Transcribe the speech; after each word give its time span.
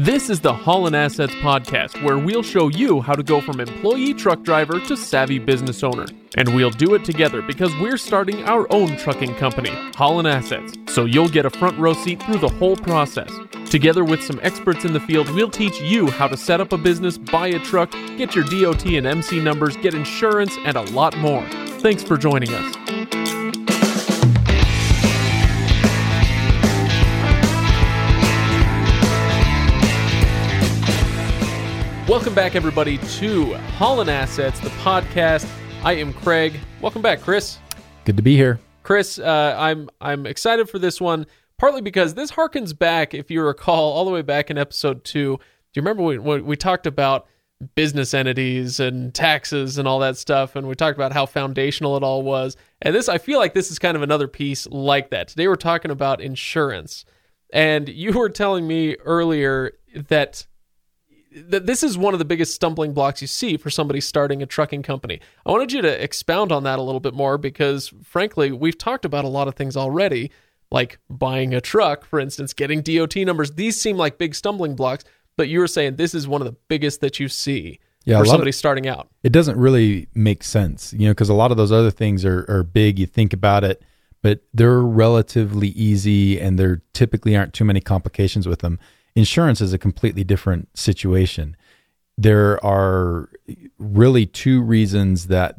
This 0.00 0.30
is 0.30 0.40
the 0.40 0.54
Holland 0.54 0.96
Assets 0.96 1.34
Podcast, 1.42 2.02
where 2.02 2.16
we'll 2.16 2.42
show 2.42 2.68
you 2.68 3.02
how 3.02 3.12
to 3.12 3.22
go 3.22 3.38
from 3.38 3.60
employee 3.60 4.14
truck 4.14 4.42
driver 4.42 4.80
to 4.80 4.96
savvy 4.96 5.38
business 5.38 5.82
owner. 5.82 6.06
And 6.38 6.54
we'll 6.54 6.70
do 6.70 6.94
it 6.94 7.04
together 7.04 7.42
because 7.42 7.70
we're 7.76 7.98
starting 7.98 8.42
our 8.44 8.66
own 8.72 8.96
trucking 8.96 9.34
company, 9.34 9.68
Holland 9.96 10.26
Assets, 10.26 10.72
so 10.86 11.04
you'll 11.04 11.28
get 11.28 11.44
a 11.44 11.50
front 11.50 11.78
row 11.78 11.92
seat 11.92 12.22
through 12.22 12.38
the 12.38 12.48
whole 12.48 12.78
process. 12.78 13.30
Together 13.68 14.02
with 14.02 14.22
some 14.22 14.40
experts 14.42 14.86
in 14.86 14.94
the 14.94 15.00
field, 15.00 15.28
we'll 15.34 15.50
teach 15.50 15.78
you 15.82 16.10
how 16.10 16.28
to 16.28 16.36
set 16.38 16.62
up 16.62 16.72
a 16.72 16.78
business, 16.78 17.18
buy 17.18 17.48
a 17.48 17.58
truck, 17.58 17.92
get 18.16 18.34
your 18.34 18.44
DOT 18.44 18.86
and 18.86 19.06
MC 19.06 19.38
numbers, 19.38 19.76
get 19.76 19.92
insurance, 19.92 20.56
and 20.64 20.78
a 20.78 20.82
lot 20.92 21.14
more. 21.18 21.46
Thanks 21.80 22.02
for 22.02 22.16
joining 22.16 22.48
us. 22.54 22.99
Welcome 32.10 32.34
back, 32.34 32.56
everybody, 32.56 32.98
to 32.98 33.54
Holland 33.54 34.10
Assets, 34.10 34.58
the 34.58 34.70
podcast. 34.70 35.48
I 35.84 35.92
am 35.92 36.12
Craig. 36.12 36.58
Welcome 36.80 37.02
back, 37.02 37.20
Chris. 37.20 37.60
Good 38.04 38.16
to 38.16 38.22
be 38.24 38.34
here. 38.34 38.58
Chris, 38.82 39.20
uh, 39.20 39.54
I'm 39.56 39.88
I'm 40.00 40.26
excited 40.26 40.68
for 40.68 40.80
this 40.80 41.00
one, 41.00 41.24
partly 41.56 41.82
because 41.82 42.14
this 42.14 42.32
harkens 42.32 42.76
back, 42.76 43.14
if 43.14 43.30
you 43.30 43.40
recall, 43.44 43.92
all 43.92 44.04
the 44.04 44.10
way 44.10 44.22
back 44.22 44.50
in 44.50 44.58
episode 44.58 45.04
two. 45.04 45.36
Do 45.36 45.42
you 45.78 45.82
remember 45.82 46.02
when 46.02 46.24
we, 46.24 46.40
we 46.40 46.56
talked 46.56 46.88
about 46.88 47.28
business 47.76 48.12
entities 48.12 48.80
and 48.80 49.14
taxes 49.14 49.78
and 49.78 49.86
all 49.86 50.00
that 50.00 50.16
stuff, 50.16 50.56
and 50.56 50.66
we 50.66 50.74
talked 50.74 50.98
about 50.98 51.12
how 51.12 51.26
foundational 51.26 51.96
it 51.96 52.02
all 52.02 52.24
was? 52.24 52.56
And 52.82 52.92
this, 52.92 53.08
I 53.08 53.18
feel 53.18 53.38
like 53.38 53.54
this 53.54 53.70
is 53.70 53.78
kind 53.78 53.96
of 53.96 54.02
another 54.02 54.26
piece 54.26 54.66
like 54.66 55.10
that. 55.10 55.28
Today 55.28 55.46
we're 55.46 55.54
talking 55.54 55.92
about 55.92 56.20
insurance, 56.20 57.04
and 57.52 57.88
you 57.88 58.18
were 58.18 58.30
telling 58.30 58.66
me 58.66 58.96
earlier 58.96 59.74
that 60.08 60.44
that 61.32 61.66
this 61.66 61.82
is 61.82 61.96
one 61.96 62.12
of 62.12 62.18
the 62.18 62.24
biggest 62.24 62.54
stumbling 62.54 62.92
blocks 62.92 63.20
you 63.20 63.28
see 63.28 63.56
for 63.56 63.70
somebody 63.70 64.00
starting 64.00 64.42
a 64.42 64.46
trucking 64.46 64.82
company. 64.82 65.20
I 65.46 65.50
wanted 65.50 65.72
you 65.72 65.80
to 65.82 66.02
expound 66.02 66.50
on 66.52 66.64
that 66.64 66.78
a 66.78 66.82
little 66.82 67.00
bit 67.00 67.14
more 67.14 67.38
because, 67.38 67.92
frankly, 68.02 68.50
we've 68.52 68.76
talked 68.76 69.04
about 69.04 69.24
a 69.24 69.28
lot 69.28 69.46
of 69.46 69.54
things 69.54 69.76
already, 69.76 70.32
like 70.72 70.98
buying 71.08 71.54
a 71.54 71.60
truck, 71.60 72.04
for 72.04 72.18
instance, 72.18 72.52
getting 72.52 72.82
DOT 72.82 73.16
numbers. 73.16 73.52
These 73.52 73.80
seem 73.80 73.96
like 73.96 74.18
big 74.18 74.34
stumbling 74.34 74.74
blocks, 74.74 75.04
but 75.36 75.48
you 75.48 75.60
were 75.60 75.68
saying 75.68 75.96
this 75.96 76.14
is 76.14 76.26
one 76.26 76.40
of 76.40 76.46
the 76.46 76.56
biggest 76.68 77.00
that 77.00 77.20
you 77.20 77.28
see 77.28 77.78
Yeah, 78.04 78.18
for 78.18 78.24
somebody 78.26 78.50
of- 78.50 78.56
starting 78.56 78.88
out. 78.88 79.08
It 79.22 79.30
doesn't 79.32 79.56
really 79.56 80.08
make 80.14 80.42
sense, 80.42 80.92
you 80.92 81.06
know, 81.06 81.12
because 81.12 81.28
a 81.28 81.34
lot 81.34 81.50
of 81.52 81.56
those 81.56 81.70
other 81.72 81.90
things 81.92 82.24
are, 82.24 82.44
are 82.48 82.64
big. 82.64 82.98
You 82.98 83.06
think 83.06 83.32
about 83.32 83.62
it, 83.62 83.82
but 84.22 84.40
they're 84.52 84.80
relatively 84.80 85.68
easy 85.68 86.40
and 86.40 86.58
there 86.58 86.82
typically 86.92 87.36
aren't 87.36 87.54
too 87.54 87.64
many 87.64 87.80
complications 87.80 88.48
with 88.48 88.58
them. 88.60 88.80
Insurance 89.14 89.60
is 89.60 89.72
a 89.72 89.78
completely 89.78 90.24
different 90.24 90.68
situation. 90.76 91.56
There 92.16 92.64
are 92.64 93.28
really 93.78 94.26
two 94.26 94.62
reasons 94.62 95.28
that 95.28 95.56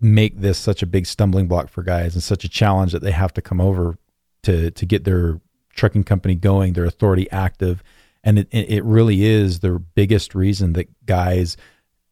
make 0.00 0.40
this 0.40 0.58
such 0.58 0.82
a 0.82 0.86
big 0.86 1.06
stumbling 1.06 1.46
block 1.46 1.68
for 1.68 1.82
guys 1.82 2.14
and 2.14 2.22
such 2.22 2.44
a 2.44 2.48
challenge 2.48 2.92
that 2.92 3.02
they 3.02 3.12
have 3.12 3.32
to 3.34 3.42
come 3.42 3.60
over 3.60 3.96
to 4.42 4.70
to 4.72 4.86
get 4.86 5.04
their 5.04 5.40
trucking 5.74 6.04
company 6.04 6.34
going, 6.34 6.72
their 6.72 6.84
authority 6.84 7.30
active, 7.30 7.82
and 8.24 8.38
it 8.38 8.48
it 8.50 8.84
really 8.84 9.24
is 9.24 9.60
the 9.60 9.78
biggest 9.78 10.34
reason 10.34 10.72
that 10.74 11.06
guys 11.06 11.56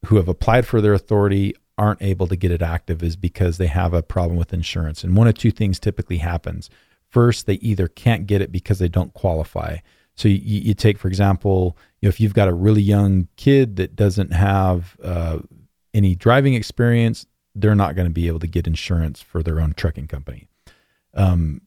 who 0.07 0.17
have 0.17 0.29
applied 0.29 0.67
for 0.67 0.81
their 0.81 0.95
authority 0.95 1.55
aren't 1.77 2.03
able 2.03 2.27
to 2.27 2.37
get 2.37 2.51
it 2.51 2.63
active 2.63 3.03
is 3.03 3.17
because 3.17 3.57
they 3.57 3.67
have 3.67 3.95
a 3.95 4.03
problem 4.03 4.37
with 4.37 4.53
insurance. 4.53 5.03
And 5.03 5.17
one 5.17 5.27
of 5.27 5.35
two 5.35 5.51
things 5.51 5.81
typically 5.81 6.19
happens. 6.19 6.69
First, 7.09 7.47
they 7.47 7.55
either 7.55 7.89
can't 7.89 8.27
get 8.27 8.43
it 8.43 8.53
because 8.53 8.79
they 8.79 8.89
don't 8.89 9.15
qualify. 9.15 9.79
So 10.17 10.29
you, 10.29 10.39
you 10.39 10.75
take, 10.75 10.99
for 10.99 11.09
example, 11.09 11.77
you 12.01 12.07
know, 12.07 12.11
if 12.11 12.21
you've 12.21 12.35
got 12.35 12.49
a 12.49 12.55
really 12.55 12.83
young 12.83 13.29
kid 13.37 13.77
that 13.77 13.97
doesn't 13.97 14.33
have 14.33 14.97
uh, 15.03 15.39
any 15.95 16.15
driving 16.15 16.55
experience, 16.55 17.27
they're 17.55 17.75
not 17.75 17.97
going 17.97 18.07
to 18.07 18.13
be 18.13 18.29
able 18.29 18.41
to 18.41 18.47
get 18.47 18.67
insurance 18.67 19.21
for 19.21 19.43
their 19.43 19.61
own 19.61 19.73
trucking 19.73 20.09
company. 20.09 20.49
Um, 21.15 21.63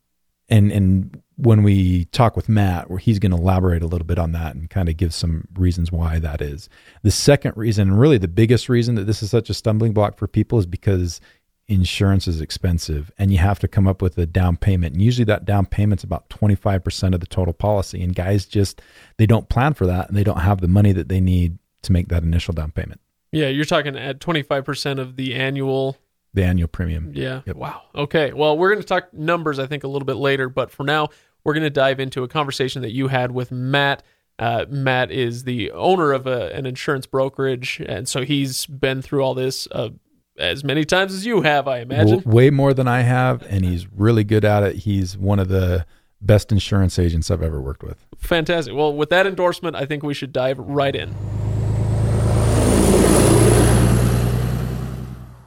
and 0.49 0.71
and 0.71 1.21
when 1.35 1.63
we 1.63 2.05
talk 2.05 2.35
with 2.35 2.47
Matt, 2.47 2.89
where 2.89 2.99
he's 2.99 3.19
going 3.19 3.31
to 3.31 3.37
elaborate 3.37 3.81
a 3.81 3.87
little 3.87 4.05
bit 4.05 4.19
on 4.19 4.33
that 4.33 4.55
and 4.55 4.69
kind 4.69 4.87
of 4.87 4.97
give 4.97 5.13
some 5.13 5.47
reasons 5.55 5.91
why 5.91 6.19
that 6.19 6.41
is. 6.41 6.69
The 7.01 7.11
second 7.11 7.53
reason, 7.55 7.89
and 7.89 7.99
really 7.99 8.19
the 8.19 8.27
biggest 8.27 8.69
reason 8.69 8.95
that 8.95 9.05
this 9.05 9.23
is 9.23 9.31
such 9.31 9.49
a 9.49 9.53
stumbling 9.53 9.93
block 9.93 10.17
for 10.17 10.27
people, 10.27 10.59
is 10.59 10.67
because 10.67 11.19
insurance 11.67 12.27
is 12.27 12.41
expensive 12.41 13.11
and 13.17 13.31
you 13.31 13.37
have 13.37 13.59
to 13.59 13.67
come 13.67 13.87
up 13.87 14.01
with 14.01 14.17
a 14.17 14.25
down 14.25 14.57
payment. 14.57 14.93
And 14.93 15.01
usually 15.01 15.25
that 15.25 15.45
down 15.45 15.65
payment's 15.65 16.03
about 16.03 16.29
25% 16.29 17.13
of 17.13 17.19
the 17.19 17.25
total 17.25 17.53
policy. 17.53 18.01
And 18.03 18.13
guys 18.13 18.45
just 18.45 18.81
they 19.17 19.25
don't 19.25 19.49
plan 19.49 19.73
for 19.73 19.85
that 19.87 20.09
and 20.09 20.17
they 20.17 20.23
don't 20.23 20.39
have 20.41 20.61
the 20.61 20.67
money 20.67 20.91
that 20.91 21.07
they 21.09 21.21
need 21.21 21.57
to 21.83 21.91
make 21.91 22.09
that 22.09 22.23
initial 22.23 22.53
down 22.53 22.71
payment, 22.71 23.01
Yeah, 23.31 23.47
you're 23.49 23.65
talking 23.65 23.97
at 23.97 24.19
25% 24.19 24.99
of 24.99 25.15
the 25.15 25.35
annual 25.35 25.97
the 26.33 26.43
annual 26.43 26.67
premium. 26.67 27.11
Yeah. 27.13 27.41
Yep. 27.45 27.55
Wow. 27.57 27.83
Okay. 27.93 28.33
Well, 28.33 28.57
we're 28.57 28.69
going 28.69 28.81
to 28.81 28.87
talk 28.87 29.13
numbers, 29.13 29.59
I 29.59 29.67
think, 29.67 29.83
a 29.83 29.87
little 29.87 30.05
bit 30.05 30.15
later. 30.15 30.49
But 30.49 30.71
for 30.71 30.83
now, 30.83 31.09
we're 31.43 31.53
going 31.53 31.63
to 31.63 31.69
dive 31.69 31.99
into 31.99 32.23
a 32.23 32.27
conversation 32.27 32.81
that 32.81 32.91
you 32.91 33.09
had 33.09 33.31
with 33.31 33.51
Matt. 33.51 34.01
Uh, 34.39 34.65
Matt 34.67 35.11
is 35.11 35.43
the 35.43 35.69
owner 35.71 36.11
of 36.11 36.25
a, 36.25 36.51
an 36.55 36.65
insurance 36.65 37.05
brokerage, 37.05 37.79
and 37.85 38.09
so 38.09 38.23
he's 38.23 38.65
been 38.65 39.03
through 39.03 39.21
all 39.21 39.35
this 39.35 39.67
uh, 39.71 39.89
as 40.37 40.63
many 40.63 40.85
times 40.85 41.13
as 41.13 41.25
you 41.25 41.41
have, 41.41 41.67
I 41.67 41.79
imagine. 41.79 42.19
W- 42.19 42.35
way 42.35 42.49
more 42.49 42.73
than 42.73 42.87
I 42.87 43.01
have, 43.01 43.43
and 43.43 43.63
he's 43.63 43.87
really 43.91 44.23
good 44.23 44.45
at 44.45 44.63
it. 44.63 44.77
He's 44.77 45.17
one 45.17 45.39
of 45.39 45.47
the 45.47 45.85
best 46.21 46.51
insurance 46.51 46.97
agents 46.97 47.29
I've 47.29 47.43
ever 47.43 47.61
worked 47.61 47.83
with. 47.83 48.05
Fantastic. 48.17 48.73
Well, 48.73 48.93
with 48.93 49.09
that 49.09 49.27
endorsement, 49.27 49.75
I 49.75 49.85
think 49.85 50.03
we 50.03 50.13
should 50.13 50.33
dive 50.33 50.57
right 50.57 50.95
in. 50.95 51.13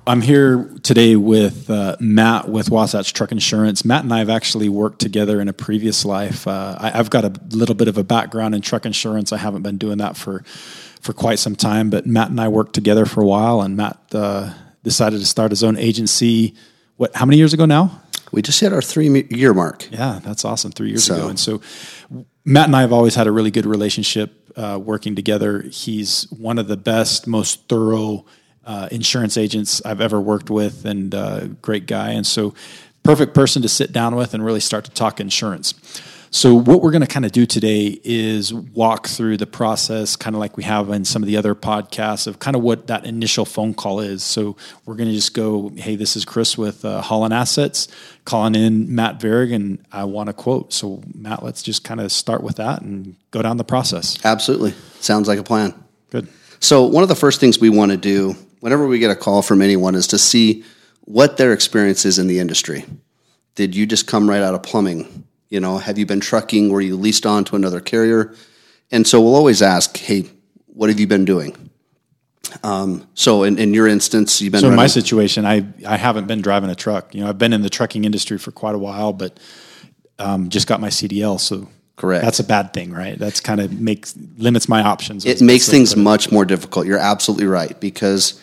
I'm 0.08 0.22
here 0.22 0.70
today 0.84 1.16
with 1.16 1.68
uh, 1.68 1.96
Matt 1.98 2.48
with 2.48 2.70
Wasatch 2.70 3.12
Truck 3.12 3.32
Insurance. 3.32 3.84
Matt 3.84 4.04
and 4.04 4.14
I 4.14 4.18
have 4.20 4.30
actually 4.30 4.68
worked 4.68 5.00
together 5.00 5.40
in 5.40 5.48
a 5.48 5.52
previous 5.52 6.04
life. 6.04 6.46
Uh, 6.46 6.76
I, 6.78 6.96
I've 6.96 7.10
got 7.10 7.24
a 7.24 7.32
little 7.50 7.74
bit 7.74 7.88
of 7.88 7.98
a 7.98 8.04
background 8.04 8.54
in 8.54 8.60
truck 8.60 8.86
insurance. 8.86 9.32
I 9.32 9.38
haven't 9.38 9.62
been 9.62 9.78
doing 9.78 9.98
that 9.98 10.16
for 10.16 10.44
for 11.00 11.12
quite 11.12 11.40
some 11.40 11.56
time, 11.56 11.90
but 11.90 12.06
Matt 12.06 12.30
and 12.30 12.40
I 12.40 12.46
worked 12.46 12.72
together 12.72 13.04
for 13.04 13.20
a 13.20 13.26
while, 13.26 13.60
and 13.60 13.76
Matt 13.76 13.98
uh, 14.12 14.54
decided 14.86 15.18
to 15.20 15.26
start 15.26 15.50
his 15.50 15.62
own 15.64 15.76
agency. 15.76 16.54
What? 16.96 17.14
How 17.14 17.26
many 17.26 17.36
years 17.36 17.52
ago 17.52 17.66
now? 17.66 18.00
We 18.32 18.40
just 18.40 18.60
hit 18.60 18.72
our 18.72 18.80
three 18.80 19.26
year 19.30 19.52
mark. 19.52 19.88
Yeah, 19.90 20.20
that's 20.24 20.44
awesome. 20.44 20.70
Three 20.72 20.88
years 20.90 21.04
So- 21.04 21.14
ago, 21.16 21.28
and 21.28 21.38
so 21.38 21.60
Matt 22.44 22.66
and 22.66 22.76
I 22.76 22.80
have 22.82 22.92
always 22.92 23.14
had 23.16 23.26
a 23.26 23.32
really 23.32 23.50
good 23.50 23.66
relationship 23.66 24.30
uh, 24.56 24.78
working 24.82 25.16
together. 25.16 25.62
He's 25.62 26.30
one 26.30 26.58
of 26.58 26.68
the 26.68 26.76
best, 26.76 27.26
most 27.26 27.68
thorough 27.68 28.24
uh, 28.64 28.88
insurance 28.92 29.36
agents 29.36 29.82
I've 29.84 30.00
ever 30.00 30.20
worked 30.20 30.48
with, 30.50 30.84
and 30.84 31.14
uh, 31.14 31.46
great 31.60 31.86
guy. 31.86 32.12
And 32.12 32.24
so, 32.26 32.54
perfect 33.02 33.34
person 33.34 33.62
to 33.62 33.68
sit 33.68 33.92
down 33.92 34.14
with 34.16 34.32
and 34.34 34.44
really 34.44 34.60
start 34.60 34.84
to 34.84 34.90
talk 34.92 35.20
insurance. 35.20 35.74
So, 36.30 36.54
what 36.54 36.82
we're 36.82 36.90
going 36.90 37.02
to 37.02 37.06
kind 37.06 37.24
of 37.24 37.32
do 37.32 37.46
today 37.46 38.00
is 38.02 38.52
walk 38.52 39.06
through 39.06 39.36
the 39.36 39.46
process, 39.46 40.16
kind 40.16 40.34
of 40.34 40.40
like 40.40 40.56
we 40.56 40.64
have 40.64 40.90
in 40.90 41.04
some 41.04 41.22
of 41.22 41.26
the 41.26 41.36
other 41.36 41.54
podcasts, 41.54 42.26
of 42.26 42.38
kind 42.38 42.56
of 42.56 42.62
what 42.62 42.88
that 42.88 43.04
initial 43.04 43.44
phone 43.44 43.74
call 43.74 44.00
is. 44.00 44.22
So, 44.22 44.56
we're 44.84 44.96
going 44.96 45.08
to 45.08 45.14
just 45.14 45.34
go, 45.34 45.70
hey, 45.76 45.96
this 45.96 46.16
is 46.16 46.24
Chris 46.24 46.58
with 46.58 46.84
uh, 46.84 47.00
Holland 47.00 47.32
Assets, 47.32 47.88
calling 48.24 48.54
in 48.54 48.94
Matt 48.94 49.18
Verrig, 49.18 49.54
and 49.54 49.84
I 49.92 50.04
want 50.04 50.28
a 50.28 50.32
quote. 50.32 50.72
So, 50.72 51.02
Matt, 51.14 51.42
let's 51.42 51.62
just 51.62 51.84
kind 51.84 52.00
of 52.00 52.10
start 52.10 52.42
with 52.42 52.56
that 52.56 52.82
and 52.82 53.16
go 53.30 53.42
down 53.42 53.56
the 53.56 53.64
process. 53.64 54.18
Absolutely. 54.24 54.74
Sounds 55.00 55.28
like 55.28 55.38
a 55.38 55.44
plan. 55.44 55.74
Good. 56.10 56.28
So, 56.60 56.84
one 56.84 57.02
of 57.02 57.08
the 57.08 57.14
first 57.14 57.40
things 57.40 57.58
we 57.58 57.70
want 57.70 57.92
to 57.92 57.96
do 57.96 58.36
whenever 58.60 58.86
we 58.86 58.98
get 58.98 59.10
a 59.10 59.16
call 59.16 59.42
from 59.42 59.62
anyone 59.62 59.94
is 59.94 60.08
to 60.08 60.18
see 60.18 60.64
what 61.02 61.36
their 61.36 61.52
experience 61.52 62.04
is 62.04 62.18
in 62.18 62.26
the 62.26 62.40
industry. 62.40 62.84
Did 63.54 63.74
you 63.74 63.86
just 63.86 64.06
come 64.06 64.28
right 64.28 64.42
out 64.42 64.54
of 64.54 64.62
plumbing? 64.62 65.25
You 65.48 65.60
know, 65.60 65.78
have 65.78 65.98
you 65.98 66.06
been 66.06 66.20
trucking? 66.20 66.70
Were 66.70 66.80
you 66.80 66.96
leased 66.96 67.26
on 67.26 67.44
to 67.44 67.56
another 67.56 67.80
carrier? 67.80 68.34
And 68.90 69.06
so 69.06 69.20
we'll 69.20 69.34
always 69.34 69.62
ask, 69.62 69.96
hey, 69.96 70.24
what 70.66 70.88
have 70.90 71.00
you 71.00 71.06
been 71.06 71.24
doing? 71.24 71.70
Um, 72.62 73.06
so, 73.14 73.42
in, 73.42 73.58
in 73.58 73.74
your 73.74 73.86
instance, 73.86 74.40
you've 74.40 74.52
been 74.52 74.60
So 74.60 74.70
in 74.70 74.76
my 74.76 74.86
situation, 74.86 75.44
I 75.44 75.66
I 75.86 75.96
haven't 75.96 76.26
been 76.26 76.42
driving 76.42 76.70
a 76.70 76.74
truck. 76.74 77.14
You 77.14 77.22
know, 77.22 77.28
I've 77.28 77.38
been 77.38 77.52
in 77.52 77.62
the 77.62 77.68
trucking 77.68 78.04
industry 78.04 78.38
for 78.38 78.52
quite 78.52 78.74
a 78.74 78.78
while, 78.78 79.12
but 79.12 79.38
um, 80.18 80.48
just 80.48 80.66
got 80.66 80.80
my 80.80 80.88
CDL. 80.88 81.40
So 81.40 81.68
Correct. 81.96 82.22
That's 82.24 82.40
a 82.40 82.44
bad 82.44 82.74
thing, 82.74 82.92
right? 82.92 83.18
That's 83.18 83.40
kind 83.40 83.58
of 83.58 83.80
makes 83.80 84.14
limits 84.36 84.68
my 84.68 84.82
options. 84.82 85.24
it 85.24 85.40
makes 85.40 85.68
things 85.68 85.96
much 85.96 86.30
more 86.30 86.44
difficult. 86.44 86.86
You're 86.86 86.98
absolutely 86.98 87.46
right 87.46 87.78
because 87.80 88.40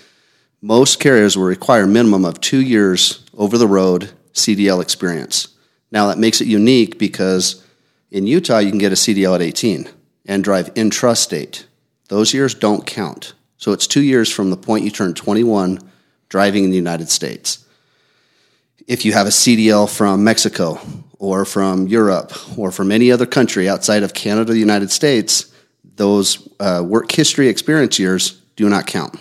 most 0.61 0.99
carriers 0.99 1.37
will 1.37 1.45
require 1.45 1.83
a 1.83 1.87
minimum 1.87 2.25
of 2.25 2.41
two 2.41 2.61
years 2.61 3.23
over 3.35 3.59
the 3.59 3.67
road 3.67 4.09
CDL 4.33 4.81
experience. 4.81 5.49
Now 5.93 6.07
that 6.07 6.17
makes 6.17 6.41
it 6.41 6.47
unique 6.47 6.97
because 6.97 7.63
in 8.09 8.25
Utah 8.25 8.57
you 8.57 8.71
can 8.71 8.79
get 8.79 8.91
a 8.91 8.95
CDL 8.95 9.35
at 9.35 9.43
18 9.43 9.87
and 10.25 10.43
drive 10.43 10.73
intrastate. 10.73 11.65
Those 12.09 12.33
years 12.33 12.55
don't 12.55 12.85
count. 12.85 13.33
So 13.57 13.71
it's 13.71 13.85
two 13.85 14.01
years 14.01 14.29
from 14.29 14.49
the 14.49 14.57
point 14.57 14.83
you 14.83 14.91
turn 14.91 15.13
21 15.13 15.79
driving 16.29 16.63
in 16.63 16.71
the 16.71 16.75
United 16.75 17.09
States. 17.09 17.63
If 18.87 19.05
you 19.05 19.13
have 19.13 19.27
a 19.27 19.29
CDL 19.29 19.87
from 19.87 20.23
Mexico 20.23 20.79
or 21.19 21.45
from 21.45 21.87
Europe 21.87 22.33
or 22.57 22.71
from 22.71 22.91
any 22.91 23.11
other 23.11 23.27
country 23.27 23.69
outside 23.69 24.01
of 24.01 24.15
Canada 24.15 24.51
or 24.51 24.55
the 24.55 24.59
United 24.59 24.91
States, 24.91 25.53
those 25.95 26.49
uh, 26.59 26.83
work 26.83 27.11
history 27.11 27.47
experience 27.49 27.99
years 27.99 28.41
do 28.55 28.67
not 28.67 28.87
count. 28.87 29.15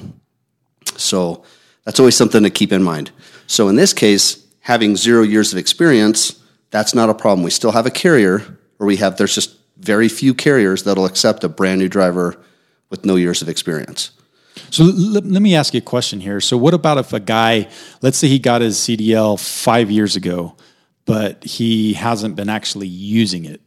So 0.97 1.45
that's 1.85 2.01
always 2.01 2.17
something 2.17 2.43
to 2.43 2.51
keep 2.51 2.73
in 2.73 2.83
mind. 2.83 3.11
So 3.47 3.69
in 3.69 3.77
this 3.77 3.93
case, 3.93 4.45
having 4.61 4.97
zero 4.97 5.23
years 5.23 5.53
of 5.53 5.59
experience, 5.59 6.42
that's 6.73 6.95
not 6.95 7.09
a 7.09 7.15
problem. 7.15 7.45
We 7.45 7.51
still 7.51 7.71
have 7.71 7.87
a 7.87 7.91
carrier, 7.91 8.59
or 8.81 8.87
we 8.87 8.97
have, 8.97 9.17
there's 9.19 9.35
just 9.35 9.57
very 9.77 10.09
few 10.09 10.35
carriers 10.35 10.83
that'll 10.83 11.05
accept 11.07 11.45
a 11.45 11.49
brand 11.49 11.79
new 11.79 11.89
driver 11.89 12.37
with 12.91 13.05
no 13.05 13.15
years 13.15 13.43
of 13.43 13.49
experience. 13.49 14.11
So 14.71 14.85
let, 14.85 15.25
let 15.25 15.43
me 15.43 15.55
ask 15.55 15.75
you 15.75 15.79
a 15.79 15.83
question 15.83 16.21
here. 16.21 16.41
So 16.41 16.57
what 16.57 16.75
about 16.75 16.99
if 16.99 17.13
a 17.13 17.21
guy, 17.21 17.69
let's 18.01 18.19
say 18.19 18.27
he 18.27 18.39
got 18.39 18.63
his 18.63 18.79
CDL 18.79 19.39
five 19.39 19.91
years 19.91 20.17
ago, 20.17 20.57
but 21.05 21.45
he 21.45 21.93
hasn't 21.93 22.37
been 22.37 22.49
actually 22.49 22.89
using 22.89 23.45
it? 23.45 23.61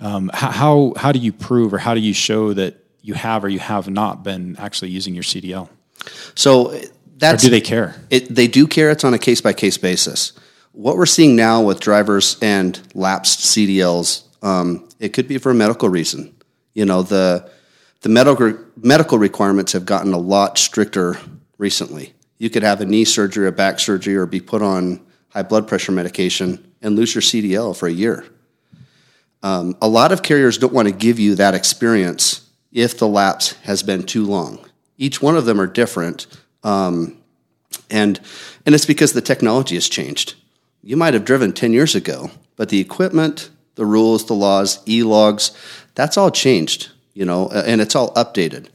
Um, 0.00 0.30
how 0.32 0.94
how 0.96 1.12
do 1.12 1.18
you 1.18 1.30
prove 1.30 1.74
or 1.74 1.78
how 1.78 1.94
do 1.94 2.00
you 2.00 2.14
show 2.14 2.54
that 2.54 2.82
you 3.02 3.12
have 3.14 3.44
or 3.44 3.50
you 3.50 3.58
have 3.58 3.88
not 3.88 4.24
been 4.24 4.56
actually 4.58 4.90
using 4.90 5.14
your 5.14 5.22
CDL? 5.22 5.68
So 6.34 6.80
that's 7.18 7.44
or 7.44 7.48
do 7.48 7.50
they 7.50 7.60
care? 7.60 7.94
It, 8.08 8.34
they 8.34 8.46
do 8.46 8.66
care. 8.66 8.90
It's 8.90 9.04
on 9.04 9.12
a 9.12 9.18
case 9.18 9.42
by 9.42 9.52
case 9.52 9.76
basis. 9.76 10.32
What 10.72 10.96
we're 10.96 11.06
seeing 11.06 11.34
now 11.34 11.62
with 11.62 11.80
drivers 11.80 12.36
and 12.40 12.80
lapsed 12.94 13.40
CDLs, 13.40 14.22
um, 14.42 14.88
it 15.00 15.12
could 15.12 15.26
be 15.26 15.38
for 15.38 15.50
a 15.50 15.54
medical 15.54 15.88
reason. 15.88 16.34
You 16.74 16.84
know 16.84 17.02
the 17.02 17.50
the 18.02 18.08
medical 18.08 18.56
medical 18.76 19.18
requirements 19.18 19.72
have 19.72 19.84
gotten 19.84 20.12
a 20.12 20.18
lot 20.18 20.58
stricter 20.58 21.18
recently. 21.58 22.14
You 22.38 22.48
could 22.50 22.62
have 22.62 22.80
a 22.80 22.86
knee 22.86 23.04
surgery, 23.04 23.48
a 23.48 23.52
back 23.52 23.80
surgery, 23.80 24.14
or 24.14 24.26
be 24.26 24.40
put 24.40 24.62
on 24.62 25.04
high 25.30 25.42
blood 25.42 25.66
pressure 25.66 25.92
medication 25.92 26.72
and 26.80 26.96
lose 26.96 27.14
your 27.14 27.22
CDL 27.22 27.76
for 27.76 27.88
a 27.88 27.92
year. 27.92 28.24
Um, 29.42 29.76
a 29.82 29.88
lot 29.88 30.12
of 30.12 30.22
carriers 30.22 30.56
don't 30.56 30.72
want 30.72 30.86
to 30.86 30.94
give 30.94 31.18
you 31.18 31.34
that 31.34 31.54
experience 31.54 32.48
if 32.72 32.96
the 32.96 33.08
lapse 33.08 33.52
has 33.62 33.82
been 33.82 34.04
too 34.04 34.24
long. 34.24 34.64
Each 34.96 35.20
one 35.20 35.36
of 35.36 35.46
them 35.46 35.60
are 35.60 35.66
different, 35.66 36.26
um, 36.62 37.18
and 37.90 38.20
and 38.64 38.74
it's 38.74 38.86
because 38.86 39.12
the 39.12 39.20
technology 39.20 39.74
has 39.74 39.88
changed. 39.88 40.36
You 40.82 40.96
might 40.96 41.14
have 41.14 41.24
driven 41.24 41.52
ten 41.52 41.72
years 41.72 41.94
ago, 41.94 42.30
but 42.56 42.68
the 42.68 42.80
equipment, 42.80 43.50
the 43.74 43.86
rules, 43.86 44.26
the 44.26 44.34
laws, 44.34 44.82
e 44.88 45.02
logs, 45.02 45.52
that's 45.94 46.16
all 46.16 46.30
changed. 46.30 46.90
You 47.14 47.24
know, 47.24 47.48
and 47.50 47.80
it's 47.80 47.94
all 47.94 48.14
updated. 48.14 48.68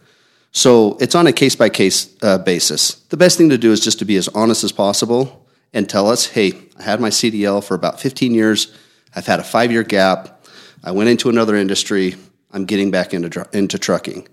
So 0.52 0.98
it's 1.02 1.16
on 1.16 1.28
a 1.28 1.34
case 1.34 1.56
by 1.56 1.70
case 1.70 2.06
basis. 2.06 2.96
The 3.10 3.18
best 3.18 3.38
thing 3.38 3.50
to 3.50 3.58
do 3.58 3.72
is 3.72 3.80
just 3.80 4.00
to 4.00 4.06
be 4.06 4.16
as 4.18 4.28
honest 4.30 4.64
as 4.64 4.72
possible 4.72 5.46
and 5.74 5.90
tell 5.90 6.08
us, 6.08 6.28
hey, 6.28 6.54
I 6.80 6.84
had 6.84 7.02
my 7.02 7.10
CDL 7.10 7.62
for 7.62 7.76
about 7.76 8.00
15 8.00 8.34
years. 8.34 8.74
I've 9.14 9.26
had 9.26 9.42
a 9.42 9.44
five 9.44 9.72
year 9.72 9.84
gap. 9.84 10.46
I 10.84 10.92
went 10.92 11.10
into 11.10 11.30
another 11.30 11.56
industry. 11.56 12.16
I'm 12.52 12.66
getting 12.66 12.90
back 12.90 13.14
into, 13.14 13.46
into 13.52 13.78
trucking. 13.78 14.28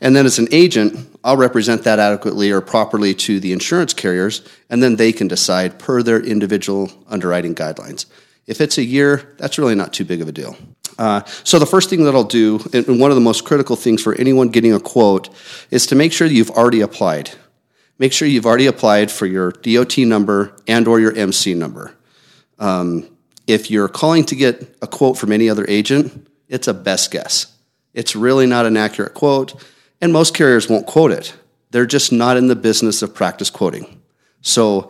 And 0.00 0.14
then 0.14 0.26
as 0.26 0.38
an 0.38 0.48
agent, 0.52 1.18
I'll 1.24 1.36
represent 1.36 1.84
that 1.84 1.98
adequately 1.98 2.50
or 2.50 2.60
properly 2.60 3.14
to 3.14 3.40
the 3.40 3.52
insurance 3.52 3.94
carriers, 3.94 4.46
and 4.68 4.82
then 4.82 4.96
they 4.96 5.12
can 5.12 5.28
decide 5.28 5.78
per 5.78 6.02
their 6.02 6.20
individual 6.20 6.90
underwriting 7.08 7.54
guidelines. 7.54 8.06
If 8.46 8.60
it's 8.60 8.78
a 8.78 8.84
year, 8.84 9.34
that's 9.38 9.58
really 9.58 9.74
not 9.74 9.92
too 9.92 10.04
big 10.04 10.20
of 10.20 10.28
a 10.28 10.32
deal. 10.32 10.56
Uh, 10.98 11.22
so 11.44 11.58
the 11.58 11.66
first 11.66 11.90
thing 11.90 12.04
that 12.04 12.14
I'll 12.14 12.24
do, 12.24 12.60
and 12.72 13.00
one 13.00 13.10
of 13.10 13.16
the 13.16 13.20
most 13.20 13.44
critical 13.44 13.76
things 13.76 14.02
for 14.02 14.14
anyone 14.14 14.48
getting 14.48 14.72
a 14.72 14.80
quote, 14.80 15.28
is 15.70 15.86
to 15.88 15.94
make 15.94 16.12
sure 16.12 16.28
that 16.28 16.34
you've 16.34 16.50
already 16.50 16.80
applied. 16.80 17.30
Make 17.98 18.12
sure 18.12 18.28
you've 18.28 18.46
already 18.46 18.66
applied 18.66 19.10
for 19.10 19.26
your 19.26 19.52
DOT 19.52 19.98
number 19.98 20.56
and 20.66 20.86
or 20.86 21.00
your 21.00 21.14
MC 21.16 21.54
number. 21.54 21.94
Um, 22.58 23.08
if 23.46 23.70
you're 23.70 23.88
calling 23.88 24.24
to 24.26 24.36
get 24.36 24.76
a 24.82 24.86
quote 24.86 25.18
from 25.18 25.32
any 25.32 25.48
other 25.48 25.64
agent, 25.68 26.28
it's 26.48 26.68
a 26.68 26.74
best 26.74 27.10
guess. 27.10 27.52
It's 27.94 28.14
really 28.14 28.46
not 28.46 28.66
an 28.66 28.76
accurate 28.76 29.14
quote, 29.14 29.54
and 30.00 30.12
most 30.12 30.34
carriers 30.34 30.68
won't 30.68 30.86
quote 30.86 31.12
it. 31.12 31.34
They're 31.70 31.86
just 31.86 32.12
not 32.12 32.36
in 32.36 32.46
the 32.46 32.56
business 32.56 33.02
of 33.02 33.14
practice 33.14 33.50
quoting. 33.50 34.00
So, 34.40 34.88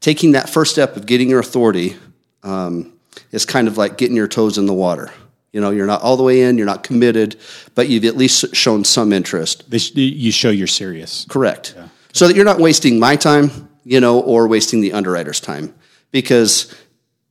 taking 0.00 0.32
that 0.32 0.48
first 0.48 0.72
step 0.72 0.96
of 0.96 1.06
getting 1.06 1.30
your 1.30 1.40
authority 1.40 1.96
um, 2.42 2.92
is 3.32 3.44
kind 3.44 3.68
of 3.68 3.76
like 3.76 3.96
getting 3.96 4.16
your 4.16 4.28
toes 4.28 4.58
in 4.58 4.66
the 4.66 4.74
water. 4.74 5.10
You 5.52 5.60
know, 5.60 5.70
you're 5.70 5.86
not 5.86 6.02
all 6.02 6.16
the 6.16 6.22
way 6.22 6.42
in, 6.42 6.58
you're 6.58 6.66
not 6.66 6.82
committed, 6.82 7.36
but 7.74 7.88
you've 7.88 8.04
at 8.04 8.16
least 8.16 8.54
shown 8.54 8.84
some 8.84 9.12
interest. 9.12 9.64
You 9.96 10.30
show 10.30 10.50
you're 10.50 10.66
serious. 10.66 11.26
Correct. 11.28 11.74
Yeah. 11.76 11.88
So 12.12 12.28
that 12.28 12.36
you're 12.36 12.44
not 12.44 12.58
wasting 12.58 12.98
my 12.98 13.16
time, 13.16 13.68
you 13.84 14.00
know, 14.00 14.20
or 14.20 14.46
wasting 14.46 14.80
the 14.80 14.92
underwriter's 14.92 15.40
time. 15.40 15.74
Because 16.10 16.74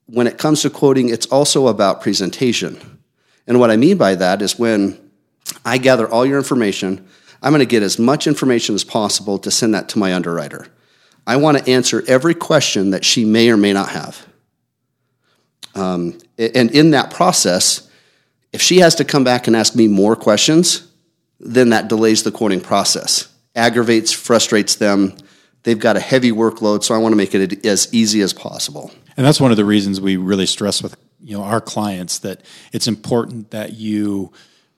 when 0.07 0.27
it 0.27 0.37
comes 0.37 0.61
to 0.63 0.69
quoting, 0.69 1.09
it's 1.09 1.27
also 1.27 1.67
about 1.67 2.01
presentation. 2.01 2.99
And 3.45 3.59
what 3.59 3.69
I 3.69 3.77
mean 3.77 3.97
by 3.97 4.15
that 4.15 4.41
is 4.41 4.57
when 4.57 4.99
I 5.65 5.77
gather 5.77 6.07
all 6.07 6.25
your 6.25 6.37
information, 6.37 7.07
I'm 7.41 7.51
going 7.51 7.59
to 7.59 7.65
get 7.65 7.83
as 7.83 7.99
much 7.99 8.27
information 8.27 8.75
as 8.75 8.83
possible 8.83 9.37
to 9.39 9.51
send 9.51 9.73
that 9.73 9.89
to 9.89 9.99
my 9.99 10.13
underwriter. 10.13 10.67
I 11.25 11.35
want 11.35 11.57
to 11.57 11.71
answer 11.71 12.03
every 12.07 12.33
question 12.33 12.91
that 12.91 13.03
she 13.03 13.25
may 13.25 13.49
or 13.49 13.57
may 13.57 13.73
not 13.73 13.89
have. 13.89 14.25
Um, 15.75 16.17
and 16.37 16.71
in 16.71 16.91
that 16.91 17.11
process, 17.11 17.89
if 18.53 18.61
she 18.61 18.77
has 18.77 18.95
to 18.95 19.05
come 19.05 19.23
back 19.23 19.47
and 19.47 19.55
ask 19.55 19.75
me 19.75 19.87
more 19.87 20.15
questions, 20.15 20.87
then 21.39 21.69
that 21.69 21.87
delays 21.87 22.23
the 22.23 22.31
quoting 22.31 22.61
process, 22.61 23.27
aggravates, 23.55 24.11
frustrates 24.11 24.75
them. 24.75 25.15
They've 25.63 25.77
got 25.77 25.97
a 25.97 25.99
heavy 25.99 26.31
workload, 26.31 26.83
so 26.83 26.95
I 26.95 26.97
want 26.97 27.11
to 27.11 27.17
make 27.17 27.35
it 27.35 27.65
as 27.65 27.93
easy 27.93 28.21
as 28.21 28.33
possible. 28.33 28.91
And 29.17 29.25
that's 29.25 29.41
one 29.41 29.51
of 29.51 29.57
the 29.57 29.65
reasons 29.65 29.99
we 29.99 30.17
really 30.17 30.45
stress 30.45 30.81
with 30.81 30.95
you 31.19 31.37
know 31.37 31.43
our 31.43 31.59
clients 31.59 32.19
that 32.19 32.41
it's 32.71 32.87
important 32.87 33.51
that 33.51 33.73
you 33.73 34.31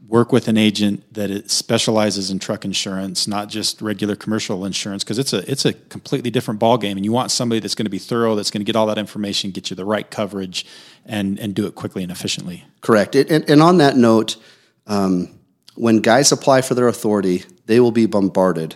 work 0.07 0.31
with 0.31 0.47
an 0.47 0.57
agent 0.57 1.13
that 1.13 1.51
specializes 1.51 2.31
in 2.31 2.39
truck 2.39 2.65
insurance, 2.65 3.27
not 3.27 3.49
just 3.49 3.81
regular 3.81 4.15
commercial 4.15 4.65
insurance, 4.65 5.03
because 5.03 5.19
it's 5.19 5.33
a 5.33 5.49
it's 5.49 5.65
a 5.65 5.73
completely 5.73 6.31
different 6.31 6.59
ballgame. 6.59 6.93
And 6.93 7.05
you 7.05 7.11
want 7.11 7.31
somebody 7.31 7.59
that's 7.59 7.75
going 7.75 7.85
to 7.85 7.91
be 7.91 7.99
thorough, 7.99 8.35
that's 8.35 8.51
going 8.51 8.61
to 8.61 8.65
get 8.65 8.75
all 8.75 8.87
that 8.87 8.97
information, 8.97 9.51
get 9.51 9.69
you 9.69 9.75
the 9.75 9.85
right 9.85 10.09
coverage, 10.09 10.65
and 11.05 11.39
and 11.39 11.53
do 11.53 11.67
it 11.67 11.75
quickly 11.75 12.03
and 12.03 12.11
efficiently. 12.11 12.63
Correct. 12.81 13.15
It, 13.15 13.29
and, 13.29 13.47
and, 13.49 13.61
on 13.61 13.77
that 13.77 13.95
note, 13.97 14.37
um, 14.87 15.29
when 15.75 15.99
guys 15.99 16.31
apply 16.31 16.61
for 16.61 16.75
their 16.75 16.87
authority, 16.87 17.43
they 17.65 17.79
will 17.79 17.91
be 17.91 18.05
bombarded 18.05 18.75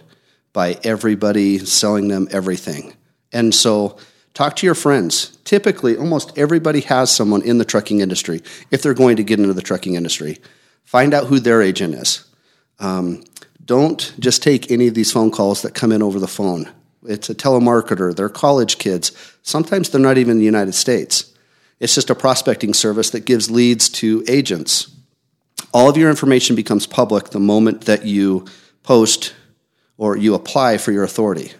by 0.52 0.78
everybody 0.84 1.58
selling 1.60 2.10
them 2.10 2.28
everything, 2.32 2.94
and 3.32 3.56
so 3.56 3.98
Talk 4.34 4.56
to 4.58 4.66
your 4.66 4.76
friends. 4.76 5.38
Typically, 5.44 5.96
almost 5.96 6.36
everybody 6.38 6.82
has 6.82 7.12
someone 7.12 7.44
in 7.44 7.60
the 7.60 7.66
trucking 7.66 8.00
industry 8.00 8.42
if 8.72 8.82
they're 8.82 8.96
going 8.96 9.18
to 9.18 9.24
get 9.24 9.40
into 9.40 9.54
the 9.54 9.62
trucking 9.62 9.94
industry. 9.94 10.40
Find 10.84 11.14
out 11.14 11.28
who 11.28 11.40
their 11.40 11.62
agent 11.62 11.96
is. 11.96 12.26
Um, 12.80 13.24
don't 13.66 14.14
just 14.20 14.44
take 14.44 14.70
any 14.70 14.88
of 14.88 14.94
these 14.94 15.12
phone 15.12 15.32
calls 15.32 15.62
that 15.62 15.74
come 15.74 15.92
in 15.92 16.04
over 16.04 16.20
the 16.20 16.28
phone. 16.28 16.70
It's 17.06 17.30
a 17.30 17.36
telemarketer, 17.36 18.16
they're 18.16 18.30
college 18.30 18.78
kids. 18.78 19.12
Sometimes 19.42 19.90
they're 19.90 20.02
not 20.02 20.18
even 20.18 20.32
in 20.32 20.40
the 20.40 20.46
United 20.46 20.74
States. 20.74 21.34
It's 21.80 21.96
just 21.96 22.10
a 22.10 22.16
prospecting 22.16 22.74
service 22.74 23.10
that 23.10 23.26
gives 23.26 23.52
leads 23.52 23.90
to 23.90 24.24
agents. 24.28 24.90
All 25.74 25.90
of 25.90 25.98
your 25.98 26.10
information 26.10 26.56
becomes 26.56 26.88
public 26.88 27.30
the 27.30 27.40
moment 27.40 27.82
that 27.82 28.06
you 28.06 28.46
post 28.84 29.34
or 29.98 30.16
you 30.16 30.34
apply 30.34 30.78
for 30.78 30.92
your 30.92 31.04
authority. 31.04 31.52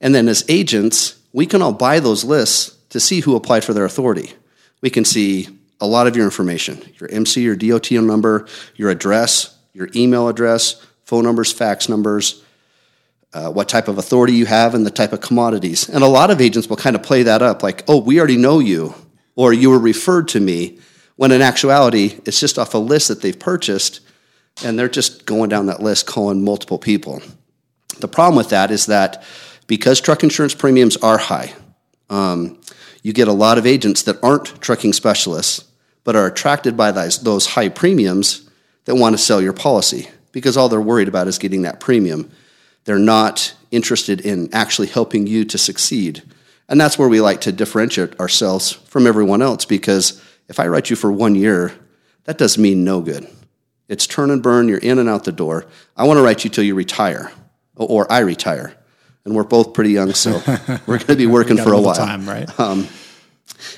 And 0.00 0.14
then 0.14 0.28
as 0.28 0.44
agents, 0.48 1.18
we 1.32 1.46
can 1.46 1.62
all 1.62 1.72
buy 1.72 2.00
those 2.00 2.24
lists 2.24 2.76
to 2.90 3.00
see 3.00 3.20
who 3.20 3.36
applied 3.36 3.64
for 3.64 3.72
their 3.72 3.84
authority. 3.84 4.32
We 4.80 4.90
can 4.90 5.04
see 5.04 5.48
a 5.80 5.86
lot 5.86 6.06
of 6.06 6.16
your 6.16 6.24
information 6.24 6.82
your 6.98 7.10
MC, 7.10 7.42
your 7.42 7.56
DOT 7.56 7.90
number, 7.92 8.46
your 8.76 8.90
address, 8.90 9.56
your 9.72 9.88
email 9.94 10.28
address, 10.28 10.84
phone 11.04 11.24
numbers, 11.24 11.52
fax 11.52 11.88
numbers, 11.88 12.42
uh, 13.32 13.50
what 13.50 13.68
type 13.68 13.88
of 13.88 13.98
authority 13.98 14.32
you 14.32 14.46
have, 14.46 14.74
and 14.74 14.84
the 14.84 14.90
type 14.90 15.12
of 15.12 15.20
commodities. 15.20 15.88
And 15.88 16.02
a 16.02 16.08
lot 16.08 16.30
of 16.30 16.40
agents 16.40 16.68
will 16.68 16.76
kind 16.76 16.96
of 16.96 17.02
play 17.02 17.22
that 17.24 17.42
up 17.42 17.62
like, 17.62 17.84
oh, 17.88 18.00
we 18.00 18.18
already 18.18 18.36
know 18.36 18.58
you, 18.58 18.94
or 19.36 19.52
you 19.52 19.70
were 19.70 19.78
referred 19.78 20.28
to 20.28 20.40
me, 20.40 20.78
when 21.16 21.32
in 21.32 21.42
actuality, 21.42 22.18
it's 22.24 22.40
just 22.40 22.58
off 22.58 22.74
a 22.74 22.78
list 22.78 23.08
that 23.08 23.22
they've 23.22 23.38
purchased, 23.38 24.00
and 24.64 24.78
they're 24.78 24.88
just 24.88 25.26
going 25.26 25.48
down 25.48 25.66
that 25.66 25.82
list 25.82 26.06
calling 26.06 26.44
multiple 26.44 26.78
people. 26.78 27.22
The 28.00 28.08
problem 28.08 28.36
with 28.36 28.50
that 28.50 28.70
is 28.70 28.86
that 28.86 29.22
because 29.66 30.00
truck 30.00 30.22
insurance 30.22 30.54
premiums 30.54 30.96
are 30.96 31.18
high, 31.18 31.54
um, 32.08 32.60
you 33.02 33.12
get 33.12 33.28
a 33.28 33.32
lot 33.32 33.58
of 33.58 33.66
agents 33.66 34.02
that 34.04 34.22
aren't 34.22 34.60
trucking 34.60 34.92
specialists 34.92 35.67
but 36.08 36.16
are 36.16 36.26
attracted 36.26 36.74
by 36.74 36.90
those, 36.90 37.44
high 37.48 37.68
premiums 37.68 38.48
that 38.86 38.94
want 38.94 39.12
to 39.14 39.22
sell 39.22 39.42
your 39.42 39.52
policy 39.52 40.08
because 40.32 40.56
all 40.56 40.70
they're 40.70 40.80
worried 40.80 41.06
about 41.06 41.28
is 41.28 41.36
getting 41.36 41.60
that 41.60 41.80
premium. 41.80 42.30
They're 42.84 42.98
not 42.98 43.54
interested 43.70 44.22
in 44.22 44.48
actually 44.54 44.88
helping 44.88 45.26
you 45.26 45.44
to 45.44 45.58
succeed. 45.58 46.22
And 46.66 46.80
that's 46.80 46.98
where 46.98 47.10
we 47.10 47.20
like 47.20 47.42
to 47.42 47.52
differentiate 47.52 48.18
ourselves 48.18 48.72
from 48.72 49.06
everyone 49.06 49.42
else 49.42 49.66
because 49.66 50.18
if 50.48 50.58
I 50.58 50.68
write 50.68 50.88
you 50.88 50.96
for 50.96 51.12
one 51.12 51.34
year, 51.34 51.74
that 52.24 52.38
does 52.38 52.56
mean 52.56 52.84
no 52.84 53.02
good. 53.02 53.28
It's 53.86 54.06
turn 54.06 54.30
and 54.30 54.42
burn, 54.42 54.66
you're 54.66 54.78
in 54.78 54.98
and 54.98 55.10
out 55.10 55.24
the 55.24 55.30
door. 55.30 55.66
I 55.94 56.06
want 56.06 56.16
to 56.16 56.22
write 56.22 56.42
you 56.42 56.48
till 56.48 56.64
you 56.64 56.74
retire 56.74 57.30
or 57.76 58.10
I 58.10 58.20
retire 58.20 58.74
and 59.26 59.34
we're 59.34 59.44
both 59.44 59.74
pretty 59.74 59.90
young, 59.90 60.14
so 60.14 60.40
we're 60.86 60.96
going 60.96 61.06
to 61.08 61.16
be 61.16 61.26
working 61.26 61.58
for 61.58 61.74
a 61.74 61.78
while. 61.78 61.94
Time, 61.94 62.26
right? 62.26 62.48
Um, 62.58 62.88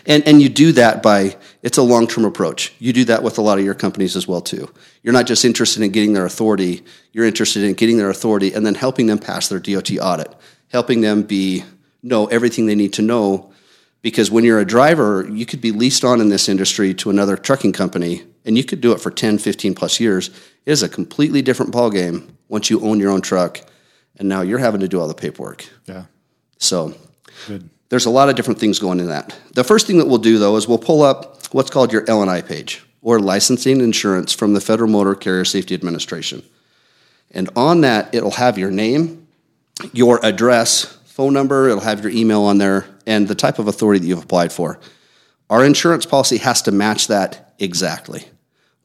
and 0.06 0.26
and 0.26 0.40
you 0.40 0.48
do 0.48 0.72
that 0.72 1.02
by 1.02 1.36
it's 1.62 1.78
a 1.78 1.82
long 1.82 2.06
term 2.06 2.24
approach. 2.24 2.72
You 2.78 2.92
do 2.92 3.04
that 3.04 3.22
with 3.22 3.38
a 3.38 3.42
lot 3.42 3.58
of 3.58 3.64
your 3.64 3.74
companies 3.74 4.16
as 4.16 4.26
well 4.26 4.40
too. 4.40 4.70
You're 5.02 5.12
not 5.12 5.26
just 5.26 5.44
interested 5.44 5.82
in 5.82 5.90
getting 5.90 6.12
their 6.12 6.24
authority. 6.24 6.82
You're 7.12 7.26
interested 7.26 7.62
in 7.62 7.74
getting 7.74 7.98
their 7.98 8.10
authority 8.10 8.52
and 8.52 8.64
then 8.64 8.74
helping 8.74 9.06
them 9.06 9.18
pass 9.18 9.48
their 9.48 9.58
DOT 9.58 9.90
audit, 9.98 10.34
helping 10.68 11.00
them 11.00 11.22
be 11.22 11.64
know 12.02 12.26
everything 12.26 12.66
they 12.66 12.74
need 12.74 12.94
to 12.94 13.02
know. 13.02 13.52
Because 14.02 14.30
when 14.30 14.44
you're 14.44 14.60
a 14.60 14.64
driver, 14.64 15.28
you 15.30 15.44
could 15.44 15.60
be 15.60 15.72
leased 15.72 16.04
on 16.04 16.22
in 16.22 16.30
this 16.30 16.48
industry 16.48 16.94
to 16.94 17.10
another 17.10 17.36
trucking 17.36 17.74
company, 17.74 18.22
and 18.46 18.56
you 18.56 18.64
could 18.64 18.80
do 18.80 18.92
it 18.92 19.00
for 19.00 19.10
10, 19.10 19.36
15 19.36 19.74
plus 19.74 20.00
years. 20.00 20.28
It 20.64 20.72
is 20.72 20.82
a 20.82 20.88
completely 20.88 21.42
different 21.42 21.74
ballgame 21.74 22.30
once 22.48 22.70
you 22.70 22.80
own 22.80 22.98
your 22.98 23.10
own 23.10 23.20
truck, 23.20 23.60
and 24.18 24.26
now 24.26 24.40
you're 24.40 24.58
having 24.58 24.80
to 24.80 24.88
do 24.88 24.98
all 24.98 25.06
the 25.06 25.12
paperwork. 25.12 25.66
Yeah. 25.84 26.04
So 26.56 26.94
Good. 27.46 27.68
There's 27.90 28.06
a 28.06 28.10
lot 28.10 28.28
of 28.28 28.36
different 28.36 28.58
things 28.58 28.78
going 28.78 29.00
in 29.00 29.08
that. 29.08 29.36
The 29.54 29.64
first 29.64 29.86
thing 29.86 29.98
that 29.98 30.06
we'll 30.06 30.18
do 30.18 30.38
though 30.38 30.56
is 30.56 30.66
we'll 30.66 30.78
pull 30.78 31.02
up 31.02 31.52
what's 31.52 31.70
called 31.70 31.92
your 31.92 32.08
L&I 32.08 32.40
page 32.40 32.84
or 33.02 33.20
licensing 33.20 33.80
insurance 33.80 34.32
from 34.32 34.54
the 34.54 34.60
Federal 34.60 34.88
Motor 34.88 35.14
Carrier 35.14 35.44
Safety 35.44 35.74
Administration. 35.74 36.42
And 37.30 37.50
on 37.54 37.82
that 37.82 38.14
it'll 38.14 38.30
have 38.32 38.56
your 38.56 38.70
name, 38.70 39.26
your 39.92 40.24
address, 40.24 40.84
phone 41.04 41.32
number, 41.32 41.68
it'll 41.68 41.80
have 41.80 42.02
your 42.02 42.12
email 42.12 42.42
on 42.42 42.58
there 42.58 42.86
and 43.06 43.28
the 43.28 43.34
type 43.34 43.58
of 43.58 43.68
authority 43.68 44.00
that 44.00 44.06
you've 44.06 44.22
applied 44.22 44.52
for. 44.52 44.78
Our 45.48 45.64
insurance 45.64 46.06
policy 46.06 46.38
has 46.38 46.62
to 46.62 46.72
match 46.72 47.08
that 47.08 47.54
exactly. 47.58 48.24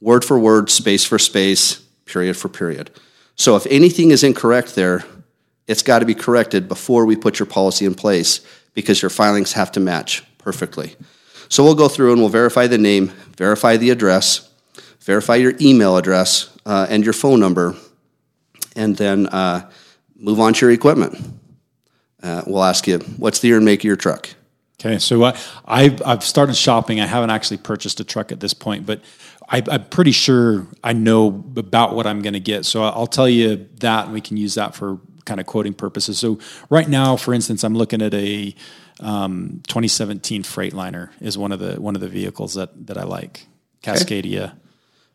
Word 0.01 0.25
for 0.25 0.39
word, 0.39 0.69
space 0.69 1.05
for 1.05 1.19
space, 1.19 1.75
period 2.05 2.35
for 2.35 2.49
period. 2.49 2.91
So 3.35 3.55
if 3.55 3.67
anything 3.67 4.11
is 4.11 4.23
incorrect 4.23 4.75
there, 4.75 5.05
it's 5.67 5.83
got 5.83 5.99
to 5.99 6.05
be 6.05 6.15
corrected 6.15 6.67
before 6.67 7.05
we 7.05 7.15
put 7.15 7.39
your 7.39 7.45
policy 7.45 7.85
in 7.85 7.95
place 7.95 8.45
because 8.75 9.01
your 9.01 9.09
filings 9.09 9.53
have 9.53 9.71
to 9.71 9.79
match 9.79 10.23
perfectly. 10.37 10.95
So 11.49 11.63
we'll 11.63 11.75
go 11.75 11.87
through 11.87 12.11
and 12.11 12.21
we'll 12.21 12.29
verify 12.29 12.67
the 12.67 12.77
name, 12.77 13.11
verify 13.37 13.77
the 13.77 13.89
address, 13.89 14.51
verify 14.99 15.35
your 15.35 15.53
email 15.59 15.97
address 15.97 16.55
uh, 16.65 16.85
and 16.89 17.03
your 17.03 17.13
phone 17.13 17.39
number, 17.39 17.75
and 18.75 18.95
then 18.97 19.27
uh, 19.27 19.69
move 20.15 20.39
on 20.39 20.53
to 20.53 20.65
your 20.65 20.71
equipment. 20.71 21.17
Uh, 22.21 22.43
we'll 22.45 22.63
ask 22.63 22.87
you, 22.87 22.99
what's 23.17 23.39
the 23.39 23.47
year 23.47 23.57
and 23.57 23.65
make 23.65 23.79
of 23.79 23.85
your 23.85 23.95
truck? 23.95 24.29
Okay, 24.79 24.99
so 24.99 25.23
I've, 25.65 26.01
I've 26.05 26.23
started 26.23 26.55
shopping. 26.55 26.99
I 26.99 27.05
haven't 27.05 27.29
actually 27.29 27.57
purchased 27.57 27.99
a 27.99 28.03
truck 28.03 28.31
at 28.31 28.39
this 28.39 28.53
point, 28.53 28.85
but 28.85 29.01
I, 29.47 29.63
I'm 29.71 29.85
pretty 29.85 30.11
sure 30.11 30.67
I 30.83 30.93
know 30.93 31.27
about 31.55 31.95
what 31.95 32.05
I'm 32.05 32.21
going 32.21 32.33
to 32.33 32.39
get. 32.39 32.65
So 32.65 32.83
I'll 32.83 33.07
tell 33.07 33.29
you 33.29 33.69
that, 33.79 34.05
and 34.05 34.13
we 34.13 34.21
can 34.21 34.37
use 34.37 34.55
that 34.55 34.75
for 34.75 34.99
kind 35.25 35.39
of 35.39 35.45
quoting 35.45 35.73
purposes. 35.73 36.17
So 36.17 36.39
right 36.69 36.87
now, 36.87 37.17
for 37.17 37.33
instance, 37.33 37.63
I'm 37.63 37.75
looking 37.75 38.01
at 38.01 38.13
a 38.13 38.55
um, 38.99 39.61
2017 39.67 40.43
Freightliner 40.43 41.09
is 41.19 41.37
one 41.37 41.51
of 41.51 41.59
the 41.59 41.81
one 41.81 41.95
of 41.95 42.01
the 42.01 42.07
vehicles 42.07 42.53
that 42.53 42.87
that 42.87 42.97
I 42.97 43.03
like. 43.03 43.47
Cascadia. 43.85 44.55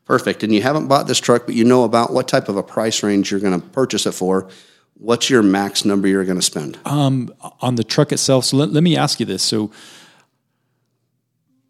Perfect. 0.04 0.42
And 0.42 0.52
you 0.54 0.62
haven't 0.62 0.88
bought 0.88 1.06
this 1.06 1.20
truck, 1.20 1.46
but 1.46 1.54
you 1.54 1.64
know 1.64 1.84
about 1.84 2.12
what 2.12 2.26
type 2.26 2.48
of 2.48 2.56
a 2.56 2.62
price 2.62 3.02
range 3.02 3.30
you're 3.30 3.40
going 3.40 3.60
to 3.60 3.66
purchase 3.68 4.06
it 4.06 4.12
for. 4.12 4.48
What's 4.94 5.30
your 5.30 5.42
max 5.42 5.84
number 5.84 6.08
you're 6.08 6.24
going 6.24 6.38
to 6.38 6.42
spend? 6.42 6.78
on 7.60 7.76
the 7.76 7.84
truck 7.84 8.12
itself. 8.12 8.44
So 8.44 8.56
let, 8.56 8.70
let 8.70 8.82
me 8.82 8.96
ask 8.96 9.20
you 9.20 9.26
this. 9.26 9.42
So, 9.42 9.70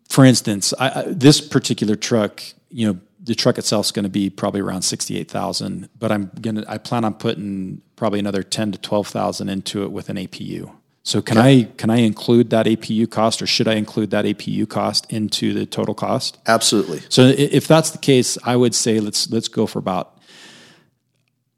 for 0.08 0.24
instance, 0.24 0.74
I, 0.78 1.00
I, 1.00 1.04
this 1.08 1.40
particular 1.40 1.96
truck, 1.96 2.42
you 2.70 2.86
know, 2.86 3.00
the 3.22 3.34
truck 3.34 3.58
itself 3.58 3.86
is 3.86 3.92
going 3.92 4.04
to 4.04 4.10
be 4.10 4.30
probably 4.30 4.60
around 4.60 4.82
sixty-eight 4.82 5.30
thousand, 5.30 5.88
but 5.98 6.10
I'm 6.10 6.30
gonna 6.40 6.64
I 6.68 6.78
plan 6.78 7.04
on 7.04 7.14
putting 7.14 7.82
probably 7.96 8.18
another 8.18 8.42
ten 8.42 8.72
to 8.72 8.78
twelve 8.78 9.08
thousand 9.08 9.48
into 9.48 9.82
it 9.82 9.92
with 9.92 10.08
an 10.08 10.16
APU. 10.16 10.72
So 11.02 11.22
can 11.22 11.38
I 11.38 11.64
can 11.76 11.90
I 11.90 11.98
include 11.98 12.50
that 12.50 12.66
APU 12.66 13.10
cost, 13.10 13.40
or 13.40 13.46
should 13.46 13.66
I 13.68 13.74
include 13.74 14.10
that 14.10 14.24
APU 14.24 14.68
cost 14.68 15.10
into 15.10 15.54
the 15.54 15.66
total 15.66 15.94
cost? 15.94 16.38
Absolutely. 16.46 17.00
So 17.08 17.22
if 17.22 17.66
that's 17.66 17.90
the 17.90 17.98
case, 17.98 18.36
I 18.44 18.56
would 18.56 18.74
say 18.74 19.00
let's 19.00 19.30
let's 19.30 19.48
go 19.48 19.66
for 19.66 19.78
about. 19.78 20.18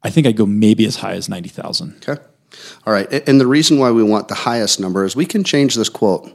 I 0.04 0.10
think 0.10 0.26
I'd 0.26 0.36
go 0.36 0.46
maybe 0.46 0.84
as 0.86 0.96
high 0.96 1.12
as 1.14 1.28
ninety 1.28 1.48
thousand. 1.48 1.96
Okay. 2.08 2.22
All 2.86 2.92
right. 2.92 3.28
And 3.28 3.40
the 3.40 3.46
reason 3.46 3.78
why 3.78 3.90
we 3.90 4.02
want 4.02 4.28
the 4.28 4.34
highest 4.34 4.78
number 4.78 5.04
is 5.04 5.16
we 5.16 5.26
can 5.26 5.42
change 5.42 5.74
this 5.74 5.88
quote. 5.88 6.30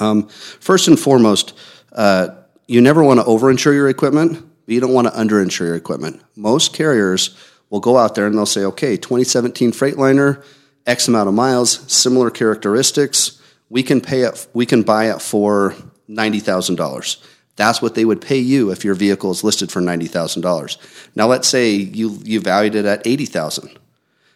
Um, 0.00 0.28
first 0.28 0.88
and 0.88 0.98
foremost, 0.98 1.52
uh, 1.92 2.28
you 2.72 2.80
never 2.80 3.04
want 3.04 3.20
to 3.20 3.26
overinsure 3.26 3.74
your 3.74 3.90
equipment, 3.90 4.32
but 4.64 4.74
you 4.74 4.80
don't 4.80 4.94
want 4.94 5.06
to 5.06 5.12
underinsure 5.12 5.66
your 5.66 5.74
equipment. 5.74 6.22
Most 6.36 6.72
carriers 6.72 7.36
will 7.68 7.80
go 7.80 7.98
out 7.98 8.14
there 8.14 8.26
and 8.26 8.34
they'll 8.34 8.46
say, 8.46 8.64
okay, 8.64 8.96
2017 8.96 9.72
Freightliner, 9.72 10.42
X 10.86 11.06
amount 11.06 11.28
of 11.28 11.34
miles, 11.34 11.92
similar 11.92 12.30
characteristics. 12.30 13.40
We 13.68 13.82
can 13.82 14.00
pay 14.00 14.22
it. 14.22 14.46
We 14.54 14.64
can 14.64 14.82
buy 14.82 15.10
it 15.10 15.20
for 15.20 15.74
ninety 16.08 16.40
thousand 16.40 16.76
dollars. 16.76 17.22
That's 17.56 17.80
what 17.80 17.94
they 17.94 18.04
would 18.04 18.20
pay 18.20 18.38
you 18.38 18.70
if 18.70 18.84
your 18.84 18.94
vehicle 18.94 19.30
is 19.30 19.44
listed 19.44 19.70
for 19.70 19.80
ninety 19.80 20.06
thousand 20.06 20.42
dollars. 20.42 20.78
Now, 21.14 21.26
let's 21.26 21.48
say 21.48 21.70
you 21.70 22.18
you 22.24 22.40
valued 22.40 22.74
it 22.74 22.84
at 22.84 23.06
eighty 23.06 23.26
thousand. 23.26 23.78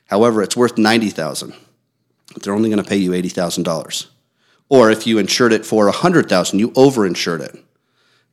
However, 0.07 0.43
it's 0.43 0.57
worth 0.57 0.79
ninety 0.79 1.11
thousand. 1.11 1.55
They're 2.43 2.55
only 2.55 2.71
going 2.71 2.83
to 2.83 2.89
pay 2.89 2.97
you 2.97 3.13
eighty 3.13 3.29
thousand 3.29 3.65
dollars. 3.65 4.09
Or 4.69 4.91
if 4.91 5.07
you 5.07 5.19
insured 5.19 5.53
it 5.53 5.67
for 5.67 5.91
hundred 5.91 6.29
thousand, 6.29 6.59
you 6.61 6.71
overinsured 6.71 7.41
it, 7.41 7.63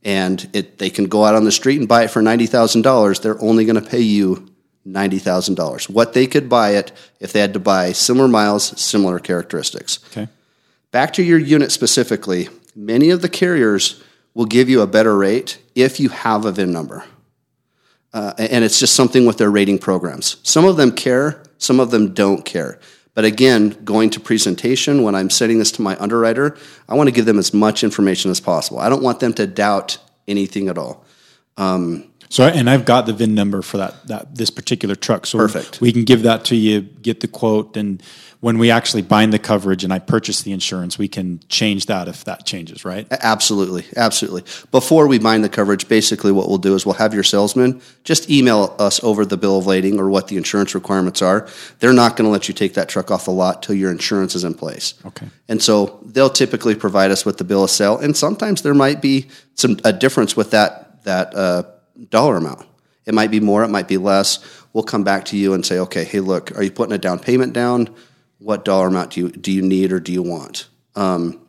and 0.03 0.49
it 0.53 0.77
they 0.77 0.89
can 0.89 1.05
go 1.05 1.23
out 1.23 1.35
on 1.35 1.43
the 1.43 1.51
street 1.51 1.79
and 1.79 1.87
buy 1.87 2.03
it 2.03 2.11
for 2.11 2.21
ninety 2.21 2.45
thousand 2.45 2.81
dollars. 2.81 3.19
They're 3.19 3.41
only 3.41 3.65
going 3.65 3.81
to 3.81 3.89
pay 3.89 4.01
you 4.01 4.49
ninety 4.85 5.19
thousand 5.19 5.55
dollars. 5.55 5.89
What 5.89 6.13
they 6.13 6.27
could 6.27 6.49
buy 6.49 6.71
it 6.71 6.91
if 7.19 7.33
they 7.33 7.39
had 7.39 7.53
to 7.53 7.59
buy 7.59 7.91
similar 7.91 8.27
miles, 8.27 8.79
similar 8.79 9.19
characteristics. 9.19 9.99
Okay. 10.11 10.27
Back 10.91 11.13
to 11.13 11.23
your 11.23 11.39
unit 11.39 11.71
specifically, 11.71 12.49
many 12.75 13.09
of 13.09 13.21
the 13.21 13.29
carriers 13.29 14.03
will 14.33 14.45
give 14.45 14.69
you 14.69 14.81
a 14.81 14.87
better 14.87 15.17
rate 15.17 15.59
if 15.75 15.99
you 15.99 16.09
have 16.09 16.45
a 16.45 16.51
VIN 16.51 16.71
number. 16.71 17.03
Uh, 18.13 18.33
and 18.37 18.63
it's 18.63 18.79
just 18.79 18.95
something 18.95 19.25
with 19.25 19.37
their 19.37 19.49
rating 19.49 19.79
programs. 19.79 20.37
Some 20.43 20.65
of 20.65 20.77
them 20.77 20.91
care, 20.91 21.41
some 21.57 21.79
of 21.79 21.89
them 21.89 22.13
don't 22.13 22.45
care. 22.45 22.79
But 23.13 23.25
again, 23.25 23.77
going 23.83 24.09
to 24.11 24.19
presentation, 24.19 25.03
when 25.03 25.13
I'm 25.13 25.29
setting 25.29 25.59
this 25.59 25.71
to 25.73 25.81
my 25.81 25.95
underwriter, 25.97 26.57
I 26.89 26.95
want 26.95 27.07
to 27.07 27.11
give 27.13 27.25
them 27.25 27.37
as 27.37 27.53
much 27.53 27.83
information 27.83 28.31
as 28.31 28.39
possible. 28.39 28.79
I 28.79 28.89
don't 28.89 29.03
want 29.03 29.19
them 29.19 29.33
to 29.33 29.45
doubt 29.45 29.97
anything 30.27 30.67
at 30.67 30.77
all. 30.77 31.05
Um, 31.57 32.11
So, 32.33 32.47
and 32.47 32.67
I've 32.67 32.83
got 32.83 33.05
the 33.05 33.13
VIN 33.13 33.35
number 33.35 33.61
for 33.61 33.77
that, 33.77 34.07
that 34.07 34.33
this 34.33 34.49
particular 34.49 34.95
truck. 34.95 35.27
So 35.27 35.37
Perfect. 35.37 35.79
we 35.79 35.91
can 35.91 36.03
give 36.03 36.23
that 36.23 36.45
to 36.45 36.55
you, 36.55 36.81
get 36.81 37.19
the 37.19 37.27
quote, 37.27 37.77
and 37.77 38.01
when 38.39 38.57
we 38.57 38.71
actually 38.71 39.03
bind 39.03 39.31
the 39.31 39.37
coverage 39.37 39.83
and 39.83 39.93
I 39.93 39.99
purchase 39.99 40.41
the 40.41 40.51
insurance, 40.51 40.97
we 40.97 41.07
can 41.07 41.41
change 41.47 41.85
that 41.85 42.07
if 42.07 42.23
that 42.23 42.43
changes, 42.47 42.83
right? 42.83 43.05
Absolutely, 43.11 43.85
absolutely. 43.95 44.41
Before 44.71 45.07
we 45.07 45.19
bind 45.19 45.43
the 45.43 45.49
coverage, 45.49 45.87
basically 45.87 46.31
what 46.31 46.49
we'll 46.49 46.57
do 46.57 46.73
is 46.73 46.87
we'll 46.87 46.95
have 46.95 47.13
your 47.13 47.21
salesman 47.21 47.83
just 48.03 48.31
email 48.31 48.75
us 48.79 49.01
over 49.03 49.25
the 49.25 49.37
bill 49.37 49.59
of 49.59 49.67
lading 49.67 49.99
or 49.99 50.09
what 50.09 50.27
the 50.27 50.35
insurance 50.35 50.73
requirements 50.73 51.21
are. 51.21 51.47
They're 51.81 51.93
not 51.93 52.17
going 52.17 52.25
to 52.25 52.31
let 52.31 52.47
you 52.47 52.55
take 52.55 52.73
that 52.73 52.89
truck 52.89 53.11
off 53.11 53.25
the 53.25 53.31
lot 53.31 53.61
till 53.61 53.75
your 53.75 53.91
insurance 53.91 54.33
is 54.33 54.43
in 54.43 54.55
place. 54.55 54.95
Okay. 55.05 55.27
And 55.49 55.61
so 55.61 55.99
they'll 56.03 56.31
typically 56.31 56.73
provide 56.73 57.11
us 57.11 57.27
with 57.27 57.37
the 57.37 57.43
bill 57.43 57.63
of 57.63 57.69
sale, 57.69 57.99
and 57.99 58.17
sometimes 58.17 58.63
there 58.63 58.73
might 58.73 59.03
be 59.03 59.27
some 59.53 59.77
a 59.83 59.93
difference 59.93 60.35
with 60.35 60.49
that 60.49 61.03
that 61.03 61.35
uh, 61.35 61.63
dollar 62.09 62.37
amount. 62.37 62.65
It 63.05 63.13
might 63.13 63.31
be 63.31 63.39
more, 63.39 63.63
it 63.63 63.69
might 63.69 63.87
be 63.87 63.97
less. 63.97 64.39
We'll 64.71 64.83
come 64.83 65.03
back 65.03 65.25
to 65.25 65.37
you 65.37 65.53
and 65.53 65.65
say, 65.65 65.79
okay, 65.79 66.03
hey, 66.03 66.19
look, 66.19 66.57
are 66.57 66.63
you 66.63 66.71
putting 66.71 66.93
a 66.93 66.97
down 66.97 67.19
payment 67.19 67.53
down? 67.53 67.93
What 68.39 68.65
dollar 68.65 68.87
amount 68.87 69.11
do 69.11 69.21
you 69.21 69.29
do 69.29 69.51
you 69.51 69.61
need 69.61 69.91
or 69.91 69.99
do 69.99 70.11
you 70.11 70.23
want? 70.23 70.67
Um, 70.95 71.39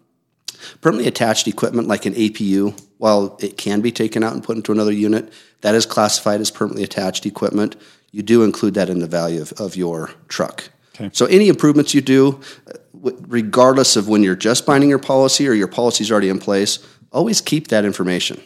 permanently 0.80 1.08
attached 1.08 1.48
equipment 1.48 1.88
like 1.88 2.06
an 2.06 2.14
APU, 2.14 2.78
while 2.98 3.36
it 3.40 3.56
can 3.56 3.80
be 3.80 3.92
taken 3.92 4.22
out 4.22 4.32
and 4.32 4.42
put 4.42 4.56
into 4.56 4.72
another 4.72 4.92
unit, 4.92 5.32
that 5.60 5.74
is 5.74 5.86
classified 5.86 6.40
as 6.40 6.50
permanently 6.50 6.84
attached 6.84 7.26
equipment. 7.26 7.76
You 8.12 8.22
do 8.22 8.44
include 8.44 8.74
that 8.74 8.88
in 8.88 9.00
the 9.00 9.06
value 9.06 9.42
of, 9.42 9.52
of 9.54 9.76
your 9.76 10.10
truck. 10.28 10.70
Okay. 10.94 11.10
So 11.12 11.26
any 11.26 11.48
improvements 11.48 11.94
you 11.94 12.00
do, 12.00 12.40
uh, 12.68 13.10
regardless 13.26 13.96
of 13.96 14.08
when 14.08 14.22
you're 14.22 14.36
just 14.36 14.64
binding 14.64 14.88
your 14.88 15.00
policy 15.00 15.48
or 15.48 15.52
your 15.52 15.68
policy 15.68 16.04
is 16.04 16.12
already 16.12 16.28
in 16.28 16.38
place, 16.38 16.78
always 17.10 17.40
keep 17.40 17.68
that 17.68 17.84
information. 17.84 18.40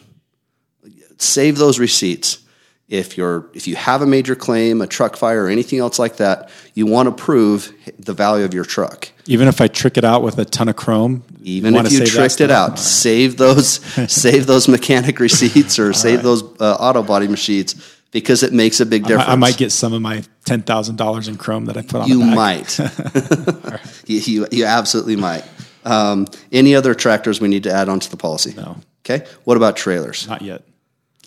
Save 1.19 1.57
those 1.57 1.77
receipts. 1.79 2.39
If 2.87 3.17
you're 3.17 3.45
if 3.53 3.67
you 3.67 3.75
have 3.75 4.01
a 4.01 4.07
major 4.07 4.35
claim, 4.35 4.81
a 4.81 4.87
truck 4.87 5.15
fire, 5.15 5.43
or 5.43 5.47
anything 5.47 5.77
else 5.77 5.99
like 5.99 6.17
that, 6.17 6.49
you 6.73 6.87
want 6.87 7.05
to 7.07 7.23
prove 7.23 7.71
the 7.99 8.13
value 8.13 8.43
of 8.43 8.53
your 8.55 8.65
truck. 8.65 9.09
Even 9.27 9.47
if 9.47 9.61
I 9.61 9.67
trick 9.67 9.95
it 9.95 10.03
out 10.03 10.23
with 10.23 10.39
a 10.39 10.45
ton 10.45 10.69
of 10.69 10.75
chrome, 10.75 11.23
Even 11.43 11.75
wanna 11.75 11.89
if 11.89 11.93
you 11.93 12.05
tricked 12.07 12.41
it 12.41 12.49
out, 12.49 12.79
save 12.79 13.37
those 13.37 13.67
save 14.11 14.47
those 14.47 14.67
mechanic 14.67 15.19
receipts 15.19 15.77
or 15.77 15.93
save 15.93 16.23
those 16.23 16.41
uh, 16.59 16.77
auto 16.79 17.03
body 17.03 17.27
machines 17.27 17.75
because 18.11 18.41
it 18.41 18.53
makes 18.53 18.79
a 18.79 18.87
big 18.87 19.03
difference. 19.05 19.29
I 19.29 19.35
might 19.35 19.57
get 19.57 19.71
some 19.71 19.93
of 19.93 20.01
my 20.01 20.23
ten 20.45 20.63
thousand 20.63 20.95
dollars 20.95 21.27
in 21.27 21.37
chrome 21.37 21.65
that 21.65 21.77
I 21.77 21.83
put 21.83 22.01
on. 22.01 22.07
you 22.07 22.21
might. 22.21 22.79
you, 24.07 24.19
you, 24.19 24.47
you 24.51 24.65
absolutely 24.65 25.15
might. 25.15 25.43
Um, 25.85 26.25
any 26.51 26.73
other 26.75 26.95
tractors 26.95 27.39
we 27.39 27.49
need 27.49 27.63
to 27.63 27.71
add 27.71 27.87
onto 27.87 28.09
the 28.09 28.17
policy? 28.17 28.53
No. 28.55 28.77
Okay. 29.05 29.27
What 29.43 29.57
about 29.57 29.75
trailers? 29.75 30.27
Not 30.27 30.41
yet. 30.41 30.63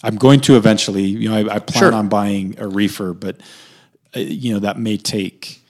I'm 0.02 0.16
going 0.16 0.40
to 0.42 0.56
eventually. 0.56 1.04
You 1.04 1.28
know, 1.28 1.36
I, 1.36 1.56
I 1.56 1.58
plan 1.58 1.80
Sure. 1.80 1.92
on 1.92 2.08
buying 2.08 2.56
a 2.58 2.66
reefer, 2.66 3.12
but 3.12 3.40
uh, 4.16 4.20
you 4.20 4.52
know 4.52 4.60
that 4.60 4.78
may 4.78 4.96
take 4.96 5.62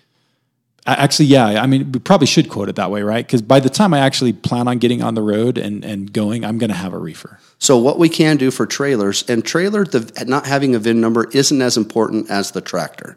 Actually, 0.85 1.27
yeah. 1.27 1.63
I 1.63 1.67
mean, 1.67 1.93
we 1.93 2.01
probably 2.01 2.27
should 2.27 2.49
quote 2.49 2.69
it 2.69 2.75
that 2.75 2.91
way, 2.91 3.03
right? 3.03 3.25
Because 3.25 3.41
by 3.41 3.61
the 3.61 3.71
time 3.71 3.95
I 3.95 4.01
actually 4.01 4.33
plan 4.33 4.67
on 4.67 4.79
getting 4.79 5.01
on 5.01 5.15
the 5.15 5.23
road 5.23 5.57
and, 5.57 5.85
and 5.85 6.13
going, 6.13 6.45
I'm 6.45 6.59
going 6.59 6.71
to 6.71 6.77
have 6.77 6.93
a 6.93 6.99
reefer. 6.99 7.39
So 7.61 7.79
what 7.79 8.01
we 8.01 8.09
can 8.09 8.37
do 8.37 8.51
for 8.51 8.67
trailers 8.67 9.23
and 9.29 9.45
trailer, 9.45 9.85
the 9.85 10.25
not 10.27 10.45
having 10.47 10.75
a 10.75 10.81
VIN 10.81 11.01
number 11.01 11.29
isn't 11.31 11.63
as 11.63 11.77
important 11.77 12.31
as 12.31 12.51
the 12.51 12.61
tractor. 12.61 13.17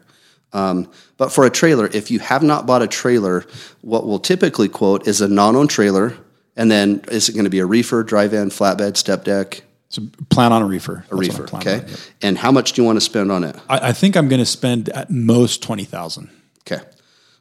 Um, 0.52 0.88
but 1.16 1.32
for 1.32 1.44
a 1.44 1.50
trailer, 1.50 1.88
if 1.92 2.08
you 2.08 2.20
have 2.20 2.44
not 2.44 2.66
bought 2.66 2.82
a 2.82 2.86
trailer, 2.86 3.44
what 3.80 4.06
we'll 4.06 4.20
typically 4.20 4.68
quote 4.68 5.08
is 5.08 5.20
a 5.20 5.26
non-owned 5.26 5.70
trailer, 5.70 6.16
and 6.56 6.70
then 6.70 7.02
is 7.10 7.28
it 7.28 7.32
going 7.32 7.44
to 7.44 7.50
be 7.50 7.58
a 7.58 7.66
reefer, 7.66 8.04
drive 8.04 8.32
in, 8.32 8.50
flatbed, 8.50 8.96
step 8.96 9.24
deck, 9.24 9.64
So 9.88 10.02
plan 10.30 10.52
on 10.52 10.62
a 10.62 10.66
reefer. 10.66 11.04
a 11.10 11.16
reefer? 11.16 11.44
Okay, 11.44 11.84
and 12.20 12.36
how 12.36 12.50
much 12.50 12.72
do 12.72 12.82
you 12.82 12.86
want 12.86 12.96
to 12.96 13.00
spend 13.00 13.30
on 13.30 13.44
it? 13.44 13.56
I, 13.68 13.88
I 13.88 13.92
think 13.92 14.16
I'm 14.16 14.28
going 14.28 14.40
to 14.40 14.46
spend 14.46 14.88
at 14.90 15.10
most 15.10 15.62
twenty 15.62 15.84
thousand. 15.84 16.30
Okay. 16.66 16.82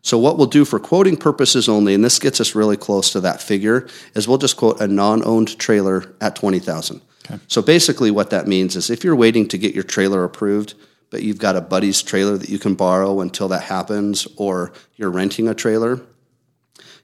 So 0.02 0.20
what 0.20 0.38
we'll 0.38 0.46
do 0.46 0.66
for 0.66 0.80
quoting 0.80 1.18
purposes 1.18 1.68
only, 1.68 1.96
and 1.96 2.06
this 2.06 2.20
gets 2.20 2.40
us 2.40 2.54
really 2.54 2.78
close 2.78 3.12
to 3.14 3.20
that 3.22 3.42
figure, 3.42 3.88
is 4.14 4.28
we'll 4.28 4.38
just 4.38 4.56
quote 4.56 4.80
a 4.80 4.88
non-owned 4.88 5.58
trailer 5.58 6.14
at 6.22 6.36
twenty 6.36 6.60
thousand. 6.60 7.02
Okay. 7.25 7.40
So 7.48 7.64
basically, 7.64 8.12
what 8.12 8.30
that 8.30 8.48
means 8.48 8.75
is 8.75 8.92
if 8.92 9.04
you're 9.04 9.16
waiting 9.16 9.48
to 9.48 9.58
get 9.58 9.74
your 9.74 9.84
trailer 9.84 10.24
approved, 10.24 10.75
but 11.10 11.24
you've 11.24 11.40
got 11.40 11.56
a 11.56 11.62
buddy's 11.62 12.04
trailer 12.04 12.38
that 12.38 12.50
you 12.50 12.60
can 12.60 12.75
borrow 12.75 13.22
until 13.22 13.48
that 13.48 13.64
happens, 13.64 14.28
or 14.38 14.72
you're 14.96 15.10
renting 15.10 15.48
a 15.48 15.56
trailer, 15.56 16.00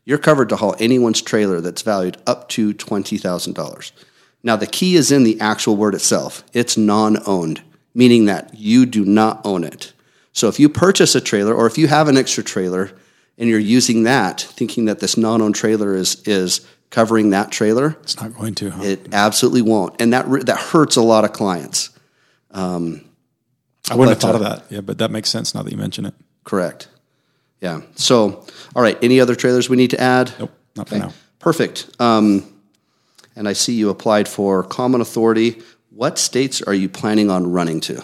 you're 0.06 0.20
covered 0.20 0.50
to 0.50 0.56
haul 0.56 0.76
anyone's 0.80 1.24
trailer 1.24 1.62
that's 1.62 1.82
valued 1.82 2.18
up 2.28 2.50
to 2.50 2.72
twenty 2.74 3.18
thousand 3.18 3.54
dollars. 3.54 3.92
Now 4.44 4.56
the 4.56 4.68
key 4.68 4.96
is 4.96 5.12
in 5.12 5.24
the 5.24 5.40
actual 5.40 5.76
word 5.76 5.94
itself. 5.96 6.44
It's 6.54 6.78
non-owned, 6.78 7.62
meaning 7.94 8.26
that 8.26 8.54
you 8.56 8.86
do 8.86 9.06
not 9.06 9.42
own 9.46 9.64
it. 9.64 9.94
So 10.34 10.48
if 10.48 10.60
you 10.60 10.70
purchase 10.70 11.14
a 11.16 11.22
trailer 11.22 11.54
or 11.54 11.68
if 11.68 11.78
you 11.78 11.88
have 11.88 12.08
an 12.08 12.18
extra 12.18 12.44
trailer 12.44 12.92
and 13.38 13.50
you're 13.50 13.60
using 13.60 14.04
that, 14.04 14.42
thinking 14.42 14.86
that 14.86 15.00
this 15.00 15.18
non-owned 15.18 15.56
trailer 15.56 15.96
is 15.96 16.22
is 16.26 16.66
covering 16.90 17.30
that 17.30 17.52
trailer, 17.52 17.98
It's 18.04 18.20
not 18.20 18.36
going 18.36 18.56
to. 18.56 18.72
Huh? 18.72 18.84
it 18.84 19.14
absolutely 19.14 19.62
won't, 19.62 20.02
and 20.02 20.14
that 20.14 20.46
that 20.46 20.58
hurts 20.58 20.96
a 20.96 21.02
lot 21.02 21.26
of 21.26 21.34
clients. 21.34 21.90
I 23.90 23.96
wouldn't 23.96 24.10
have 24.10 24.22
thought 24.22 24.36
uh, 24.36 24.38
of 24.38 24.44
that. 24.44 24.66
Yeah, 24.70 24.82
but 24.82 24.98
that 25.00 25.12
makes 25.12 25.30
sense 25.30 25.56
now 25.56 25.64
that 25.64 25.72
you 25.72 25.78
mention 25.78 26.06
it. 26.06 26.14
Correct. 26.44 26.88
Yeah. 27.60 27.82
So, 27.96 28.46
all 28.76 28.82
right. 28.82 28.98
Any 29.02 29.20
other 29.20 29.36
trailers 29.36 29.70
we 29.70 29.78
need 29.78 29.92
to 29.92 30.00
add? 30.00 30.34
Nope, 30.40 30.52
not 30.76 30.90
for 30.90 30.98
now. 30.98 31.14
Perfect. 31.40 31.90
Um, 32.00 32.51
and 33.36 33.48
I 33.48 33.54
see 33.54 33.74
you 33.74 33.90
applied 33.90 34.28
for 34.28 34.64
common 34.64 35.02
authority. 35.02 35.62
What 35.90 36.18
states 36.18 36.62
are 36.62 36.74
you 36.74 36.90
planning 36.90 37.30
on 37.30 37.52
running 37.52 37.80
to? 37.82 38.04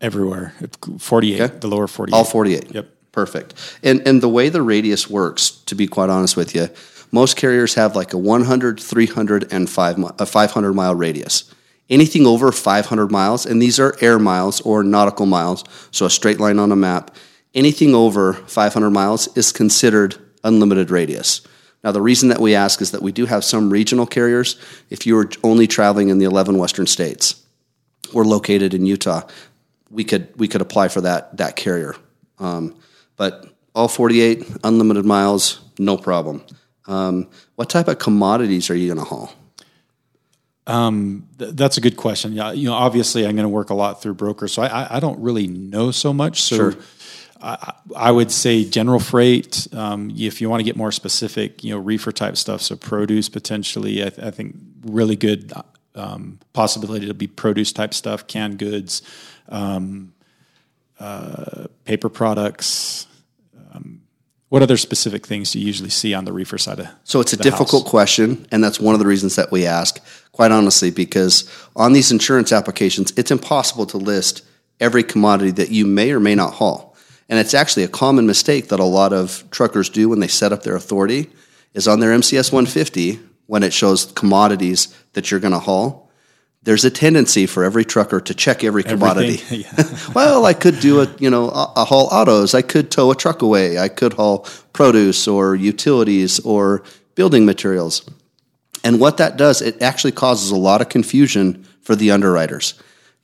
Everywhere. 0.00 0.54
48, 0.98 1.40
Okay. 1.40 1.58
the 1.60 1.68
lower 1.68 1.86
48. 1.86 2.14
All 2.16 2.24
48. 2.24 2.74
Yep. 2.74 2.88
Perfect. 3.12 3.54
And 3.82 4.06
and 4.06 4.20
the 4.20 4.28
way 4.28 4.48
the 4.48 4.60
radius 4.62 5.08
works, 5.08 5.50
to 5.66 5.74
be 5.76 5.86
quite 5.86 6.10
honest 6.10 6.36
with 6.36 6.54
you, 6.54 6.68
most 7.12 7.36
carriers 7.36 7.74
have 7.74 7.94
like 7.94 8.12
a 8.12 8.18
100, 8.18 8.80
300, 8.80 9.52
and 9.52 9.70
five, 9.70 9.96
a 10.18 10.26
500 10.26 10.72
mile 10.72 10.94
radius. 10.96 11.44
Anything 11.88 12.26
over 12.26 12.50
500 12.50 13.12
miles, 13.12 13.46
and 13.46 13.62
these 13.62 13.78
are 13.78 13.94
air 14.00 14.18
miles 14.18 14.60
or 14.62 14.82
nautical 14.82 15.26
miles, 15.26 15.62
so 15.92 16.06
a 16.06 16.10
straight 16.10 16.40
line 16.40 16.58
on 16.58 16.72
a 16.72 16.76
map, 16.76 17.14
anything 17.54 17.94
over 17.94 18.32
500 18.32 18.90
miles 18.90 19.28
is 19.36 19.52
considered 19.52 20.16
unlimited 20.42 20.90
radius. 20.90 21.40
Now, 21.84 21.92
the 21.92 22.00
reason 22.00 22.30
that 22.30 22.40
we 22.40 22.54
ask 22.54 22.80
is 22.80 22.92
that 22.92 23.02
we 23.02 23.12
do 23.12 23.26
have 23.26 23.44
some 23.44 23.68
regional 23.70 24.06
carriers. 24.06 24.56
If 24.88 25.06
you 25.06 25.14
were 25.14 25.30
only 25.42 25.66
traveling 25.66 26.08
in 26.08 26.18
the 26.18 26.24
11 26.24 26.56
western 26.56 26.86
states, 26.86 27.44
we're 28.12 28.24
located 28.24 28.72
in 28.72 28.86
Utah, 28.86 29.28
we 29.90 30.02
could 30.02 30.28
we 30.36 30.48
could 30.48 30.62
apply 30.62 30.88
for 30.88 31.02
that 31.02 31.36
that 31.36 31.56
carrier. 31.56 31.94
Um, 32.38 32.74
but 33.16 33.46
all 33.74 33.88
48 33.88 34.44
unlimited 34.64 35.04
miles, 35.04 35.60
no 35.78 35.96
problem. 35.96 36.42
Um, 36.86 37.28
what 37.54 37.70
type 37.70 37.88
of 37.88 37.98
commodities 37.98 38.70
are 38.70 38.74
you 38.74 38.86
going 38.92 38.98
to 38.98 39.04
haul? 39.04 39.32
Th- 41.38 41.52
that's 41.52 41.76
a 41.76 41.80
good 41.80 41.96
question. 41.96 42.32
Yeah, 42.32 42.52
you 42.52 42.68
know, 42.68 42.74
obviously, 42.74 43.26
I'm 43.26 43.36
going 43.36 43.44
to 43.44 43.50
work 43.50 43.70
a 43.70 43.74
lot 43.74 44.00
through 44.00 44.14
brokers, 44.14 44.52
so 44.52 44.62
I, 44.62 44.66
I, 44.66 44.96
I 44.96 45.00
don't 45.00 45.20
really 45.20 45.46
know 45.46 45.90
so 45.90 46.12
much. 46.12 46.42
So, 46.42 46.56
Sure. 46.56 46.74
I, 47.40 47.74
I 47.96 48.10
would 48.10 48.30
say 48.30 48.64
general 48.64 49.00
freight. 49.00 49.68
Um, 49.72 50.12
if 50.16 50.40
you 50.40 50.48
want 50.48 50.60
to 50.60 50.64
get 50.64 50.76
more 50.76 50.92
specific, 50.92 51.62
you 51.62 51.70
know, 51.70 51.78
reefer 51.78 52.12
type 52.12 52.36
stuff. 52.36 52.62
So 52.62 52.76
produce 52.76 53.28
potentially. 53.28 54.04
I, 54.04 54.10
th- 54.10 54.26
I 54.26 54.30
think 54.30 54.56
really 54.82 55.16
good 55.16 55.52
um, 55.94 56.38
possibility 56.52 57.06
to 57.06 57.14
be 57.14 57.26
produce 57.26 57.72
type 57.72 57.94
stuff, 57.94 58.26
canned 58.26 58.58
goods, 58.58 59.02
um, 59.48 60.12
uh, 60.98 61.66
paper 61.84 62.08
products. 62.08 63.06
Um, 63.72 64.02
what 64.48 64.62
other 64.62 64.76
specific 64.76 65.26
things 65.26 65.52
do 65.52 65.58
you 65.58 65.66
usually 65.66 65.90
see 65.90 66.14
on 66.14 66.24
the 66.24 66.32
reefer 66.32 66.58
side 66.58 66.80
of? 66.80 66.88
So 67.04 67.20
it's 67.20 67.32
a 67.32 67.36
difficult 67.36 67.82
house? 67.84 67.90
question, 67.90 68.46
and 68.50 68.62
that's 68.62 68.78
one 68.80 68.94
of 68.94 69.00
the 69.00 69.06
reasons 69.06 69.36
that 69.36 69.50
we 69.50 69.66
ask, 69.66 70.00
quite 70.32 70.50
honestly, 70.50 70.90
because 70.90 71.50
on 71.74 71.92
these 71.92 72.12
insurance 72.12 72.52
applications, 72.52 73.12
it's 73.16 73.30
impossible 73.30 73.86
to 73.86 73.96
list 73.96 74.44
every 74.80 75.02
commodity 75.02 75.50
that 75.52 75.70
you 75.70 75.86
may 75.86 76.12
or 76.12 76.20
may 76.20 76.34
not 76.34 76.54
haul. 76.54 76.83
And 77.28 77.38
it's 77.38 77.54
actually 77.54 77.84
a 77.84 77.88
common 77.88 78.26
mistake 78.26 78.68
that 78.68 78.80
a 78.80 78.84
lot 78.84 79.12
of 79.12 79.44
truckers 79.50 79.88
do 79.88 80.08
when 80.08 80.20
they 80.20 80.28
set 80.28 80.52
up 80.52 80.62
their 80.62 80.76
authority 80.76 81.30
is 81.72 81.88
on 81.88 82.00
their 82.00 82.16
MCS 82.16 82.52
150 82.52 83.20
when 83.46 83.62
it 83.62 83.72
shows 83.72 84.06
commodities 84.12 84.94
that 85.12 85.30
you're 85.30 85.40
going 85.40 85.52
to 85.52 85.58
haul. 85.58 86.10
There's 86.62 86.84
a 86.84 86.90
tendency 86.90 87.44
for 87.44 87.62
every 87.62 87.84
trucker 87.84 88.20
to 88.22 88.34
check 88.34 88.64
every 88.64 88.82
commodity. 88.82 89.42
Well, 90.14 90.46
I 90.46 90.54
could 90.54 90.80
do 90.80 91.00
a 91.00 91.14
you 91.18 91.28
know 91.28 91.50
a, 91.50 91.72
a 91.76 91.84
haul 91.84 92.08
autos. 92.10 92.54
I 92.54 92.62
could 92.62 92.90
tow 92.90 93.10
a 93.10 93.14
truck 93.14 93.42
away. 93.42 93.78
I 93.78 93.88
could 93.88 94.14
haul 94.14 94.46
produce 94.72 95.28
or 95.28 95.54
utilities 95.54 96.40
or 96.40 96.82
building 97.14 97.44
materials. 97.44 98.08
And 98.82 99.00
what 99.00 99.16
that 99.18 99.36
does, 99.36 99.60
it 99.60 99.82
actually 99.82 100.12
causes 100.12 100.50
a 100.50 100.56
lot 100.56 100.80
of 100.80 100.88
confusion 100.88 101.66
for 101.82 101.94
the 101.96 102.10
underwriters. 102.10 102.74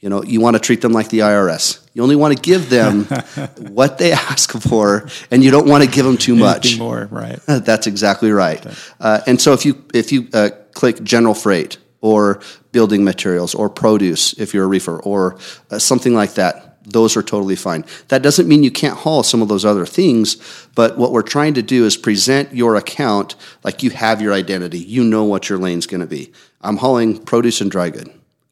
You 0.00 0.08
know, 0.08 0.22
you 0.22 0.40
want 0.40 0.56
to 0.56 0.60
treat 0.60 0.80
them 0.80 0.92
like 0.92 1.10
the 1.10 1.18
IRS. 1.18 1.86
You 1.92 2.02
only 2.02 2.16
want 2.16 2.34
to 2.34 2.40
give 2.40 2.70
them 2.70 3.04
what 3.58 3.98
they 3.98 4.12
ask 4.12 4.50
for, 4.50 5.08
and 5.30 5.44
you 5.44 5.50
don't 5.50 5.68
want 5.68 5.84
to 5.84 5.90
give 5.90 6.06
them 6.06 6.16
too 6.16 6.34
much. 6.34 6.66
Anything 6.66 6.86
more, 6.86 7.08
right? 7.10 7.38
That's 7.46 7.86
exactly 7.86 8.30
right. 8.32 8.64
Uh, 8.98 9.20
and 9.26 9.40
so 9.40 9.52
if 9.52 9.66
you 9.66 9.84
if 9.92 10.10
you 10.10 10.28
uh, 10.32 10.50
click 10.72 11.02
general 11.02 11.34
freight 11.34 11.76
or 12.00 12.40
building 12.72 13.04
materials 13.04 13.54
or 13.54 13.68
produce, 13.68 14.32
if 14.34 14.54
you're 14.54 14.64
a 14.64 14.68
reefer 14.68 15.00
or 15.00 15.38
uh, 15.70 15.78
something 15.78 16.14
like 16.14 16.34
that, 16.34 16.82
those 16.84 17.16
are 17.16 17.22
totally 17.22 17.56
fine. 17.56 17.84
That 18.08 18.22
doesn't 18.22 18.48
mean 18.48 18.64
you 18.64 18.70
can't 18.70 18.96
haul 18.96 19.22
some 19.22 19.42
of 19.42 19.48
those 19.48 19.66
other 19.66 19.84
things, 19.84 20.36
but 20.74 20.96
what 20.96 21.12
we're 21.12 21.22
trying 21.22 21.54
to 21.54 21.62
do 21.62 21.84
is 21.84 21.98
present 21.98 22.54
your 22.54 22.76
account 22.76 23.36
like 23.64 23.82
you 23.82 23.90
have 23.90 24.22
your 24.22 24.32
identity. 24.32 24.78
You 24.78 25.04
know 25.04 25.24
what 25.24 25.50
your 25.50 25.58
lane's 25.58 25.86
going 25.86 26.00
to 26.00 26.06
be. 26.06 26.32
I'm 26.62 26.78
hauling 26.78 27.22
produce 27.22 27.60
and 27.60 27.70
dry 27.70 27.90
good. 27.90 28.10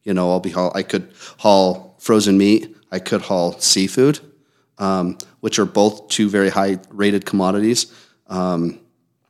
You 0.09 0.15
know, 0.15 0.31
I'll 0.31 0.39
be 0.39 0.49
haul. 0.49 0.71
I 0.73 0.81
could 0.81 1.07
haul 1.37 1.95
frozen 1.99 2.35
meat. 2.35 2.75
I 2.91 2.97
could 2.97 3.21
haul 3.21 3.51
seafood, 3.59 4.19
um, 4.79 5.19
which 5.41 5.59
are 5.59 5.65
both 5.65 6.09
two 6.09 6.31
very 6.31 6.49
high 6.49 6.79
rated 6.89 7.27
commodities. 7.27 7.93
Um, 8.25 8.79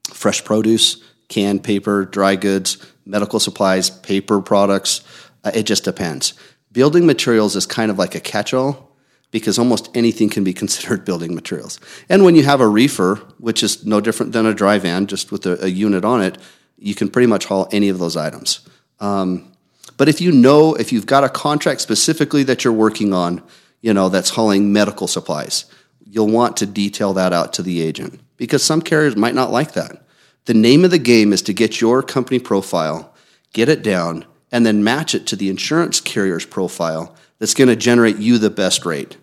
fresh 0.06 0.42
produce, 0.46 1.04
canned 1.28 1.66
paper, 1.66 2.06
dry 2.06 2.38
goods, 2.38 2.78
medical 3.06 3.42
supplies, 3.42 3.90
paper 3.90 4.40
products. 4.40 5.02
Uh, 5.44 5.52
it 5.54 5.64
just 5.64 5.84
depends. 5.84 6.34
Building 6.72 7.06
materials 7.06 7.58
is 7.58 7.66
kind 7.66 7.92
of 7.92 8.00
like 8.00 8.16
a 8.16 8.22
catch 8.22 8.54
all 8.54 8.96
because 9.32 9.60
almost 9.60 9.90
anything 9.94 10.30
can 10.30 10.46
be 10.46 10.54
considered 10.64 11.04
building 11.04 11.36
materials. 11.36 11.78
And 12.08 12.24
when 12.24 12.36
you 12.36 12.44
have 12.44 12.62
a 12.62 12.68
reefer, 12.70 13.16
which 13.38 13.64
is 13.64 13.86
no 13.86 14.00
different 14.00 14.32
than 14.32 14.46
a 14.46 14.54
dry 14.54 14.80
van, 14.80 15.08
just 15.08 15.30
with 15.30 15.46
a, 15.46 15.62
a 15.66 15.68
unit 15.68 16.06
on 16.06 16.22
it, 16.22 16.38
you 16.78 16.96
can 16.96 17.10
pretty 17.10 17.28
much 17.28 17.48
haul 17.48 17.68
any 17.74 17.90
of 17.90 18.00
those 18.00 18.16
items. 18.16 18.62
Um, 19.02 19.52
but 20.00 20.08
if 20.08 20.22
you 20.22 20.32
know, 20.32 20.76
if 20.76 20.94
you've 20.94 21.06
got 21.06 21.26
a 21.26 21.30
contract 21.30 21.82
specifically 21.82 22.44
that 22.44 22.64
you're 22.64 22.72
working 22.72 23.12
on, 23.12 23.44
you 23.82 23.94
know, 23.94 24.08
that's 24.08 24.30
hauling 24.30 24.72
medical 24.72 25.08
supplies, 25.08 25.66
you'll 26.06 26.30
want 26.30 26.56
to 26.56 26.66
detail 26.66 27.12
that 27.16 27.34
out 27.34 27.52
to 27.52 27.62
the 27.62 27.82
agent 27.82 28.22
because 28.38 28.64
some 28.64 28.82
carriers 28.82 29.18
might 29.18 29.36
not 29.36 29.52
like 29.52 29.74
that. 29.74 30.02
The 30.46 30.54
name 30.54 30.86
of 30.86 30.92
the 30.92 31.00
game 31.00 31.34
is 31.34 31.42
to 31.42 31.54
get 31.54 31.82
your 31.82 32.02
company 32.02 32.40
profile, 32.40 33.14
get 33.52 33.68
it 33.68 33.84
down, 33.84 34.24
and 34.54 34.66
then 34.66 34.86
match 34.86 35.14
it 35.14 35.28
to 35.28 35.36
the 35.36 35.50
insurance 35.50 36.00
carrier's 36.00 36.46
profile 36.46 37.14
that's 37.38 37.54
going 37.54 37.68
to 37.68 37.76
generate 37.76 38.20
you 38.20 38.38
the 38.38 38.50
best 38.50 38.86
rate. 38.86 39.18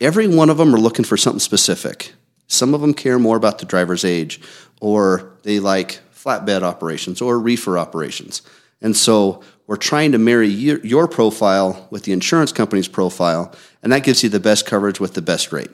Every 0.00 0.26
one 0.26 0.50
of 0.50 0.56
them 0.58 0.74
are 0.74 0.80
looking 0.80 1.04
for 1.04 1.16
something 1.16 1.38
specific. 1.38 2.12
Some 2.48 2.74
of 2.74 2.80
them 2.80 2.92
care 2.92 3.20
more 3.20 3.36
about 3.36 3.60
the 3.60 3.66
driver's 3.66 4.04
age, 4.04 4.40
or 4.80 5.30
they 5.44 5.60
like 5.60 6.00
flatbed 6.12 6.62
operations 6.62 7.22
or 7.22 7.38
reefer 7.38 7.78
operations. 7.78 8.42
And 8.80 8.96
so 8.96 9.44
we're 9.68 9.76
trying 9.76 10.12
to 10.12 10.18
marry 10.18 10.48
your, 10.48 10.78
your 10.80 11.06
profile 11.06 11.86
with 11.90 12.04
the 12.04 12.12
insurance 12.12 12.52
company's 12.52 12.88
profile, 12.88 13.54
and 13.82 13.92
that 13.92 14.02
gives 14.02 14.22
you 14.22 14.30
the 14.30 14.40
best 14.40 14.66
coverage 14.66 14.98
with 14.98 15.12
the 15.12 15.22
best 15.22 15.52
rate. 15.52 15.70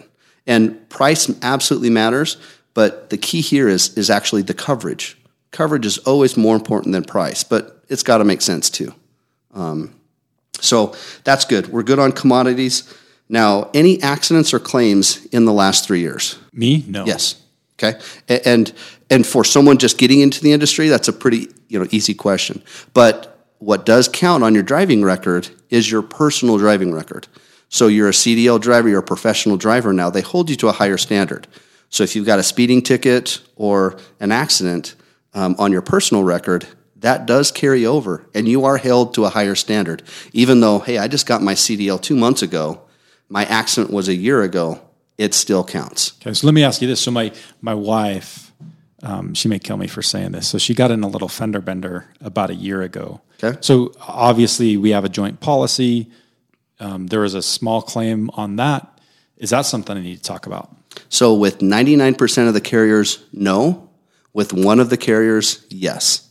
And 0.47 0.87
price 0.91 1.31
absolutely 1.43 1.91
matters, 1.91 2.37
but 2.75 3.09
the 3.11 3.17
key 3.17 3.41
here 3.41 3.69
is, 3.69 3.97
is 3.97 4.11
actually 4.11 4.43
the 4.43 4.53
coverage. 4.53 5.17
Coverage 5.53 5.87
is 5.87 5.99
always 5.99 6.37
more 6.37 6.57
important 6.57 6.93
than 6.93 7.05
price, 7.05 7.45
but 7.45 7.85
it's 7.89 8.03
got 8.03 8.19
to 8.19 8.25
make 8.25 8.43
sense 8.43 8.69
too. 8.69 8.93
Um, 9.55 9.95
so 10.61 10.97
that's 11.23 11.45
good. 11.45 11.69
We're 11.69 11.85
good 11.85 12.01
on 12.01 12.11
commodities. 12.11 12.93
Now, 13.29 13.71
any 13.75 14.03
accidents 14.03 14.53
or 14.53 14.59
claims 14.59 15.25
in 15.27 15.45
the 15.45 15.53
last 15.53 15.87
three 15.87 16.01
years? 16.01 16.37
Me? 16.53 16.85
No. 16.89 17.05
Yes. 17.07 17.41
Okay, 17.77 18.01
and 18.29 18.73
and 19.11 19.27
for 19.27 19.43
someone 19.45 19.79
just 19.79 19.99
getting 19.99 20.21
into 20.21 20.41
the 20.41 20.53
industry, 20.53 20.89
that's 20.89 21.09
a 21.09 21.13
pretty 21.13 21.49
you 21.67 21.79
know 21.79 21.89
easy 21.91 22.15
question. 22.15 22.63
But 22.93 23.34
what 23.59 23.87
does 23.87 24.09
count 24.09 24.45
on 24.45 24.55
your 24.55 24.63
driving 24.63 25.03
record 25.05 25.49
is 25.71 25.91
your 25.91 26.03
personal 26.03 26.59
driving 26.59 26.93
record. 26.93 27.29
So 27.69 27.87
you're 27.89 28.09
a 28.09 28.13
CDL 28.13 28.61
driver, 28.61 28.89
you're 28.89 29.01
a 29.01 29.03
professional 29.03 29.57
driver 29.57 29.93
now. 29.93 30.11
They 30.11 30.21
hold 30.21 30.51
you 30.51 30.57
to 30.57 30.69
a 30.69 30.73
higher 30.73 30.99
standard. 30.99 31.47
So 31.89 32.03
if 32.03 32.15
you've 32.15 32.27
got 32.27 32.39
a 32.39 32.43
speeding 32.43 32.83
ticket 32.83 33.41
or 33.57 33.99
an 34.21 34.33
accident 34.33 34.95
um, 35.33 35.57
on 35.59 35.73
your 35.73 35.83
personal 35.83 36.25
record, 36.25 36.67
that 36.97 37.27
does 37.27 37.53
carry 37.53 37.85
over, 37.85 38.25
and 38.35 38.49
you 38.49 38.65
are 38.65 38.79
held 38.79 39.13
to 39.15 39.27
a 39.27 39.29
higher 39.29 39.55
standard. 39.55 40.03
Even 40.33 40.61
though, 40.61 40.79
hey, 40.79 40.99
I 40.99 41.07
just 41.07 41.27
got 41.27 41.43
my 41.43 41.55
CDL 41.55 42.01
two 42.01 42.17
months 42.17 42.41
ago, 42.41 42.81
my 43.29 43.45
accident 43.45 43.93
was 43.93 44.09
a 44.09 44.15
year 44.15 44.43
ago, 44.43 44.81
it 45.19 45.35
still 45.35 45.65
counts. 45.65 46.15
Okay, 46.21 46.33
so 46.33 46.47
let 46.47 46.55
me 46.55 46.65
ask 46.65 46.81
you 46.81 46.89
this. 46.89 47.01
So 47.01 47.11
my 47.11 47.33
my 47.61 47.75
wife, 47.75 48.44
um, 49.05 49.35
she 49.35 49.49
may 49.49 49.59
kill 49.59 49.77
me 49.77 49.87
for 49.87 50.03
saying 50.03 50.33
this. 50.33 50.49
So 50.49 50.57
she 50.57 50.75
got 50.75 50.91
in 50.91 51.03
a 51.03 51.09
little 51.09 51.29
fender 51.29 51.61
bender 51.61 52.09
about 52.23 52.49
a 52.49 52.55
year 52.55 52.81
ago. 52.81 53.21
Okay. 53.43 53.59
So 53.61 53.93
obviously 54.01 54.79
we 54.79 54.91
have 54.91 55.05
a 55.05 55.11
joint 55.11 55.41
policy. 55.41 56.11
Um, 56.81 57.07
there 57.09 57.21
was 57.21 57.35
a 57.35 57.43
small 57.43 57.83
claim 57.83 58.31
on 58.31 58.57
that. 58.57 58.99
Is 59.37 59.51
that 59.51 59.67
something 59.67 59.95
I 59.97 60.01
need 60.01 60.17
to 60.17 60.23
talk 60.23 60.47
about? 60.47 60.75
So 61.11 61.35
with 61.35 61.59
99% 61.59 62.49
of 62.49 62.55
the 62.55 62.63
carriers, 62.63 63.23
no. 63.33 63.91
With 64.33 64.53
one 64.53 64.81
of 64.81 64.91
the 64.91 64.97
carriers, 64.97 65.65
yes. 65.69 66.29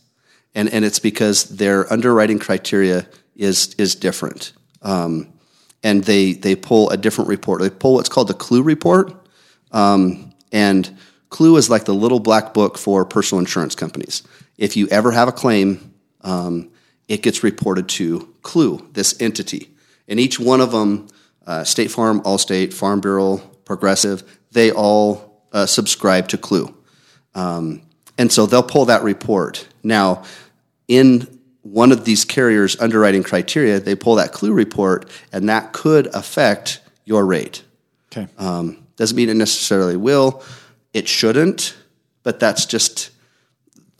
And, 0.54 0.68
and 0.68 0.84
it's 0.84 0.98
because 0.98 1.44
their 1.44 1.90
underwriting 1.92 2.40
criteria 2.40 3.06
is, 3.36 3.74
is 3.78 3.94
different. 3.94 4.52
Um, 4.82 5.32
and 5.84 6.02
they, 6.02 6.32
they 6.32 6.56
pull 6.56 6.90
a 6.90 6.96
different 6.96 7.28
report. 7.28 7.60
They 7.60 7.70
pull 7.70 7.94
what's 7.94 8.08
called 8.08 8.28
the 8.28 8.34
CLUE 8.34 8.62
report. 8.62 9.14
Um, 9.70 10.32
and 10.50 10.98
CLUE 11.34 11.56
is 11.56 11.68
like 11.68 11.84
the 11.84 11.92
little 11.92 12.20
black 12.20 12.54
book 12.54 12.78
for 12.78 13.04
personal 13.04 13.40
insurance 13.40 13.74
companies. 13.74 14.22
If 14.56 14.76
you 14.76 14.86
ever 14.86 15.10
have 15.10 15.26
a 15.26 15.32
claim, 15.32 15.92
um, 16.20 16.70
it 17.08 17.22
gets 17.22 17.42
reported 17.42 17.88
to 17.88 18.32
CLUE, 18.42 18.88
this 18.92 19.20
entity. 19.20 19.74
And 20.06 20.20
each 20.20 20.38
one 20.38 20.60
of 20.60 20.70
them, 20.70 21.08
uh, 21.44 21.64
State 21.64 21.90
Farm, 21.90 22.20
Allstate, 22.20 22.72
Farm 22.72 23.00
Bureau, 23.00 23.38
Progressive, 23.64 24.22
they 24.52 24.70
all 24.70 25.42
uh, 25.52 25.66
subscribe 25.66 26.28
to 26.28 26.38
CLUE. 26.38 26.72
Um, 27.34 27.82
and 28.16 28.30
so 28.30 28.46
they'll 28.46 28.62
pull 28.62 28.84
that 28.84 29.02
report. 29.02 29.66
Now, 29.82 30.22
in 30.86 31.40
one 31.62 31.90
of 31.90 32.04
these 32.04 32.24
carriers' 32.24 32.80
underwriting 32.80 33.24
criteria, 33.24 33.80
they 33.80 33.96
pull 33.96 34.14
that 34.14 34.30
CLUE 34.30 34.52
report, 34.52 35.10
and 35.32 35.48
that 35.48 35.72
could 35.72 36.06
affect 36.14 36.80
your 37.04 37.26
rate. 37.26 37.64
Okay. 38.12 38.28
Um, 38.38 38.86
doesn't 38.94 39.16
mean 39.16 39.30
it 39.30 39.34
necessarily 39.34 39.96
will. 39.96 40.44
It 40.94 41.08
shouldn't, 41.08 41.74
but 42.22 42.40
that's 42.40 42.64
just 42.64 43.10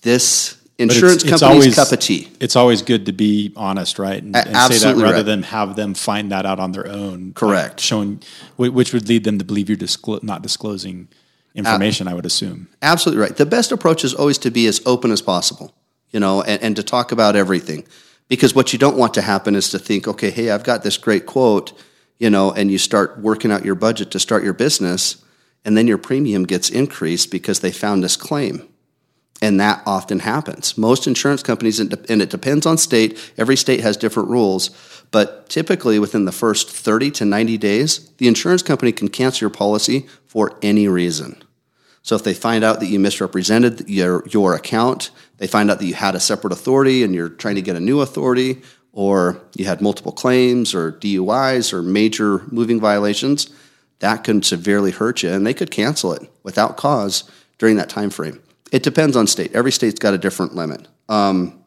this 0.03 0.55
But 0.55 0.85
it's- 0.85 0.97
insurance 0.97 1.23
it's 1.25 1.31
company's 1.31 1.43
always- 1.43 1.75
cup 1.75 1.93
of 1.93 1.99
tea. 1.99 2.29
It's 2.41 2.57
always 2.57 2.83
good 2.83 3.07
to 3.07 3.13
be 3.13 3.53
honest, 3.57 3.99
right? 3.99 4.23
And, 4.23 4.35
and 4.35 4.73
say 4.73 4.79
that 4.79 4.97
rather 4.97 5.17
right. 5.17 5.25
than 5.25 5.43
have 5.45 5.77
them 5.77 5.95
find 5.95 6.31
that 6.33 6.47
out 6.47 6.59
on 6.59 6.73
their 6.73 6.87
own. 6.89 7.27
like, 7.27 7.35
Correct. 7.35 7.81
showing, 7.81 8.21
which 8.57 8.93
would 8.93 9.09
lead 9.09 9.25
them 9.25 9.39
to 9.39 9.45
believe 9.45 9.69
you're 9.69 9.77
disclo- 9.79 10.23
not 10.23 10.43
disclosing 10.43 11.09
information, 11.55 12.09
I 12.09 12.15
would 12.15 12.27
assume. 12.27 12.69
Absolutely 12.83 13.23
right. 13.23 13.37
The 13.37 13.47
best 13.47 13.71
approach 13.71 14.05
is 14.05 14.13
always 14.15 14.39
to 14.39 14.51
be 14.51 14.67
as 14.67 14.81
open 14.87 15.13
as 15.13 15.23
possible, 15.23 15.73
you 16.11 16.19
know, 16.19 16.43
and, 16.43 16.61
and 16.63 16.77
to 16.77 16.83
talk 16.83 17.13
about 17.13 17.37
everything. 17.37 17.85
Because 18.27 18.55
what 18.55 18.73
you 18.73 18.79
don't 18.79 18.97
want 18.97 19.15
to 19.15 19.23
happen 19.23 19.55
is 19.55 19.71
to 19.71 19.79
think, 19.79 20.09
okay, 20.09 20.31
hey, 20.31 20.51
I've 20.51 20.65
got 20.65 20.83
this 20.83 20.97
great 20.97 21.27
quote, 21.27 21.73
you 22.19 22.31
know, 22.31 22.51
and 22.51 22.71
you 22.73 22.79
start 22.79 23.21
working 23.21 23.53
out 23.53 23.65
your 23.65 23.75
budget 23.77 24.11
to 24.13 24.19
start 24.19 24.43
your 24.43 24.55
business, 24.55 25.17
and 25.65 25.77
then 25.77 25.87
your 25.87 25.99
premium 25.99 26.45
gets 26.45 26.69
increased 26.69 27.31
because 27.31 27.61
they 27.61 27.73
found 27.73 28.03
this 28.03 28.17
claim. 28.17 28.69
And 29.43 29.59
that 29.61 29.83
often 29.85 30.21
happens. 30.21 30.79
Most 30.79 31.07
insurance 31.07 31.43
companies, 31.43 31.81
and 31.81 31.93
it 32.23 32.31
depends 32.31 32.67
on 32.67 32.79
state, 32.79 33.33
every 33.37 33.57
state 33.57 33.81
has 33.81 33.97
different 33.97 34.29
rules, 34.29 34.71
but 35.11 35.49
typically 35.49 35.99
within 35.99 36.25
the 36.25 36.33
first 36.33 36.71
30 36.71 37.11
to 37.13 37.25
90 37.25 37.59
days, 37.59 38.11
the 38.19 38.29
insurance 38.29 38.63
company 38.63 38.93
can 38.93 39.09
cancel 39.09 39.41
your 39.41 39.51
policy 39.51 40.07
for 40.27 40.57
any 40.63 40.89
reason. 40.89 41.43
So 42.03 42.15
if 42.15 42.23
they 42.23 42.35
find 42.35 42.63
out 42.65 42.81
that 42.81 42.87
you 42.87 43.01
misrepresented 43.01 43.89
your, 43.89 44.27
your 44.29 44.55
account, 44.55 45.11
they 45.39 45.47
find 45.47 45.71
out 45.71 45.79
that 45.79 45.87
you 45.87 45.95
had 45.95 46.15
a 46.15 46.21
separate 46.21 46.53
authority 46.53 47.03
and 47.03 47.15
you're 47.15 47.31
trying 47.31 47.55
to 47.55 47.63
get 47.63 47.77
a 47.77 47.81
new 47.81 48.01
authority, 48.01 48.63
or 48.93 49.41
you 49.57 49.65
had 49.65 49.81
multiple 49.81 50.13
claims 50.13 50.75
or 50.75 50.93
DUIs 50.93 51.73
or 51.73 51.83
major 51.83 52.43
moving 52.51 52.79
violations, 52.79 53.51
that 54.01 54.25
can 54.25 54.43
severely 54.43 54.91
hurt 54.91 55.23
you 55.23 55.31
and 55.31 55.47
they 55.47 55.55
could 55.55 55.71
cancel 55.71 56.13
it 56.13 56.31
without 56.43 56.77
cause 56.77 57.25
during 57.59 57.77
that 57.77 57.89
time 57.89 58.11
frame. 58.11 58.41
It 58.73 58.83
depends 58.83 59.17
on 59.17 59.27
state. 59.27 59.55
Every 59.55 59.73
state's 59.73 59.99
got 59.99 60.15
a 60.15 60.19
different 60.19 60.55
limit. 60.55 60.89
Um, 61.09 61.65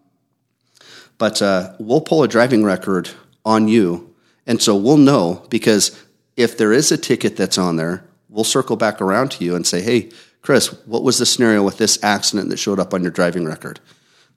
but 1.17 1.41
uh, 1.41 1.73
we'll 1.79 2.01
pull 2.01 2.23
a 2.23 2.27
driving 2.27 2.63
record 2.63 3.09
on 3.45 3.67
you, 3.67 4.13
and 4.45 4.61
so 4.61 4.75
we'll 4.75 4.97
know 4.97 5.45
because 5.49 6.03
if 6.35 6.57
there 6.57 6.73
is 6.73 6.91
a 6.91 6.97
ticket 6.97 7.35
that's 7.35 7.57
on 7.57 7.75
there, 7.75 8.03
we'll 8.29 8.43
circle 8.43 8.75
back 8.75 9.01
around 9.01 9.31
to 9.31 9.43
you 9.43 9.55
and 9.55 9.65
say, 9.65 9.81
"Hey, 9.81 10.11
Chris, 10.41 10.67
what 10.85 11.03
was 11.03 11.17
the 11.17 11.25
scenario 11.25 11.63
with 11.63 11.77
this 11.77 12.01
accident 12.03 12.49
that 12.49 12.57
showed 12.57 12.79
up 12.79 12.93
on 12.93 13.01
your 13.01 13.11
driving 13.11 13.45
record?" 13.45 13.79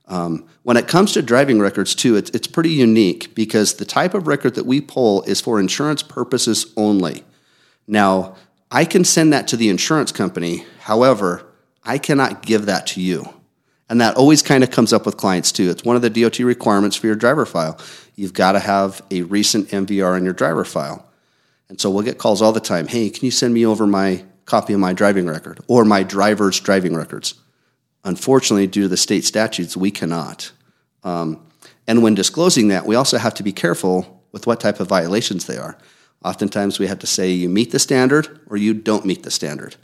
Um, 0.06 0.46
when 0.64 0.76
it 0.76 0.88
comes 0.88 1.12
to 1.12 1.22
driving 1.22 1.60
records, 1.60 1.94
too, 1.94 2.16
it's, 2.16 2.30
it's 2.30 2.48
pretty 2.48 2.70
unique 2.70 3.32
because 3.34 3.74
the 3.74 3.84
type 3.84 4.12
of 4.12 4.26
record 4.26 4.56
that 4.56 4.66
we 4.66 4.80
pull 4.80 5.22
is 5.22 5.40
for 5.40 5.60
insurance 5.60 6.02
purposes 6.02 6.72
only. 6.76 7.22
Now, 7.90 8.36
I 8.70 8.84
can 8.84 9.04
send 9.04 9.32
that 9.32 9.48
to 9.48 9.56
the 9.56 9.68
insurance 9.68 10.12
company. 10.12 10.64
However, 10.78 11.44
I 11.82 11.98
cannot 11.98 12.42
give 12.42 12.66
that 12.66 12.86
to 12.88 13.00
you. 13.00 13.28
And 13.88 14.00
that 14.00 14.16
always 14.16 14.42
kind 14.42 14.62
of 14.62 14.70
comes 14.70 14.92
up 14.92 15.04
with 15.04 15.16
clients 15.16 15.50
too. 15.50 15.70
It's 15.70 15.84
one 15.84 15.96
of 15.96 16.02
the 16.02 16.08
DOT 16.08 16.38
requirements 16.38 16.94
for 16.94 17.08
your 17.08 17.16
driver 17.16 17.44
file. 17.44 17.80
You've 18.14 18.32
got 18.32 18.52
to 18.52 18.60
have 18.60 19.02
a 19.10 19.22
recent 19.22 19.70
MVR 19.70 20.16
in 20.16 20.24
your 20.24 20.32
driver 20.32 20.64
file. 20.64 21.04
And 21.68 21.80
so 21.80 21.90
we'll 21.90 22.04
get 22.04 22.16
calls 22.16 22.40
all 22.40 22.52
the 22.52 22.60
time. 22.60 22.86
Hey, 22.86 23.10
can 23.10 23.24
you 23.24 23.32
send 23.32 23.52
me 23.52 23.66
over 23.66 23.88
my 23.88 24.24
copy 24.44 24.72
of 24.72 24.78
my 24.78 24.92
driving 24.92 25.26
record 25.26 25.58
or 25.66 25.84
my 25.84 26.04
driver's 26.04 26.60
driving 26.60 26.94
records? 26.94 27.34
Unfortunately, 28.04 28.68
due 28.68 28.82
to 28.82 28.88
the 28.88 28.96
state 28.96 29.24
statutes, 29.24 29.76
we 29.76 29.90
cannot. 29.90 30.52
Um, 31.02 31.44
and 31.88 32.04
when 32.04 32.14
disclosing 32.14 32.68
that, 32.68 32.86
we 32.86 32.94
also 32.94 33.18
have 33.18 33.34
to 33.34 33.42
be 33.42 33.52
careful 33.52 34.22
with 34.30 34.46
what 34.46 34.60
type 34.60 34.78
of 34.78 34.86
violations 34.86 35.46
they 35.46 35.58
are. 35.58 35.76
Oftentimes, 36.24 36.78
we 36.78 36.86
have 36.86 36.98
to 36.98 37.06
say 37.06 37.30
you 37.30 37.48
meet 37.48 37.70
the 37.70 37.78
standard 37.78 38.40
or 38.48 38.56
you 38.56 38.74
don't 38.74 39.06
meet 39.06 39.22
the 39.22 39.30
standard. 39.30 39.76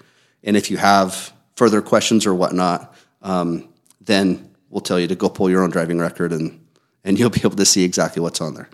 And 0.45 0.57
if 0.57 0.71
you 0.71 0.77
have 0.77 1.33
further 1.55 1.81
questions 1.81 2.27
or 2.27 2.35
whatnot, 2.35 2.95
um, 3.23 3.69
then 4.01 4.51
we'll 4.69 4.83
tell 4.83 5.01
you 5.01 5.09
to 5.09 5.15
go 5.15 5.29
pull 5.29 5.51
your 5.51 5.63
own 5.63 5.71
driving 5.71 5.99
record 5.99 6.33
and, 6.33 6.65
and 7.05 7.19
you'll 7.19 7.31
be 7.31 7.41
able 7.41 7.57
to 7.57 7.65
see 7.65 7.85
exactly 7.85 8.21
what's 8.21 8.41
on 8.41 8.55
there. 8.55 8.69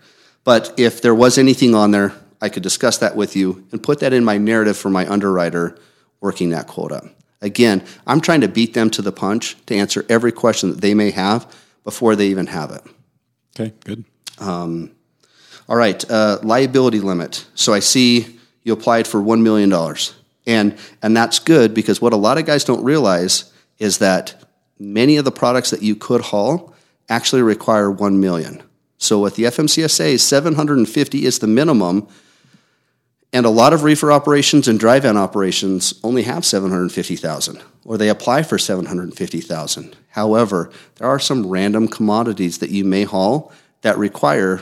But 0.44 0.74
if 0.76 1.00
there 1.02 1.14
was 1.14 1.38
anything 1.38 1.74
on 1.74 1.92
there, 1.92 2.12
I 2.40 2.48
could 2.48 2.64
discuss 2.64 2.98
that 2.98 3.14
with 3.14 3.36
you 3.36 3.66
and 3.70 3.80
put 3.82 4.00
that 4.00 4.12
in 4.12 4.24
my 4.24 4.38
narrative 4.38 4.76
for 4.76 4.90
my 4.90 5.08
underwriter 5.08 5.78
working 6.20 6.50
that 6.50 6.66
quota. 6.66 7.10
Again, 7.40 7.84
I'm 8.06 8.20
trying 8.20 8.40
to 8.40 8.48
beat 8.48 8.74
them 8.74 8.90
to 8.90 9.02
the 9.02 9.12
punch 9.12 9.56
to 9.66 9.74
answer 9.76 10.04
every 10.08 10.32
question 10.32 10.70
that 10.70 10.80
they 10.80 10.94
may 10.94 11.10
have 11.10 11.52
before 11.84 12.16
they 12.16 12.28
even 12.28 12.48
have 12.48 12.70
it. 12.72 12.82
Okay, 13.54 13.74
good. 13.84 14.04
All 15.72 15.78
right, 15.78 16.04
uh, 16.10 16.38
liability 16.42 17.00
limit. 17.00 17.46
So 17.54 17.72
I 17.72 17.78
see 17.78 18.38
you 18.62 18.74
applied 18.74 19.06
for 19.06 19.22
$1 19.22 19.40
million. 19.40 19.72
And, 20.46 20.78
and 21.00 21.16
that's 21.16 21.38
good 21.38 21.72
because 21.72 21.98
what 21.98 22.12
a 22.12 22.16
lot 22.16 22.36
of 22.36 22.44
guys 22.44 22.64
don't 22.64 22.84
realize 22.84 23.50
is 23.78 23.96
that 23.96 24.34
many 24.78 25.16
of 25.16 25.24
the 25.24 25.32
products 25.32 25.70
that 25.70 25.82
you 25.82 25.96
could 25.96 26.20
haul 26.20 26.74
actually 27.08 27.40
require 27.40 27.90
1 27.90 28.20
million. 28.20 28.62
So 28.98 29.20
with 29.20 29.36
the 29.36 29.44
FMCSA, 29.44 30.20
750 30.20 31.24
is 31.24 31.38
the 31.38 31.46
minimum. 31.46 32.06
And 33.32 33.46
a 33.46 33.48
lot 33.48 33.72
of 33.72 33.82
reefer 33.82 34.12
operations 34.12 34.68
and 34.68 34.78
dry 34.78 35.00
van 35.00 35.16
operations 35.16 35.98
only 36.04 36.24
have 36.24 36.44
750,000 36.44 37.62
or 37.86 37.96
they 37.96 38.10
apply 38.10 38.42
for 38.42 38.58
750,000. 38.58 39.96
However, 40.10 40.70
there 40.96 41.08
are 41.08 41.18
some 41.18 41.46
random 41.46 41.88
commodities 41.88 42.58
that 42.58 42.68
you 42.68 42.84
may 42.84 43.04
haul 43.04 43.50
that 43.80 43.96
require 43.96 44.60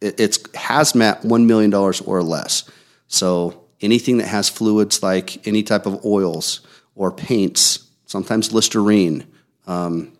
it's 0.00 0.38
hazmat 0.38 1.22
$1 1.24 1.46
million 1.46 1.74
or 1.74 2.22
less. 2.22 2.68
So 3.08 3.64
anything 3.80 4.18
that 4.18 4.28
has 4.28 4.48
fluids 4.48 5.02
like 5.02 5.46
any 5.46 5.62
type 5.62 5.86
of 5.86 6.04
oils 6.04 6.60
or 6.94 7.12
paints, 7.12 7.88
sometimes 8.06 8.52
Listerine, 8.52 9.26
um, 9.66 10.12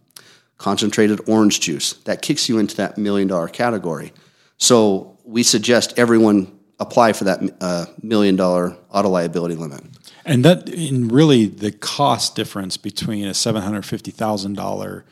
concentrated 0.57 1.21
orange 1.29 1.61
juice, 1.61 1.95
that 2.05 2.23
kicks 2.23 2.49
you 2.49 2.59
into 2.59 2.77
that 2.77 2.99
million 2.99 3.29
dollar 3.29 3.49
category. 3.49 4.13
So 4.57 5.17
we 5.25 5.43
suggest 5.43 5.99
everyone 5.99 6.59
apply 6.81 7.13
for 7.13 7.25
that 7.25 7.41
uh, 7.61 7.87
million 8.03 8.37
dollar 8.37 8.77
auto 8.91 9.09
liability 9.09 9.55
limit. 9.55 9.83
And 10.25 10.45
that, 10.45 10.69
in 10.69 11.09
really, 11.09 11.47
the 11.47 11.73
cost 11.73 12.37
difference 12.37 12.77
between 12.77 13.27
a 13.27 13.35
seven 13.35 13.63
hundred 13.63 13.87
fifty 13.87 14.11
thousand 14.11 14.55
dollar 14.55 15.05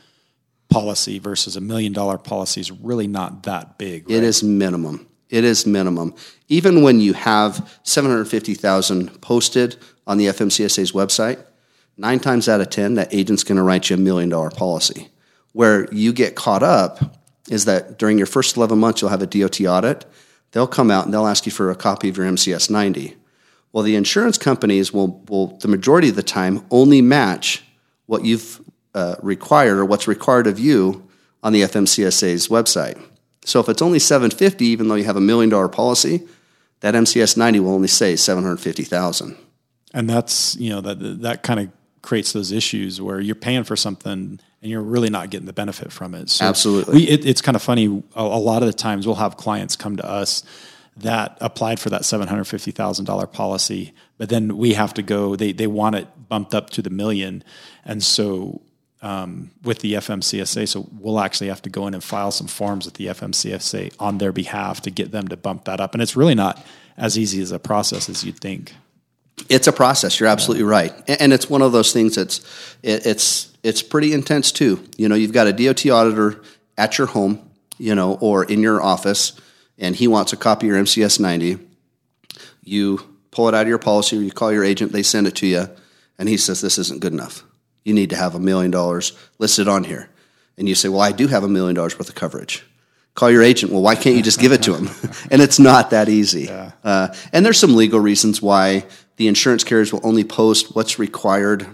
policy 0.68 1.18
versus 1.18 1.56
a 1.56 1.60
million 1.60 1.92
dollar 1.92 2.18
policy 2.18 2.60
is 2.60 2.70
really 2.70 3.06
not 3.06 3.44
that 3.44 3.78
big. 3.78 4.10
It 4.10 4.22
is 4.22 4.42
minimum. 4.42 5.06
It 5.28 5.44
is 5.44 5.66
minimum. 5.66 6.14
Even 6.48 6.82
when 6.82 7.00
you 7.00 7.12
have 7.12 7.78
750,000 7.82 9.20
posted 9.20 9.76
on 10.06 10.18
the 10.18 10.26
FMCSA's 10.26 10.92
website, 10.92 11.44
nine 11.96 12.20
times 12.20 12.48
out 12.48 12.60
of 12.60 12.70
10, 12.70 12.94
that 12.94 13.12
agent's 13.12 13.42
going 13.42 13.56
to 13.56 13.62
write 13.62 13.90
you 13.90 13.96
a 13.96 13.98
million 13.98 14.28
dollar 14.28 14.50
policy. 14.50 15.08
Where 15.52 15.92
you 15.92 16.12
get 16.12 16.36
caught 16.36 16.62
up 16.62 17.16
is 17.48 17.64
that 17.64 17.98
during 17.98 18.18
your 18.18 18.26
first 18.26 18.56
11 18.56 18.78
months, 18.78 19.00
you'll 19.00 19.10
have 19.10 19.22
a 19.22 19.26
DOT 19.26 19.60
audit. 19.62 20.04
They'll 20.52 20.66
come 20.66 20.90
out 20.90 21.04
and 21.04 21.14
they'll 21.14 21.26
ask 21.26 21.46
you 21.46 21.52
for 21.52 21.70
a 21.70 21.76
copy 21.76 22.08
of 22.08 22.16
your 22.16 22.26
MCS 22.26 22.70
90. 22.70 23.16
Well, 23.72 23.82
the 23.82 23.96
insurance 23.96 24.38
companies 24.38 24.92
will, 24.92 25.24
will 25.28 25.58
the 25.58 25.68
majority 25.68 26.08
of 26.08 26.16
the 26.16 26.22
time, 26.22 26.64
only 26.70 27.02
match 27.02 27.62
what 28.06 28.24
you've 28.24 28.60
uh, 28.96 29.16
required 29.22 29.78
or 29.78 29.84
what's 29.84 30.08
required 30.08 30.46
of 30.46 30.58
you 30.58 31.06
on 31.42 31.52
the 31.52 31.60
FMCSA's 31.60 32.48
website. 32.48 33.00
So 33.44 33.60
if 33.60 33.68
it's 33.68 33.82
only 33.82 33.98
750, 33.98 34.64
even 34.64 34.88
though 34.88 34.94
you 34.94 35.04
have 35.04 35.16
a 35.16 35.20
million 35.20 35.50
dollar 35.50 35.68
policy, 35.68 36.26
that 36.80 36.94
MCS 36.94 37.36
90 37.36 37.60
will 37.60 37.74
only 37.74 37.88
say 37.88 38.16
750,000. 38.16 39.36
And 39.94 40.10
that's, 40.10 40.56
you 40.56 40.70
know, 40.70 40.80
that, 40.80 41.20
that 41.22 41.42
kind 41.42 41.60
of 41.60 41.68
creates 42.02 42.32
those 42.32 42.52
issues 42.52 43.00
where 43.00 43.20
you're 43.20 43.34
paying 43.34 43.64
for 43.64 43.76
something 43.76 44.40
and 44.62 44.70
you're 44.70 44.82
really 44.82 45.10
not 45.10 45.30
getting 45.30 45.46
the 45.46 45.52
benefit 45.52 45.92
from 45.92 46.14
it. 46.14 46.30
So 46.30 46.46
Absolutely. 46.46 46.94
We, 46.94 47.08
it, 47.08 47.26
it's 47.26 47.42
kind 47.42 47.54
of 47.54 47.62
funny. 47.62 48.02
A, 48.14 48.22
a, 48.22 48.40
lot 48.40 48.62
of 48.62 48.66
the 48.66 48.72
times 48.72 49.06
we'll 49.06 49.16
have 49.16 49.36
clients 49.36 49.76
come 49.76 49.96
to 49.96 50.08
us 50.08 50.42
that 50.96 51.36
applied 51.42 51.78
for 51.78 51.90
that 51.90 52.02
$750,000 52.02 53.32
policy, 53.32 53.92
but 54.16 54.30
then 54.30 54.56
we 54.56 54.72
have 54.72 54.94
to 54.94 55.02
go, 55.02 55.36
they, 55.36 55.52
they 55.52 55.66
want 55.66 55.96
it 55.96 56.08
bumped 56.28 56.54
up 56.54 56.70
to 56.70 56.82
the 56.82 56.90
million. 56.90 57.44
And 57.84 58.02
so 58.02 58.62
um, 59.02 59.50
with 59.62 59.80
the 59.80 59.94
FMCSA, 59.94 60.68
so 60.68 60.88
we'll 60.98 61.20
actually 61.20 61.48
have 61.48 61.62
to 61.62 61.70
go 61.70 61.86
in 61.86 61.94
and 61.94 62.02
file 62.02 62.30
some 62.30 62.46
forms 62.46 62.86
with 62.86 62.94
the 62.94 63.06
FMCSA 63.06 63.94
on 63.98 64.18
their 64.18 64.32
behalf 64.32 64.80
to 64.82 64.90
get 64.90 65.12
them 65.12 65.28
to 65.28 65.36
bump 65.36 65.64
that 65.64 65.80
up. 65.80 65.94
And 65.94 66.02
it's 66.02 66.16
really 66.16 66.34
not 66.34 66.64
as 66.96 67.18
easy 67.18 67.42
as 67.42 67.52
a 67.52 67.58
process 67.58 68.08
as 68.08 68.24
you'd 68.24 68.40
think. 68.40 68.72
It's 69.50 69.66
a 69.66 69.72
process. 69.72 70.18
You're 70.18 70.30
absolutely 70.30 70.64
yeah. 70.64 70.70
right, 70.70 71.10
and 71.20 71.32
it's 71.32 71.50
one 71.50 71.60
of 71.60 71.72
those 71.72 71.92
things 71.92 72.14
that's 72.14 72.38
it, 72.82 73.04
it's 73.04 73.54
it's 73.62 73.82
pretty 73.82 74.14
intense 74.14 74.50
too. 74.50 74.82
You 74.96 75.08
know, 75.08 75.14
you've 75.14 75.32
got 75.32 75.46
a 75.46 75.52
DOT 75.52 75.86
auditor 75.86 76.42
at 76.78 76.96
your 76.96 77.06
home, 77.06 77.46
you 77.76 77.94
know, 77.94 78.14
or 78.20 78.44
in 78.44 78.60
your 78.60 78.82
office, 78.82 79.38
and 79.78 79.94
he 79.94 80.08
wants 80.08 80.32
a 80.32 80.38
copy 80.38 80.68
of 80.68 80.74
your 80.74 80.82
MCS 80.82 81.20
90. 81.20 81.58
You 82.62 83.00
pull 83.30 83.48
it 83.48 83.54
out 83.54 83.62
of 83.62 83.68
your 83.68 83.78
policy, 83.78 84.16
or 84.16 84.22
you 84.22 84.32
call 84.32 84.50
your 84.50 84.64
agent, 84.64 84.92
they 84.92 85.02
send 85.02 85.26
it 85.26 85.36
to 85.36 85.46
you, 85.46 85.68
and 86.18 86.30
he 86.30 86.38
says 86.38 86.62
this 86.62 86.78
isn't 86.78 87.00
good 87.00 87.12
enough. 87.12 87.45
You 87.86 87.94
need 87.94 88.10
to 88.10 88.16
have 88.16 88.34
a 88.34 88.40
million 88.40 88.70
dollars 88.70 89.12
listed 89.38 89.68
on 89.68 89.84
here, 89.84 90.10
and 90.58 90.68
you 90.68 90.74
say, 90.74 90.88
well, 90.88 91.00
I 91.00 91.12
do 91.12 91.28
have 91.28 91.44
a 91.44 91.48
million 91.48 91.74
dollars 91.74 91.98
worth 91.98 92.08
of 92.08 92.14
coverage 92.14 92.64
call 93.16 93.30
your 93.30 93.42
agent. 93.42 93.72
Well, 93.72 93.82
why 93.82 93.96
can't 93.96 94.14
you 94.14 94.22
just 94.22 94.38
give 94.38 94.52
it 94.52 94.62
to 94.64 94.74
him? 94.74 94.88
and 95.30 95.42
it's 95.42 95.58
not 95.58 95.90
that 95.90 96.08
easy. 96.08 96.42
Yeah. 96.42 96.72
Uh, 96.84 97.08
and 97.32 97.44
there's 97.44 97.58
some 97.58 97.74
legal 97.74 97.98
reasons 97.98 98.40
why 98.40 98.84
the 99.16 99.26
insurance 99.26 99.64
carriers 99.64 99.92
will 99.92 100.06
only 100.06 100.22
post 100.22 100.76
what's 100.76 100.98
required 100.98 101.66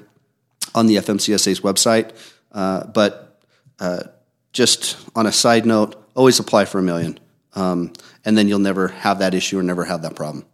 on 0.75 0.87
the 0.87 0.97
FMCSA's 0.97 1.61
website. 1.61 2.13
Uh, 2.53 2.87
but 2.87 3.41
uh, 3.81 4.05
just 4.53 4.97
on 5.15 5.27
a 5.27 5.33
side 5.33 5.67
note, 5.67 6.03
always 6.15 6.39
apply 6.39 6.65
for 6.65 6.79
a 6.79 6.83
million. 6.83 7.19
Um, 7.55 7.93
and 8.25 8.39
then 8.39 8.49
you'll 8.49 8.61
never 8.61 8.89
have 8.89 9.19
that 9.19 9.35
issue 9.35 9.59
or 9.59 9.63
never 9.63 9.85
have 9.85 10.03
that 10.03 10.15
problem. 10.15 10.47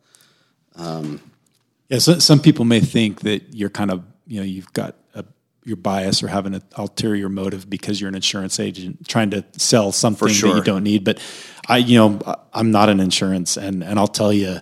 Um, 0.74 1.20
yeah, 1.88 1.98
so 1.98 2.18
some 2.18 2.40
people 2.40 2.64
may 2.64 2.80
think 2.80 3.20
that 3.20 3.54
you're 3.54 3.70
kind 3.70 3.90
of, 3.90 4.04
you 4.26 4.40
know, 4.40 4.46
you've 4.46 4.72
got 4.72 4.96
a, 5.14 5.24
your 5.68 5.76
bias 5.76 6.22
or 6.22 6.28
have 6.28 6.46
an 6.46 6.62
ulterior 6.76 7.28
motive 7.28 7.68
because 7.68 8.00
you're 8.00 8.08
an 8.08 8.14
insurance 8.14 8.58
agent 8.58 9.06
trying 9.06 9.30
to 9.30 9.44
sell 9.56 9.92
something 9.92 10.28
sure. 10.28 10.50
that 10.50 10.56
you 10.56 10.64
don't 10.64 10.82
need. 10.82 11.04
But 11.04 11.22
I, 11.68 11.76
you 11.76 11.98
know, 11.98 12.36
I'm 12.52 12.70
not 12.70 12.88
an 12.88 12.98
insurance, 12.98 13.56
and 13.56 13.84
and 13.84 13.98
I'll 13.98 14.08
tell 14.08 14.32
you, 14.32 14.58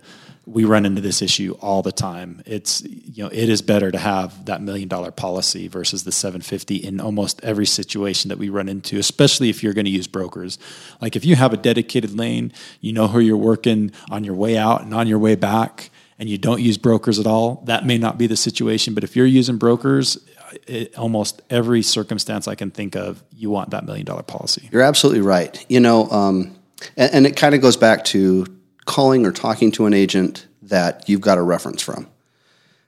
we 0.47 0.65
run 0.65 0.87
into 0.87 1.01
this 1.01 1.23
issue 1.23 1.57
all 1.61 1.83
the 1.83 1.93
time. 1.93 2.43
It's 2.47 2.83
you 2.83 3.25
know 3.25 3.31
it 3.33 3.49
is 3.49 3.63
better 3.63 3.91
to 3.91 3.99
have 3.99 4.47
that 4.47 4.63
million 4.63 4.89
dollar 4.89 5.11
policy 5.11 5.69
versus 5.69 6.05
the 6.05 6.13
750 6.13 6.77
in 6.77 7.01
almost 7.01 7.43
every 7.43 7.67
situation 7.67 8.29
that 8.29 8.39
we 8.39 8.49
run 8.49 8.69
into, 8.69 8.99
especially 8.99 9.51
if 9.51 9.63
you're 9.63 9.75
going 9.75 9.85
to 9.87 9.91
use 9.91 10.07
brokers. 10.07 10.59
Like 11.01 11.17
if 11.17 11.25
you 11.25 11.37
have 11.37 11.53
a 11.53 11.57
dedicated 11.57 12.17
lane, 12.17 12.53
you 12.81 12.93
know 12.93 13.09
who 13.09 13.21
you're 13.21 13.37
working 13.37 13.93
on 14.11 14.25
your 14.25 14.35
way 14.35 14.57
out 14.57 14.83
and 14.83 14.95
on 14.95 15.07
your 15.07 15.19
way 15.19 15.35
back, 15.35 15.91
and 16.19 16.29
you 16.29 16.39
don't 16.39 16.63
use 16.63 16.79
brokers 16.79 17.19
at 17.19 17.27
all, 17.27 17.63
that 17.67 17.85
may 17.85 17.99
not 17.99 18.17
be 18.17 18.27
the 18.27 18.37
situation. 18.37 18.95
But 18.95 19.05
if 19.05 19.17
you're 19.17 19.27
using 19.27 19.59
brokers, 19.59 20.19
it, 20.67 20.97
almost 20.97 21.43
every 21.51 21.83
circumstance 21.83 22.49
I 22.49 22.55
can 22.55 22.71
think 22.71 22.97
of, 22.97 23.23
you 23.33 23.51
want 23.51 23.71
that 23.71 23.85
million 23.85 24.05
dollar 24.05 24.23
policy. 24.23 24.69
You're 24.73 24.83
absolutely 24.83 25.23
right. 25.23 25.65
You 25.69 25.81
know, 25.81 26.09
um, 26.11 26.57
and, 26.97 27.15
and 27.15 27.27
it 27.27 27.37
kind 27.37 27.55
of 27.55 27.61
goes 27.61 27.77
back 27.77 28.05
to 28.07 28.47
calling 28.85 29.27
or 29.27 29.33
talking 29.33 29.71
to 29.73 29.87
an 29.87 29.95
agent 29.95 30.47
that 30.63 31.09
you've 31.09 31.21
got 31.21 31.39
a 31.39 31.43
reference 31.43 31.83
from. 31.83 32.09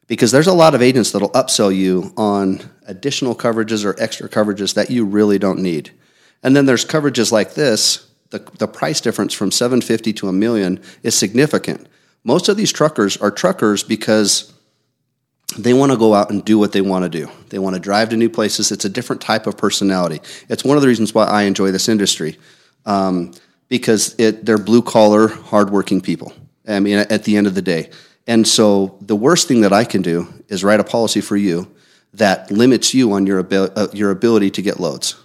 Because 0.06 0.32
there's 0.32 0.46
a 0.46 0.54
lot 0.54 0.74
of 0.74 0.80
agents 0.80 1.10
that'll 1.10 1.30
upsell 1.30 1.74
you 1.74 2.12
on 2.16 2.60
additional 2.86 3.34
coverages 3.34 3.84
or 3.84 3.94
extra 4.02 4.28
coverages 4.28 4.74
that 4.74 4.90
you 4.90 5.04
really 5.04 5.38
don't 5.38 5.58
need. 5.58 5.90
And 6.42 6.56
then 6.56 6.66
there's 6.66 6.84
coverages 6.84 7.30
like 7.30 7.54
this, 7.54 8.08
the, 8.30 8.38
the 8.58 8.68
price 8.68 9.00
difference 9.00 9.34
from 9.34 9.50
750 9.50 10.12
to 10.14 10.28
a 10.28 10.32
million 10.32 10.80
is 11.02 11.16
significant. 11.16 11.86
Most 12.24 12.48
of 12.48 12.56
these 12.56 12.72
truckers 12.72 13.16
are 13.18 13.30
truckers 13.30 13.82
because 13.82 14.52
they 15.56 15.72
want 15.72 15.92
to 15.92 15.98
go 15.98 16.14
out 16.14 16.30
and 16.30 16.44
do 16.44 16.58
what 16.58 16.72
they 16.72 16.82
want 16.82 17.04
to 17.04 17.08
do. 17.08 17.30
They 17.48 17.58
want 17.58 17.74
to 17.74 17.80
drive 17.80 18.11
to 18.11 18.16
new 18.16 18.28
places. 18.28 18.70
It's 18.70 18.84
a 18.84 18.88
different 18.88 19.22
type 19.22 19.46
of 19.46 19.56
personality. 19.56 20.20
It's 20.48 20.64
one 20.64 20.76
of 20.76 20.82
the 20.82 20.88
reasons 20.88 21.14
why 21.14 21.24
I 21.24 21.42
enjoy 21.42 21.70
this 21.70 21.88
industry. 21.88 22.37
Um, 22.84 23.32
because 23.68 24.14
it, 24.18 24.44
they're 24.44 24.58
blue 24.58 24.82
collar, 24.82 25.28
hardworking 25.28 26.00
people. 26.00 26.32
I 26.66 26.80
mean, 26.80 26.98
at 26.98 27.24
the 27.24 27.37
end 27.37 27.46
of 27.46 27.54
the 27.54 27.62
day. 27.62 27.90
And 28.26 28.46
so 28.46 28.98
the 29.00 29.16
worst 29.16 29.48
thing 29.48 29.62
that 29.62 29.72
I 29.72 29.84
can 29.84 30.02
do 30.02 30.28
is 30.48 30.62
write 30.62 30.80
a 30.80 30.84
policy 30.84 31.20
for 31.20 31.37
you 31.37 31.70
that 32.14 32.50
limits 32.50 32.92
you 32.94 33.12
on 33.12 33.26
your, 33.26 33.40
abil- 33.40 33.72
uh, 33.74 33.88
your 33.92 34.11
ability 34.11 34.50
to 34.52 34.62
get 34.62 34.80
loads. 34.80 35.16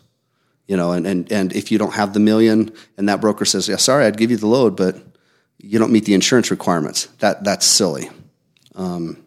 You 0.67 0.77
know, 0.77 0.91
and, 0.91 1.05
and, 1.05 1.31
and 1.31 1.53
if 1.53 1.71
you 1.71 1.77
don't 1.77 1.93
have 1.93 2.13
the 2.13 2.19
million 2.19 2.71
and 2.97 3.09
that 3.09 3.19
broker 3.19 3.43
says, 3.43 3.67
yeah, 3.67 3.75
sorry, 3.75 4.05
I'd 4.05 4.17
give 4.17 4.31
you 4.31 4.37
the 4.37 4.47
load, 4.47 4.77
but 4.77 4.97
you 5.57 5.79
don't 5.79 5.91
meet 5.91 6.05
the 6.05 6.13
insurance 6.13 6.51
requirements, 6.51 7.07
that, 7.19 7.43
that's 7.43 7.65
silly. 7.65 8.09
Um, 8.75 9.22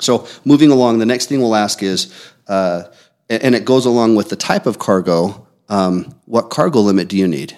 so 0.00 0.26
moving 0.44 0.70
along, 0.70 0.98
the 0.98 1.06
next 1.06 1.26
thing 1.26 1.40
we'll 1.40 1.54
ask 1.54 1.82
is, 1.82 2.12
uh, 2.48 2.84
and 3.30 3.54
it 3.54 3.64
goes 3.64 3.86
along 3.86 4.16
with 4.16 4.28
the 4.28 4.36
type 4.36 4.66
of 4.66 4.78
cargo, 4.78 5.46
um, 5.68 6.14
what 6.26 6.50
cargo 6.50 6.80
limit 6.80 7.08
do 7.08 7.16
you 7.16 7.26
need? 7.26 7.56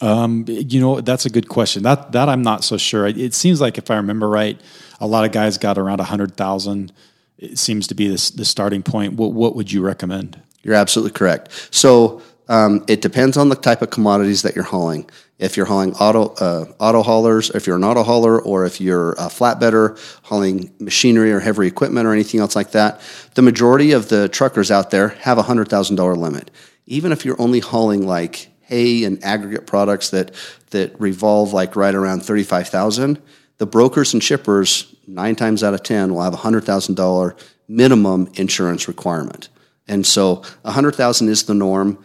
Um, 0.00 0.44
you 0.48 0.80
know, 0.80 1.00
that's 1.00 1.26
a 1.26 1.30
good 1.30 1.48
question. 1.48 1.84
That 1.84 2.12
that 2.12 2.28
I'm 2.28 2.42
not 2.42 2.64
so 2.64 2.76
sure. 2.76 3.06
It 3.06 3.34
seems 3.34 3.60
like 3.60 3.78
if 3.78 3.90
I 3.90 3.96
remember 3.96 4.28
right, 4.28 4.60
a 5.00 5.06
lot 5.06 5.24
of 5.24 5.30
guys 5.30 5.58
got 5.58 5.78
around 5.78 6.00
a 6.00 6.04
hundred 6.04 6.36
thousand. 6.36 6.92
It 7.38 7.58
seems 7.58 7.86
to 7.88 7.94
be 7.94 8.08
the, 8.08 8.32
the 8.36 8.44
starting 8.44 8.82
point. 8.82 9.14
What 9.14 9.32
what 9.32 9.54
would 9.54 9.70
you 9.70 9.80
recommend? 9.80 10.40
You're 10.64 10.74
absolutely 10.74 11.12
correct. 11.12 11.68
So 11.70 12.20
um, 12.48 12.84
it 12.88 13.00
depends 13.00 13.36
on 13.36 13.48
the 13.48 13.56
type 13.56 13.82
of 13.82 13.90
commodities 13.90 14.42
that 14.42 14.54
you're 14.54 14.64
hauling. 14.64 15.08
If 15.38 15.56
you're 15.56 15.66
hauling 15.66 15.94
auto 15.94 16.34
uh, 16.34 16.66
auto 16.78 17.02
haulers, 17.02 17.50
if 17.50 17.66
you're 17.66 17.76
an 17.76 17.84
auto 17.84 18.02
hauler, 18.02 18.40
or 18.40 18.64
if 18.64 18.80
you're 18.80 19.12
a 19.12 19.28
flatbedder 19.28 19.98
hauling 20.22 20.72
machinery 20.78 21.32
or 21.32 21.40
heavy 21.40 21.66
equipment 21.66 22.06
or 22.06 22.12
anything 22.12 22.40
else 22.40 22.54
like 22.54 22.72
that, 22.72 23.00
the 23.34 23.42
majority 23.42 23.92
of 23.92 24.08
the 24.08 24.28
truckers 24.28 24.70
out 24.70 24.90
there 24.90 25.08
have 25.08 25.38
a 25.38 25.42
hundred 25.42 25.68
thousand 25.68 25.96
dollar 25.96 26.14
limit. 26.14 26.50
Even 26.86 27.12
if 27.12 27.24
you're 27.24 27.40
only 27.40 27.60
hauling 27.60 28.06
like 28.06 28.48
hay 28.62 29.04
and 29.04 29.22
aggregate 29.24 29.66
products 29.66 30.10
that 30.10 30.32
that 30.70 30.98
revolve 31.00 31.52
like 31.52 31.76
right 31.76 31.94
around 31.94 32.22
35,000, 32.22 33.20
the 33.58 33.66
brokers 33.66 34.14
and 34.14 34.22
shippers 34.22 34.94
9 35.06 35.36
times 35.36 35.62
out 35.62 35.74
of 35.74 35.82
10 35.82 36.14
will 36.14 36.22
have 36.22 36.34
a 36.34 36.38
$100,000 36.38 37.38
minimum 37.68 38.30
insurance 38.34 38.88
requirement. 38.88 39.48
And 39.86 40.06
so 40.06 40.42
a 40.64 40.72
100,000 40.72 41.28
is 41.28 41.44
the 41.44 41.54
norm. 41.54 42.02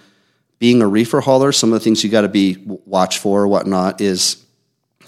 Being 0.60 0.82
a 0.82 0.88
reefer 0.88 1.22
hauler, 1.22 1.52
some 1.52 1.72
of 1.72 1.80
the 1.80 1.84
things 1.84 2.04
you 2.04 2.10
got 2.10 2.22
to 2.22 2.30
be 2.30 2.58
watch 2.66 3.20
for 3.20 3.44
or 3.44 3.48
whatnot 3.48 4.02
is 4.02 4.44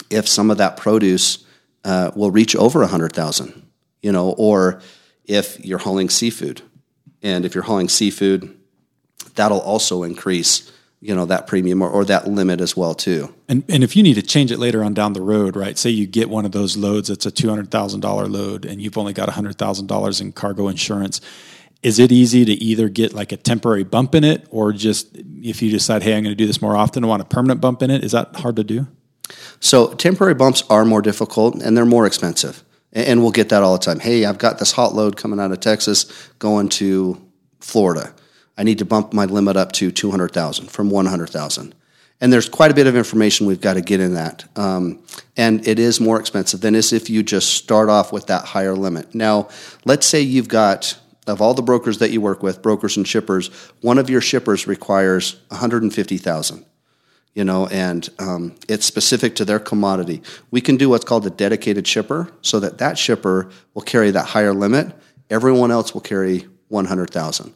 if 0.10 0.28
some 0.28 0.52
of 0.52 0.58
that 0.58 0.78
produce 0.78 1.44
uh, 1.84 2.12
will 2.16 2.32
reach 2.32 2.56
over 2.56 2.80
a 2.80 2.86
100,000, 2.86 3.66
you 4.02 4.12
know, 4.12 4.32
or 4.38 4.82
if 5.26 5.64
you're 5.64 5.80
hauling 5.80 6.10
seafood. 6.10 6.62
And 7.22 7.46
if 7.46 7.56
you're 7.56 7.64
hauling 7.64 7.90
seafood, 7.90 8.56
that'll 9.36 9.60
also 9.60 10.04
increase 10.04 10.72
you 11.02 11.16
know 11.16 11.26
that 11.26 11.48
premium 11.48 11.82
or, 11.82 11.90
or 11.90 12.04
that 12.06 12.28
limit 12.28 12.60
as 12.60 12.76
well 12.76 12.94
too. 12.94 13.34
And 13.48 13.64
and 13.70 13.84
if 13.84 13.96
you 13.96 14.04
need 14.04 14.16
to 14.16 14.22
change 14.22 14.52
it 14.52 14.60
later 14.60 14.84
on 14.84 14.94
down 14.94 15.14
the 15.14 15.22
road, 15.22 15.56
right? 15.56 15.78
Say 15.78 15.90
you 15.92 16.06
get 16.06 16.30
one 16.30 16.46
of 16.46 16.52
those 16.52 16.76
loads 16.76 17.08
that's 17.08 17.26
a 17.26 17.32
two 17.32 17.50
hundred 17.50 17.72
thousand 17.72 18.02
dollar 18.02 18.28
load, 18.28 18.66
and 18.66 18.82
you've 18.82 18.98
only 18.98 19.14
got 19.14 19.30
hundred 19.30 19.58
thousand 19.58 19.88
dollars 19.88 20.20
in 20.20 20.34
cargo 20.34 20.68
insurance. 20.68 21.22
Is 21.82 22.00
it 22.00 22.12
easy 22.12 22.46
to 22.46 22.52
either 22.52 22.90
get 22.90 23.14
like 23.14 23.32
a 23.32 23.38
temporary 23.38 23.84
bump 23.84 24.16
in 24.16 24.24
it, 24.24 24.48
or 24.50 24.74
just 24.74 25.08
if 25.16 25.62
you 25.62 25.72
decide, 25.72 26.04
hey, 26.04 26.16
I'm 26.16 26.24
going 26.24 26.32
to 26.32 26.36
do 26.36 26.48
this 26.48 26.62
more 26.62 26.76
often, 26.76 27.04
I 27.04 27.08
want 27.08 27.22
a 27.22 27.26
permanent 27.26 27.62
bump 27.62 27.82
in 27.82 27.90
it? 27.90 28.04
Is 28.04 28.12
that 28.12 28.36
hard 28.36 28.58
to 28.58 28.64
do? 28.64 28.88
So 29.60 29.94
temporary 29.94 30.34
bumps 30.34 30.64
are 30.70 30.84
more 30.84 31.02
difficult 31.02 31.56
and 31.56 31.78
they're 31.78 31.86
more 31.86 32.06
expensive, 32.06 32.64
and 32.92 33.22
we'll 33.22 33.32
get 33.32 33.50
that 33.50 33.64
all 33.64 33.74
the 33.78 33.84
time. 33.84 34.00
Hey, 34.00 34.26
I've 34.26 34.40
got 34.40 34.60
this 34.60 34.74
hot 34.74 34.94
load 34.94 35.16
coming 35.18 35.40
out 35.40 35.52
of 35.52 35.60
Texas 35.60 36.30
going 36.40 36.70
to 36.70 37.22
Florida 37.60 38.14
I 38.60 38.64
need 38.64 38.80
to 38.80 38.86
bump 38.86 39.14
my 39.14 39.24
limit 39.24 39.56
up 39.56 39.72
to 39.74 39.90
200,000 39.90 40.70
from 40.70 40.90
100,000. 40.90 41.74
And 42.20 42.34
there's 42.34 42.50
quite 42.50 42.72
a 42.72 42.74
bit 42.74 42.88
of 42.88 42.98
information 42.98 43.48
we've 43.48 43.62
got 43.62 43.76
to 43.76 43.82
get 43.82 44.02
in 44.02 44.16
that. 44.16 44.44
Um, 44.58 45.02
and 45.38 45.66
it 45.66 45.80
is 45.80 46.02
more 46.02 46.20
expensive 46.20 46.60
than 46.60 46.76
is 46.76 46.92
if 46.92 47.10
you 47.10 47.24
just 47.24 47.54
start 47.54 47.88
off 47.88 48.12
with 48.12 48.28
that 48.28 48.44
higher 48.44 48.76
limit. 48.76 49.16
Now, 49.16 49.48
let's 49.86 50.06
say 50.06 50.20
you've 50.20 50.50
got, 50.50 51.00
of 51.30 51.42
all 51.42 51.54
the 51.54 51.62
brokers 51.62 52.00
that 52.00 52.12
you 52.12 52.22
work 52.22 52.44
with, 52.44 52.62
brokers 52.62 52.98
and 52.98 53.08
shippers, 53.08 53.48
one 53.82 53.98
of 53.98 54.10
your 54.10 54.22
shippers 54.22 54.68
requires 54.68 55.38
150,000 55.50 56.66
you 57.36 57.44
know, 57.44 57.68
and 57.68 58.10
um, 58.20 58.56
it's 58.68 58.86
specific 58.86 59.36
to 59.36 59.46
their 59.46 59.60
commodity. 59.60 60.22
We 60.52 60.62
can 60.62 60.78
do 60.78 60.90
what's 60.90 61.06
called 61.06 61.26
a 61.26 61.30
dedicated 61.30 61.88
shipper, 61.88 62.32
so 62.42 62.60
that 62.60 62.80
that 62.80 62.98
shipper 62.98 63.50
will 63.74 63.84
carry 63.84 64.12
that 64.12 64.26
higher 64.26 64.54
limit. 64.54 64.94
Everyone 65.30 65.72
else 65.72 65.94
will 65.94 66.02
carry 66.02 66.48
100,000. 66.70 67.54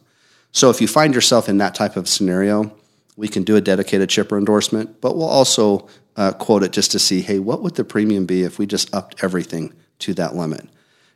So 0.52 0.70
if 0.70 0.80
you 0.80 0.88
find 0.88 1.14
yourself 1.14 1.48
in 1.48 1.58
that 1.58 1.74
type 1.74 1.96
of 1.96 2.08
scenario, 2.08 2.74
we 3.16 3.28
can 3.28 3.42
do 3.42 3.56
a 3.56 3.60
dedicated 3.60 4.10
shipper 4.10 4.38
endorsement, 4.38 5.00
but 5.00 5.16
we'll 5.16 5.28
also 5.28 5.88
uh, 6.16 6.32
quote 6.32 6.62
it 6.62 6.72
just 6.72 6.92
to 6.92 6.98
see, 6.98 7.20
hey, 7.20 7.38
what 7.38 7.62
would 7.62 7.74
the 7.74 7.84
premium 7.84 8.26
be 8.26 8.42
if 8.42 8.58
we 8.58 8.66
just 8.66 8.94
upped 8.94 9.22
everything 9.22 9.74
to 9.98 10.14
that 10.14 10.34
limit? 10.34 10.68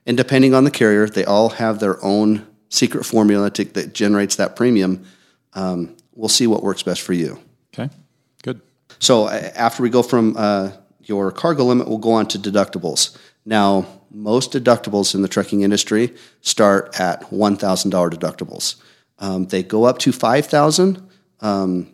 And 0.08 0.16
depending 0.16 0.54
on 0.54 0.64
the 0.64 0.70
carrier, 0.70 1.06
they 1.06 1.26
all 1.26 1.50
have 1.50 1.80
their 1.80 2.02
own 2.02 2.46
secret 2.70 3.04
formula 3.04 3.50
to, 3.50 3.64
that 3.64 3.92
generates 3.92 4.36
that 4.36 4.56
premium. 4.56 5.04
Um, 5.52 5.94
we'll 6.14 6.30
see 6.30 6.46
what 6.46 6.62
works 6.62 6.82
best 6.82 7.02
for 7.02 7.12
you. 7.12 7.38
Okay, 7.74 7.94
good. 8.42 8.62
So 8.98 9.24
uh, 9.24 9.50
after 9.54 9.82
we 9.82 9.90
go 9.90 10.02
from 10.02 10.34
uh, 10.38 10.72
your 11.02 11.30
cargo 11.30 11.64
limit, 11.64 11.88
we'll 11.88 11.98
go 11.98 12.12
on 12.12 12.26
to 12.28 12.38
deductibles. 12.38 13.18
Now, 13.44 13.86
most 14.10 14.50
deductibles 14.52 15.14
in 15.14 15.20
the 15.20 15.28
trucking 15.28 15.60
industry 15.60 16.14
start 16.40 16.98
at 16.98 17.24
$1,000 17.24 17.90
deductibles. 18.10 18.76
Um, 19.18 19.46
they 19.48 19.62
go 19.62 19.84
up 19.84 19.98
to 19.98 20.12
5000 20.12 21.06
um, 21.40 21.92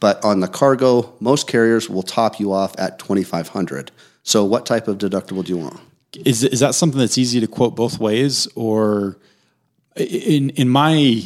but 0.00 0.24
on 0.24 0.40
the 0.40 0.48
cargo, 0.48 1.14
most 1.20 1.46
carriers 1.46 1.88
will 1.88 2.02
top 2.02 2.40
you 2.40 2.52
off 2.52 2.74
at 2.76 2.98
2500 2.98 3.92
So 4.24 4.44
what 4.44 4.66
type 4.66 4.88
of 4.88 4.98
deductible 4.98 5.44
do 5.44 5.52
you 5.52 5.58
want? 5.58 5.80
Is 6.24 6.44
is 6.44 6.60
that 6.60 6.74
something 6.74 6.98
that's 6.98 7.18
easy 7.18 7.40
to 7.40 7.46
quote 7.46 7.74
both 7.74 7.98
ways, 7.98 8.46
or 8.54 9.18
in 9.96 10.50
in 10.50 10.68
my 10.68 11.24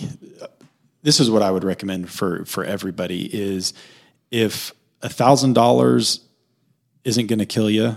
this 1.03 1.21
is 1.21 1.31
what 1.31 1.43
I 1.43 1.51
would 1.51 1.65
recommend 1.65 2.11
for 2.11 2.45
for 2.45 2.65
everybody 2.65 3.25
is 3.25 3.75
if 4.31 4.73
a 5.03 5.09
thousand 5.09 5.55
dollars 5.55 6.21
isn't 7.05 7.29
going 7.29 7.39
to 7.39 7.47
kill 7.47 7.71
you, 7.71 7.97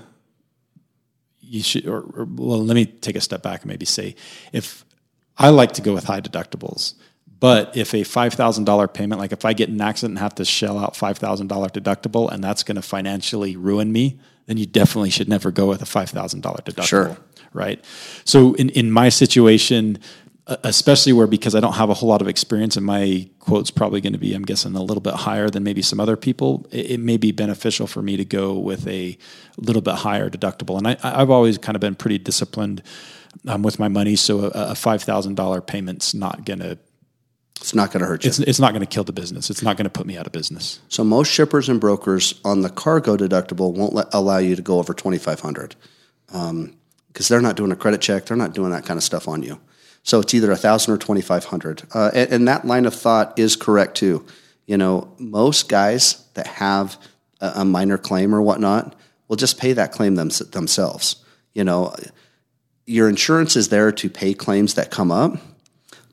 you 1.41 1.63
should. 1.63 1.87
Or, 1.87 2.01
or 2.01 2.25
well, 2.25 2.63
let 2.63 2.75
me 2.75 2.85
take 2.85 3.15
a 3.15 3.21
step 3.21 3.41
back 3.41 3.61
and 3.61 3.69
maybe 3.69 3.85
say 3.85 4.15
if 4.53 4.85
I 5.37 5.49
like 5.49 5.73
to 5.73 5.81
go 5.81 5.93
with 5.93 6.03
high 6.03 6.21
deductibles. 6.21 6.93
But 7.39 7.77
if 7.77 7.93
a 7.93 8.03
five 8.03 8.33
thousand 8.33 8.65
dollar 8.65 8.87
payment, 8.87 9.19
like 9.19 9.31
if 9.31 9.45
I 9.45 9.53
get 9.53 9.69
in 9.69 9.75
an 9.75 9.81
accident 9.81 10.11
and 10.11 10.19
have 10.19 10.35
to 10.35 10.45
shell 10.45 10.77
out 10.77 10.95
five 10.95 11.17
thousand 11.17 11.47
dollar 11.47 11.69
deductible, 11.69 12.31
and 12.31 12.43
that's 12.43 12.63
going 12.63 12.75
to 12.75 12.81
financially 12.81 13.55
ruin 13.55 13.91
me, 13.91 14.19
then 14.49 14.57
you 14.57 14.65
definitely 14.65 15.11
should 15.11 15.29
never 15.29 15.51
go 15.51 15.67
with 15.67 15.81
a 15.81 15.85
five 15.85 16.09
thousand 16.09 16.41
dollar 16.41 16.57
deductible. 16.65 16.87
Sure. 16.87 17.17
Right. 17.53 17.85
So 18.25 18.55
in 18.55 18.69
in 18.69 18.91
my 18.91 19.09
situation, 19.09 19.99
especially 20.63 21.13
where 21.13 21.27
because 21.27 21.53
I 21.53 21.59
don't 21.59 21.73
have 21.73 21.91
a 21.91 21.93
whole 21.93 22.09
lot 22.09 22.21
of 22.21 22.27
experience, 22.27 22.75
and 22.75 22.83
my 22.85 23.29
quote's 23.39 23.69
probably 23.69 24.01
going 24.01 24.13
to 24.13 24.19
be, 24.19 24.33
I'm 24.33 24.43
guessing, 24.43 24.75
a 24.75 24.81
little 24.81 25.01
bit 25.01 25.13
higher 25.13 25.49
than 25.49 25.63
maybe 25.63 25.83
some 25.83 25.99
other 25.99 26.17
people. 26.17 26.65
It, 26.71 26.91
it 26.91 26.99
may 26.99 27.17
be 27.17 27.31
beneficial 27.31 27.85
for 27.85 28.01
me 28.01 28.17
to 28.17 28.25
go 28.25 28.57
with 28.57 28.87
a 28.87 29.17
little 29.57 29.83
bit 29.83 29.95
higher 29.95 30.29
deductible, 30.29 30.77
and 30.77 30.87
I, 30.87 30.97
I've 31.03 31.29
always 31.29 31.59
kind 31.59 31.75
of 31.75 31.79
been 31.81 31.95
pretty 31.95 32.17
disciplined. 32.17 32.81
Um, 33.47 33.61
with 33.61 33.77
my 33.77 33.87
money, 33.87 34.15
so 34.15 34.45
a, 34.45 34.71
a 34.71 34.75
five 34.75 35.03
thousand 35.03 35.35
dollar 35.35 35.61
payment's 35.61 36.15
not 36.15 36.45
going 36.45 36.59
to 36.59 36.79
It's 37.59 37.75
not 37.75 37.91
going 37.91 38.01
to 38.01 38.07
hurt 38.07 38.23
you. 38.23 38.29
it's, 38.29 38.39
it's 38.39 38.59
not 38.59 38.71
going 38.71 38.85
to 38.85 38.87
kill 38.87 39.03
the 39.03 39.11
business. 39.11 39.49
It's 39.49 39.61
not 39.61 39.75
going 39.75 39.85
to 39.85 39.89
put 39.89 40.05
me 40.05 40.17
out 40.17 40.25
of 40.25 40.31
business. 40.31 40.79
So 40.87 41.03
most 41.03 41.31
shippers 41.31 41.67
and 41.67 41.79
brokers 41.79 42.39
on 42.45 42.61
the 42.61 42.69
cargo 42.69 43.17
deductible 43.17 43.73
won't 43.73 43.93
let, 43.93 44.07
allow 44.13 44.37
you 44.37 44.55
to 44.55 44.61
go 44.61 44.79
over 44.79 44.93
2500 44.93 45.75
because 46.27 47.27
they're 47.27 47.41
not 47.41 47.57
doing 47.57 47.71
a 47.71 47.75
credit 47.75 48.01
check. 48.01 48.25
They're 48.25 48.37
not 48.37 48.53
doing 48.53 48.71
that 48.71 48.85
kind 48.85 48.97
of 48.97 49.03
stuff 49.03 49.27
on 49.27 49.43
you. 49.43 49.59
So 50.03 50.19
it's 50.21 50.33
either 50.33 50.49
1000 50.49 50.93
or 50.93 50.97
2500 50.97 51.83
uh, 51.93 52.11
and, 52.13 52.31
and 52.31 52.47
that 52.47 52.65
line 52.65 52.85
of 52.85 52.93
thought 52.93 53.37
is 53.37 53.55
correct 53.55 53.95
too. 53.95 54.25
You 54.65 54.77
know, 54.77 55.13
most 55.19 55.67
guys 55.67 56.25
that 56.35 56.47
have 56.47 56.97
a, 57.41 57.51
a 57.55 57.65
minor 57.65 57.97
claim 57.97 58.33
or 58.33 58.41
whatnot 58.41 58.95
will 59.27 59.35
just 59.35 59.59
pay 59.59 59.73
that 59.73 59.91
claim 59.91 60.15
them, 60.15 60.29
themselves. 60.51 61.23
You 61.53 61.63
know, 61.63 61.95
your 62.85 63.09
insurance 63.09 63.55
is 63.55 63.69
there 63.69 63.91
to 63.91 64.09
pay 64.09 64.33
claims 64.33 64.75
that 64.75 64.91
come 64.91 65.11
up. 65.11 65.37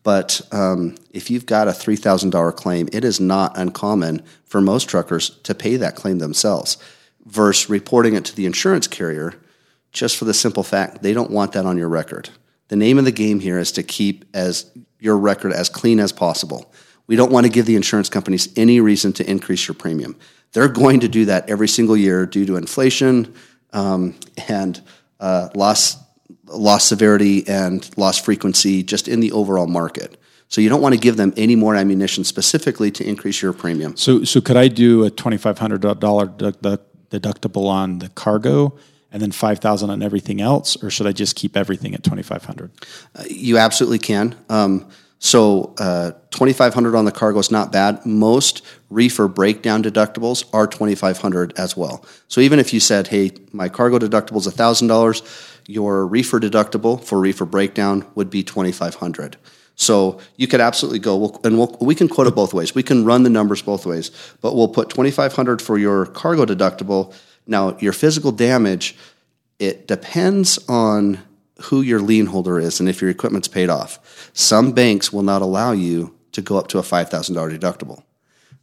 But 0.06 0.40
um, 0.52 0.94
if 1.10 1.32
you've 1.32 1.46
got 1.46 1.66
a 1.66 1.72
$3,000 1.72 2.54
claim, 2.54 2.88
it 2.92 3.04
is 3.04 3.18
not 3.18 3.58
uncommon 3.58 4.22
for 4.44 4.60
most 4.60 4.88
truckers 4.88 5.30
to 5.42 5.52
pay 5.52 5.74
that 5.78 5.96
claim 5.96 6.20
themselves 6.20 6.78
versus 7.24 7.68
reporting 7.68 8.14
it 8.14 8.24
to 8.26 8.36
the 8.36 8.46
insurance 8.46 8.86
carrier 8.86 9.34
just 9.90 10.16
for 10.16 10.24
the 10.24 10.32
simple 10.32 10.62
fact 10.62 11.02
they 11.02 11.12
don't 11.12 11.32
want 11.32 11.54
that 11.54 11.66
on 11.66 11.76
your 11.76 11.88
record. 11.88 12.30
The 12.68 12.76
name 12.76 12.98
of 12.98 13.04
the 13.04 13.10
game 13.10 13.40
here 13.40 13.58
is 13.58 13.72
to 13.72 13.82
keep 13.82 14.24
as 14.32 14.70
your 15.00 15.18
record 15.18 15.52
as 15.52 15.68
clean 15.68 15.98
as 15.98 16.12
possible. 16.12 16.72
We 17.08 17.16
don't 17.16 17.32
want 17.32 17.46
to 17.46 17.52
give 17.52 17.66
the 17.66 17.74
insurance 17.74 18.08
companies 18.08 18.48
any 18.56 18.78
reason 18.78 19.12
to 19.14 19.28
increase 19.28 19.66
your 19.66 19.74
premium. 19.74 20.16
They're 20.52 20.68
going 20.68 21.00
to 21.00 21.08
do 21.08 21.24
that 21.24 21.50
every 21.50 21.66
single 21.66 21.96
year 21.96 22.26
due 22.26 22.46
to 22.46 22.54
inflation 22.54 23.34
um, 23.72 24.14
and 24.46 24.80
uh, 25.18 25.48
loss 25.56 25.96
loss 26.46 26.84
severity 26.84 27.46
and 27.48 27.88
loss 27.96 28.18
frequency 28.18 28.82
just 28.82 29.08
in 29.08 29.20
the 29.20 29.32
overall 29.32 29.66
market. 29.66 30.16
So 30.48 30.60
you 30.60 30.68
don't 30.68 30.80
want 30.80 30.94
to 30.94 31.00
give 31.00 31.16
them 31.16 31.32
any 31.36 31.56
more 31.56 31.74
ammunition 31.74 32.24
specifically 32.24 32.90
to 32.92 33.08
increase 33.08 33.42
your 33.42 33.52
premium. 33.52 33.96
So, 33.96 34.22
so 34.24 34.40
could 34.40 34.56
I 34.56 34.68
do 34.68 35.04
a 35.04 35.10
twenty 35.10 35.36
five 35.36 35.58
hundred 35.58 35.80
dollar 35.80 36.26
deductible 36.28 37.66
on 37.66 37.98
the 37.98 38.08
cargo 38.10 38.76
and 39.10 39.20
then 39.20 39.32
five 39.32 39.58
thousand 39.58 39.90
on 39.90 40.02
everything 40.02 40.40
else, 40.40 40.80
or 40.82 40.90
should 40.90 41.06
I 41.06 41.12
just 41.12 41.34
keep 41.34 41.56
everything 41.56 41.94
at 41.94 42.04
twenty 42.04 42.22
five 42.22 42.44
hundred? 42.44 42.70
You 43.28 43.58
absolutely 43.58 43.98
can. 43.98 44.36
Um, 44.48 44.88
so 45.18 45.74
uh, 45.78 46.12
2500 46.30 46.94
on 46.94 47.06
the 47.06 47.12
cargo 47.12 47.38
is 47.38 47.50
not 47.50 47.72
bad. 47.72 48.04
Most 48.04 48.62
reefer 48.90 49.28
breakdown 49.28 49.82
deductibles 49.82 50.44
are 50.52 50.66
2500 50.66 51.58
as 51.58 51.76
well. 51.76 52.04
So 52.28 52.40
even 52.40 52.58
if 52.58 52.74
you 52.74 52.80
said, 52.80 53.08
hey, 53.08 53.32
my 53.50 53.68
cargo 53.68 53.98
deductible 53.98 54.36
is 54.36 54.46
$1,000, 54.46 55.55
your 55.66 56.06
reefer 56.06 56.40
deductible 56.40 57.02
for 57.02 57.18
reefer 57.18 57.44
breakdown 57.44 58.06
would 58.14 58.30
be 58.30 58.42
2500 58.42 59.36
so 59.76 60.18
you 60.36 60.48
could 60.48 60.60
absolutely 60.60 60.98
go, 60.98 61.16
we'll, 61.16 61.40
and 61.44 61.58
we'll, 61.58 61.76
we 61.80 61.94
can 61.94 62.08
quote 62.08 62.26
it 62.26 62.34
both 62.34 62.54
ways. 62.54 62.74
We 62.74 62.82
can 62.82 63.04
run 63.04 63.22
the 63.22 63.30
numbers 63.30 63.60
both 63.60 63.84
ways, 63.84 64.10
but 64.40 64.56
we'll 64.56 64.68
put 64.68 64.88
2500 64.88 65.60
for 65.60 65.78
your 65.78 66.06
cargo 66.06 66.46
deductible. 66.46 67.14
Now, 67.46 67.76
your 67.78 67.92
physical 67.92 68.32
damage, 68.32 68.96
it 69.58 69.86
depends 69.86 70.58
on 70.66 71.18
who 71.64 71.82
your 71.82 72.00
lien 72.00 72.26
holder 72.26 72.58
is 72.58 72.80
and 72.80 72.88
if 72.88 73.02
your 73.02 73.10
equipment's 73.10 73.48
paid 73.48 73.68
off. 73.68 74.30
Some 74.32 74.72
banks 74.72 75.12
will 75.12 75.22
not 75.22 75.42
allow 75.42 75.72
you 75.72 76.14
to 76.32 76.40
go 76.40 76.56
up 76.56 76.68
to 76.68 76.78
a 76.78 76.82
$5,000 76.82 77.58
deductible. 77.58 78.02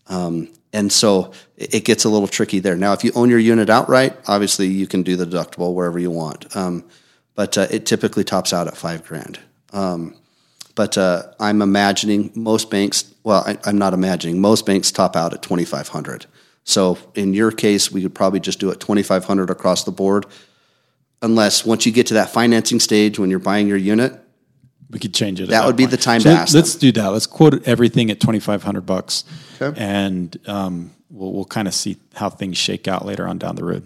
Um, 0.08 0.50
and 0.74 0.92
so 0.92 1.32
it 1.56 1.86
gets 1.86 2.04
a 2.04 2.10
little 2.10 2.28
tricky 2.28 2.60
there. 2.60 2.76
Now, 2.76 2.94
if 2.94 3.04
you 3.04 3.12
own 3.16 3.30
your 3.30 3.40
unit 3.40 3.70
outright, 3.70 4.18
obviously 4.28 4.68
you 4.68 4.88
can 4.88 5.04
do 5.04 5.16
the 5.16 5.26
deductible 5.26 5.74
wherever 5.74 6.00
you 6.00 6.10
want. 6.10 6.54
Um, 6.58 6.84
but 7.36 7.58
uh, 7.58 7.68
it 7.70 7.86
typically 7.86 8.24
tops 8.24 8.52
out 8.52 8.68
at 8.68 8.76
five 8.76 9.06
grand. 9.06 9.40
Um, 9.72 10.16
but 10.76 10.98
uh, 10.98 11.24
I'm 11.40 11.62
imagining 11.62 12.32
most 12.36 12.72
banks, 12.72 13.14
well, 13.24 13.44
I, 13.46 13.70
am 13.70 13.78
not 13.78 13.94
imagining, 13.94 14.42
most 14.42 14.66
banks 14.66 14.92
top 14.92 15.16
out 15.16 15.34
at 15.34 15.44
2,500. 15.44 16.26
So 16.64 16.98
in 17.14 17.34
your 17.34 17.52
case, 17.52 17.92
we 17.92 18.02
could 18.02 18.16
probably 18.16 18.40
just 18.40 18.60
do 18.60 18.72
it 18.72 18.80
2,500 18.80 19.50
across 19.52 19.84
the 19.84 19.92
board. 19.92 20.26
Unless 21.22 21.66
once 21.66 21.86
you 21.86 21.92
get 21.92 22.08
to 22.08 22.16
that 22.16 22.32
financing 22.32 22.80
stage 22.80 23.20
when 23.20 23.30
you're 23.30 23.40
buying 23.40 23.68
your 23.68 23.78
unit, 23.78 24.20
we 24.90 25.00
could 25.00 25.14
change 25.14 25.40
it. 25.40 25.50
That 25.50 25.66
would 25.66 25.76
be 25.76 25.86
the 25.86 25.98
time 25.98 26.22
so 26.22 26.32
to 26.32 26.36
ask. 26.38 26.54
Let's 26.54 26.74
them. 26.74 26.80
do 26.80 27.02
that. 27.02 27.08
Let's 27.08 27.28
quote 27.28 27.68
everything 27.68 28.12
at 28.12 28.20
twenty 28.20 28.40
five 28.40 28.62
hundred 28.62 28.86
bucks, 28.86 29.24
Okay. 29.60 29.80
and 29.80 30.38
um, 30.48 30.92
we'll 31.10 31.32
we'll 31.34 31.46
kind 31.46 31.68
of 31.68 31.74
see 31.74 31.98
how 32.16 32.30
things 32.30 32.58
shake 32.58 32.88
out 32.88 33.06
later 33.06 33.28
on 33.28 33.38
down 33.38 33.56
the 33.56 33.63
road. 33.63 33.86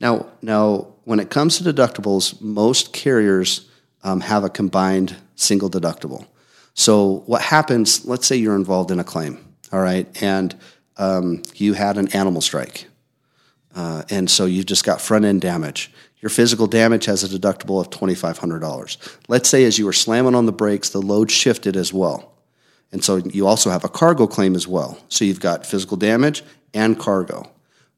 Now, 0.00 0.26
now, 0.42 0.88
when 1.04 1.20
it 1.20 1.30
comes 1.30 1.58
to 1.58 1.64
deductibles, 1.64 2.40
most 2.40 2.92
carriers 2.92 3.68
um, 4.02 4.20
have 4.20 4.42
a 4.42 4.50
combined 4.50 5.14
single 5.36 5.70
deductible. 5.70 6.26
So, 6.74 7.22
what 7.26 7.42
happens? 7.42 8.04
Let's 8.04 8.26
say 8.26 8.36
you're 8.36 8.56
involved 8.56 8.90
in 8.90 8.98
a 8.98 9.04
claim, 9.04 9.38
all 9.72 9.80
right, 9.80 10.06
and 10.22 10.54
um, 10.96 11.42
you 11.54 11.74
had 11.74 11.98
an 11.98 12.08
animal 12.08 12.40
strike, 12.40 12.86
uh, 13.74 14.02
and 14.10 14.30
so 14.30 14.46
you 14.46 14.64
just 14.64 14.84
got 14.84 15.00
front 15.00 15.24
end 15.24 15.40
damage. 15.40 15.92
Your 16.20 16.30
physical 16.30 16.66
damage 16.66 17.04
has 17.06 17.24
a 17.24 17.28
deductible 17.38 17.80
of 17.80 17.90
twenty 17.90 18.14
five 18.14 18.38
hundred 18.38 18.60
dollars. 18.60 18.98
Let's 19.28 19.48
say 19.48 19.64
as 19.64 19.78
you 19.78 19.84
were 19.84 19.92
slamming 19.92 20.34
on 20.34 20.46
the 20.46 20.52
brakes, 20.52 20.90
the 20.90 21.02
load 21.02 21.30
shifted 21.30 21.76
as 21.76 21.92
well, 21.92 22.31
and 22.92 23.02
so 23.02 23.16
you 23.16 23.46
also 23.46 23.70
have 23.70 23.84
a 23.84 23.88
cargo 23.88 24.26
claim 24.26 24.54
as 24.54 24.68
well. 24.68 24.98
So 25.08 25.24
you've 25.24 25.40
got 25.40 25.66
physical 25.66 25.96
damage 25.96 26.44
and 26.74 26.98
cargo. 26.98 27.50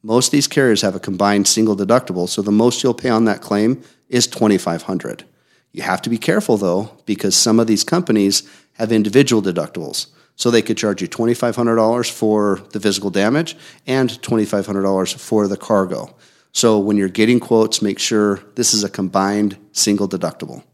Most 0.02 0.28
of 0.28 0.32
these 0.32 0.48
carriers 0.48 0.82
have 0.82 0.94
a 0.94 1.00
combined 1.00 1.48
single 1.48 1.76
deductible, 1.76 2.28
so 2.28 2.42
the 2.42 2.52
most 2.52 2.82
you'll 2.82 2.94
pay 2.94 3.08
on 3.08 3.24
that 3.24 3.40
claim 3.40 3.82
is 4.08 4.26
twenty 4.26 4.58
five 4.58 4.82
hundred. 4.82 5.24
You 5.72 5.82
have 5.82 6.02
to 6.02 6.10
be 6.10 6.18
careful 6.18 6.56
though, 6.56 6.90
because 7.06 7.34
some 7.36 7.58
of 7.58 7.66
these 7.66 7.84
companies 7.84 8.48
have 8.74 8.92
individual 8.92 9.42
deductibles. 9.42 10.06
So 10.36 10.50
they 10.50 10.62
could 10.62 10.76
charge 10.76 11.00
you 11.00 11.06
$2,500 11.06 12.10
for 12.10 12.60
the 12.72 12.80
physical 12.80 13.08
damage 13.08 13.56
and 13.86 14.10
$2,500 14.10 15.16
for 15.16 15.46
the 15.46 15.56
cargo. 15.56 16.12
So 16.50 16.80
when 16.80 16.96
you're 16.96 17.08
getting 17.08 17.38
quotes, 17.38 17.80
make 17.80 18.00
sure 18.00 18.40
this 18.56 18.74
is 18.74 18.82
a 18.82 18.88
combined 18.88 19.56
single 19.70 20.08
deductible 20.08 20.64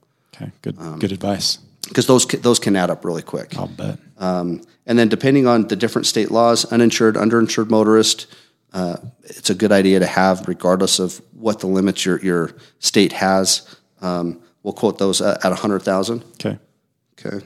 Okay, 0.41 0.53
good 0.63 0.79
um, 0.79 0.99
good 0.99 1.13
advice. 1.13 1.59
Because 1.91 2.07
those 2.07 2.25
those 2.27 2.59
can 2.59 2.77
add 2.77 2.89
up 2.89 3.05
really 3.05 3.23
quick. 3.23 3.57
I'll 3.59 3.67
bet. 3.67 3.99
Um, 4.19 4.63
and 4.87 4.99
then 4.99 5.09
depending 5.09 5.47
on 5.47 5.69
the 5.69 5.77
different 5.77 6.07
state 6.07 6.31
laws, 6.31 6.65
uninsured, 6.67 7.17
underinsured 7.17 7.69
motorist, 7.69 8.27
uh, 8.73 8.97
it's 9.25 9.51
a 9.51 9.55
good 9.55 9.73
idea 9.73 9.99
to 9.99 10.07
have 10.07 10.47
regardless 10.47 10.99
of 10.99 11.21
what 11.33 11.61
the 11.61 11.67
limits 11.67 12.07
your 12.07 12.19
your 12.21 12.55
state 12.79 13.13
has. 13.13 13.77
Um, 14.01 14.41
we'll 14.63 14.73
quote 14.73 14.99
those 14.99 15.21
at, 15.21 15.45
at 15.45 15.51
100,000. 15.51 16.25
Okay. 16.35 16.59
Okay. 17.19 17.45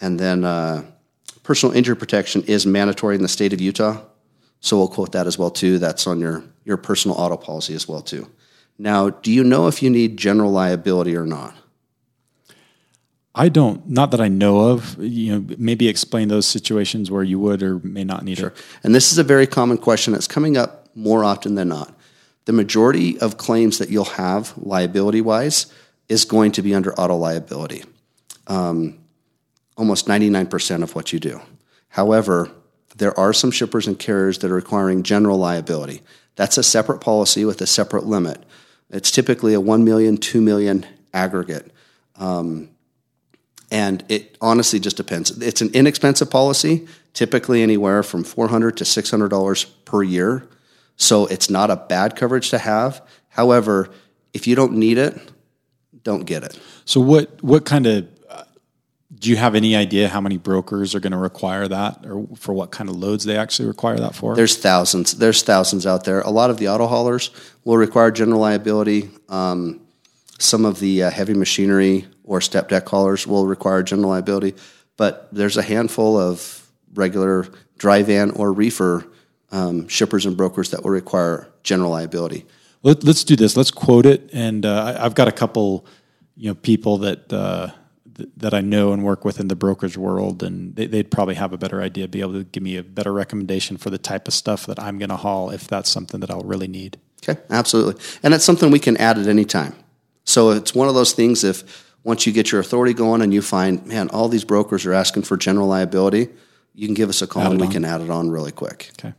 And 0.00 0.18
then 0.18 0.44
uh, 0.44 0.84
personal 1.42 1.74
injury 1.74 1.96
protection 1.96 2.42
is 2.44 2.66
mandatory 2.66 3.14
in 3.14 3.22
the 3.22 3.28
state 3.28 3.52
of 3.52 3.60
Utah. 3.60 4.02
So 4.60 4.78
we'll 4.78 4.88
quote 4.88 5.12
that 5.12 5.26
as 5.26 5.38
well 5.38 5.50
too. 5.50 5.78
That's 5.78 6.06
on 6.06 6.20
your, 6.20 6.42
your 6.64 6.76
personal 6.76 7.16
auto 7.16 7.36
policy 7.36 7.74
as 7.74 7.86
well 7.86 8.00
too. 8.00 8.28
Now, 8.78 9.10
do 9.10 9.30
you 9.30 9.44
know 9.44 9.68
if 9.68 9.82
you 9.82 9.90
need 9.90 10.16
general 10.16 10.50
liability 10.50 11.14
or 11.16 11.26
not? 11.26 11.54
I 13.34 13.48
don't, 13.48 13.88
not 13.88 14.12
that 14.12 14.20
I 14.20 14.28
know 14.28 14.70
of. 14.70 14.96
You 15.02 15.40
know, 15.40 15.56
maybe 15.58 15.88
explain 15.88 16.28
those 16.28 16.46
situations 16.46 17.10
where 17.10 17.22
you 17.24 17.38
would 17.40 17.62
or 17.62 17.80
may 17.80 18.04
not 18.04 18.24
need 18.24 18.38
it. 18.38 18.52
And 18.84 18.94
this 18.94 19.10
is 19.10 19.18
a 19.18 19.24
very 19.24 19.46
common 19.46 19.78
question 19.78 20.12
that's 20.12 20.28
coming 20.28 20.56
up 20.56 20.88
more 20.94 21.24
often 21.24 21.56
than 21.56 21.68
not. 21.68 21.92
The 22.44 22.52
majority 22.52 23.18
of 23.18 23.36
claims 23.36 23.78
that 23.78 23.88
you'll 23.88 24.04
have 24.04 24.56
liability 24.58 25.20
wise 25.20 25.66
is 26.08 26.24
going 26.24 26.52
to 26.52 26.62
be 26.62 26.74
under 26.74 26.94
auto 26.94 27.16
liability. 27.16 27.82
Um, 28.46 28.98
almost 29.76 30.06
99% 30.06 30.82
of 30.82 30.94
what 30.94 31.12
you 31.12 31.18
do. 31.18 31.40
However, 31.88 32.50
there 32.96 33.18
are 33.18 33.32
some 33.32 33.50
shippers 33.50 33.86
and 33.86 33.98
carriers 33.98 34.38
that 34.38 34.50
are 34.50 34.54
requiring 34.54 35.02
general 35.02 35.38
liability. 35.38 36.02
That's 36.36 36.58
a 36.58 36.62
separate 36.62 37.00
policy 37.00 37.44
with 37.44 37.60
a 37.60 37.66
separate 37.66 38.04
limit. 38.04 38.44
It's 38.90 39.10
typically 39.10 39.54
a 39.54 39.60
1 39.60 39.84
million, 39.84 40.18
2 40.18 40.40
million 40.40 40.86
aggregate. 41.12 41.72
Um, 42.16 42.68
and 43.74 44.04
it 44.08 44.38
honestly 44.40 44.78
just 44.78 44.96
depends. 44.96 45.36
It's 45.42 45.60
an 45.60 45.70
inexpensive 45.74 46.30
policy, 46.30 46.86
typically 47.12 47.60
anywhere 47.60 48.04
from 48.04 48.22
400 48.22 48.76
to 48.76 48.84
$600 48.84 49.66
per 49.84 50.02
year. 50.04 50.48
So 50.94 51.26
it's 51.26 51.50
not 51.50 51.72
a 51.72 51.76
bad 51.76 52.14
coverage 52.14 52.50
to 52.50 52.58
have. 52.58 53.04
However, 53.30 53.90
if 54.32 54.46
you 54.46 54.54
don't 54.54 54.74
need 54.74 54.96
it, 54.96 55.18
don't 56.04 56.24
get 56.24 56.44
it. 56.44 56.56
So 56.84 57.00
what 57.00 57.42
what 57.42 57.64
kind 57.64 57.88
of 57.88 58.06
uh, 58.30 58.44
do 59.18 59.28
you 59.28 59.36
have 59.36 59.56
any 59.56 59.74
idea 59.74 60.08
how 60.08 60.20
many 60.20 60.36
brokers 60.36 60.94
are 60.94 61.00
going 61.00 61.10
to 61.10 61.18
require 61.18 61.66
that, 61.66 62.06
or 62.06 62.28
for 62.36 62.52
what 62.52 62.70
kind 62.70 62.88
of 62.88 62.94
loads 62.94 63.24
they 63.24 63.36
actually 63.36 63.66
require 63.66 63.98
that 63.98 64.14
for? 64.14 64.36
There's 64.36 64.56
thousands. 64.56 65.14
There's 65.14 65.42
thousands 65.42 65.84
out 65.84 66.04
there. 66.04 66.20
A 66.20 66.30
lot 66.30 66.50
of 66.50 66.58
the 66.58 66.68
auto 66.68 66.86
haulers 66.86 67.30
will 67.64 67.76
require 67.76 68.12
general 68.12 68.40
liability. 68.40 69.10
Um, 69.28 69.83
some 70.38 70.64
of 70.64 70.80
the 70.80 71.04
uh, 71.04 71.10
heavy 71.10 71.34
machinery 71.34 72.06
or 72.24 72.40
step 72.40 72.68
deck 72.68 72.88
haulers 72.88 73.26
will 73.26 73.46
require 73.46 73.82
general 73.82 74.10
liability, 74.10 74.54
but 74.96 75.28
there's 75.32 75.56
a 75.56 75.62
handful 75.62 76.18
of 76.18 76.70
regular 76.94 77.46
dry 77.78 78.02
van 78.02 78.30
or 78.32 78.52
reefer 78.52 79.06
um, 79.52 79.88
shippers 79.88 80.26
and 80.26 80.36
brokers 80.36 80.70
that 80.70 80.82
will 80.82 80.90
require 80.90 81.48
general 81.62 81.90
liability. 81.90 82.46
Let, 82.82 83.06
us 83.06 83.24
do 83.24 83.36
this. 83.36 83.56
Let's 83.56 83.70
quote 83.70 84.06
it, 84.06 84.28
and 84.32 84.66
uh, 84.66 84.84
I- 84.84 85.04
I've 85.04 85.14
got 85.14 85.28
a 85.28 85.32
couple, 85.32 85.86
you 86.36 86.48
know, 86.50 86.54
people 86.54 86.98
that 86.98 87.32
uh, 87.32 87.70
th- 88.16 88.28
that 88.36 88.52
I 88.52 88.60
know 88.60 88.92
and 88.92 89.02
work 89.04 89.24
with 89.24 89.40
in 89.40 89.48
the 89.48 89.56
brokerage 89.56 89.96
world, 89.96 90.42
and 90.42 90.76
they, 90.76 90.86
they'd 90.86 91.10
probably 91.10 91.34
have 91.36 91.52
a 91.52 91.56
better 91.58 91.80
idea, 91.80 92.08
be 92.08 92.20
able 92.20 92.34
to 92.34 92.44
give 92.44 92.62
me 92.62 92.76
a 92.76 92.82
better 92.82 93.12
recommendation 93.12 93.76
for 93.76 93.90
the 93.90 93.98
type 93.98 94.28
of 94.28 94.34
stuff 94.34 94.66
that 94.66 94.78
I'm 94.78 94.98
going 94.98 95.08
to 95.08 95.16
haul 95.16 95.50
if 95.50 95.66
that's 95.66 95.88
something 95.90 96.20
that 96.20 96.30
I'll 96.30 96.42
really 96.42 96.68
need. 96.68 96.98
Okay, 97.26 97.40
absolutely. 97.48 98.02
And 98.22 98.34
that's 98.34 98.44
something 98.44 98.70
we 98.70 98.78
can 98.78 98.96
add 98.98 99.18
at 99.18 99.28
any 99.28 99.44
time. 99.46 99.74
So 100.24 100.50
it's 100.50 100.74
one 100.74 100.88
of 100.88 100.94
those 100.94 101.12
things 101.12 101.44
if 101.44 101.92
once 102.02 102.26
you 102.26 102.32
get 102.32 102.52
your 102.52 102.60
authority 102.60 102.94
going 102.94 103.22
and 103.22 103.32
you 103.32 103.42
find, 103.42 103.84
man, 103.86 104.08
all 104.10 104.28
these 104.28 104.44
brokers 104.44 104.84
are 104.86 104.92
asking 104.92 105.22
for 105.22 105.36
general 105.36 105.68
liability, 105.68 106.28
you 106.74 106.86
can 106.86 106.94
give 106.94 107.08
us 107.08 107.22
a 107.22 107.26
call 107.26 107.42
Add 107.42 107.52
and 107.52 107.60
we 107.60 107.66
on. 107.66 107.72
can 107.72 107.84
add 107.84 108.00
it 108.00 108.10
on 108.10 108.30
really 108.30 108.52
quick. 108.52 108.90
Okay. 108.98 109.14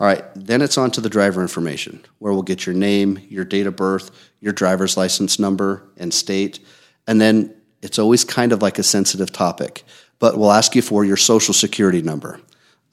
All 0.00 0.06
right, 0.06 0.24
then 0.34 0.60
it's 0.60 0.76
on 0.76 0.90
to 0.92 1.00
the 1.00 1.08
driver 1.08 1.40
information, 1.40 2.04
where 2.18 2.32
we'll 2.32 2.42
get 2.42 2.66
your 2.66 2.74
name, 2.74 3.20
your 3.28 3.44
date 3.44 3.66
of 3.66 3.76
birth, 3.76 4.10
your 4.40 4.52
driver's 4.52 4.96
license 4.96 5.38
number 5.38 5.84
and 5.96 6.12
state. 6.12 6.58
And 7.06 7.20
then 7.20 7.54
it's 7.80 7.98
always 7.98 8.24
kind 8.24 8.52
of 8.52 8.60
like 8.60 8.78
a 8.78 8.82
sensitive 8.82 9.30
topic, 9.30 9.84
but 10.18 10.36
we'll 10.36 10.52
ask 10.52 10.74
you 10.74 10.82
for 10.82 11.04
your 11.04 11.16
social 11.16 11.54
security 11.54 12.02
number. 12.02 12.40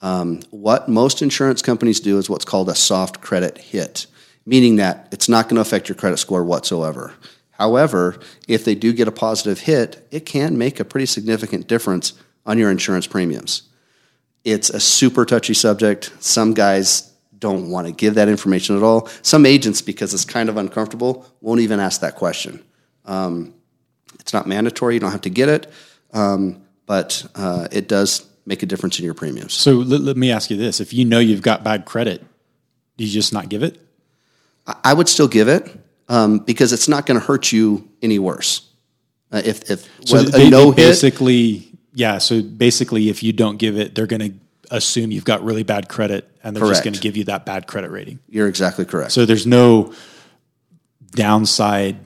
Um, 0.00 0.42
what 0.50 0.88
most 0.88 1.22
insurance 1.22 1.62
companies 1.62 1.98
do 1.98 2.18
is 2.18 2.30
what's 2.30 2.44
called 2.44 2.68
a 2.68 2.74
soft 2.74 3.20
credit 3.20 3.58
hit, 3.58 4.06
meaning 4.44 4.76
that 4.76 5.08
it's 5.12 5.28
not 5.28 5.48
going 5.48 5.56
to 5.56 5.62
affect 5.62 5.88
your 5.88 5.96
credit 5.96 6.18
score 6.18 6.44
whatsoever. 6.44 7.14
However, 7.52 8.18
if 8.48 8.64
they 8.64 8.74
do 8.74 8.92
get 8.92 9.08
a 9.08 9.12
positive 9.12 9.60
hit, 9.60 10.06
it 10.10 10.26
can 10.26 10.58
make 10.58 10.80
a 10.80 10.84
pretty 10.84 11.06
significant 11.06 11.68
difference 11.68 12.14
on 12.44 12.58
your 12.58 12.70
insurance 12.70 13.06
premiums 13.06 13.62
it's 14.44 14.70
a 14.70 14.80
super 14.80 15.24
touchy 15.24 15.54
subject. 15.54 16.12
Some 16.20 16.54
guys 16.54 17.12
don't 17.38 17.70
want 17.70 17.86
to 17.86 17.92
give 17.92 18.14
that 18.14 18.28
information 18.28 18.76
at 18.76 18.82
all. 18.82 19.08
Some 19.22 19.46
agents, 19.46 19.82
because 19.82 20.14
it's 20.14 20.24
kind 20.24 20.48
of 20.48 20.56
uncomfortable, 20.56 21.26
won't 21.40 21.60
even 21.60 21.80
ask 21.80 22.00
that 22.00 22.16
question. 22.16 22.62
Um, 23.04 23.54
it's 24.20 24.32
not 24.32 24.46
mandatory; 24.46 24.94
you 24.94 25.00
don't 25.00 25.12
have 25.12 25.22
to 25.22 25.30
get 25.30 25.48
it, 25.48 25.72
um, 26.12 26.62
but 26.86 27.26
uh, 27.34 27.68
it 27.72 27.88
does 27.88 28.26
make 28.46 28.62
a 28.62 28.66
difference 28.66 28.98
in 28.98 29.04
your 29.04 29.14
premiums. 29.14 29.54
So 29.54 29.74
let, 29.74 30.00
let 30.00 30.16
me 30.16 30.30
ask 30.30 30.50
you 30.50 30.56
this: 30.56 30.80
If 30.80 30.92
you 30.92 31.04
know 31.04 31.18
you've 31.18 31.42
got 31.42 31.64
bad 31.64 31.84
credit, 31.84 32.24
do 32.96 33.04
you 33.04 33.10
just 33.10 33.32
not 33.32 33.48
give 33.48 33.62
it? 33.62 33.80
I- 34.66 34.94
would 34.94 35.08
still 35.08 35.28
give 35.28 35.48
it 35.48 35.78
um, 36.08 36.38
because 36.38 36.72
it's 36.72 36.88
not 36.88 37.06
going 37.06 37.18
to 37.18 37.26
hurt 37.26 37.52
you 37.52 37.88
any 38.00 38.18
worse. 38.18 38.68
Uh, 39.30 39.42
if 39.44 39.70
if 39.70 39.88
So 40.04 40.16
well, 40.16 40.24
they, 40.24 40.46
a 40.48 40.50
no 40.50 40.70
hit, 40.70 40.76
basically, 40.76 41.72
yeah. 41.94 42.18
So 42.18 42.42
basically, 42.42 43.08
if 43.08 43.22
you 43.22 43.32
don't 43.32 43.56
give 43.56 43.78
it, 43.78 43.94
they're 43.94 44.06
going 44.06 44.20
to 44.20 44.34
assume 44.70 45.10
you've 45.10 45.24
got 45.24 45.42
really 45.42 45.62
bad 45.62 45.88
credit, 45.88 46.28
and 46.44 46.54
they're 46.56 46.66
just 46.68 46.84
going 46.84 46.94
to 46.94 47.00
give 47.00 47.16
you 47.16 47.24
that 47.24 47.46
bad 47.46 47.66
credit 47.66 47.90
rating. 47.90 48.18
you're 48.28 48.48
exactly 48.48 48.84
correct. 48.84 49.12
So 49.12 49.24
there's 49.24 49.46
no 49.46 49.94
downside 51.12 51.96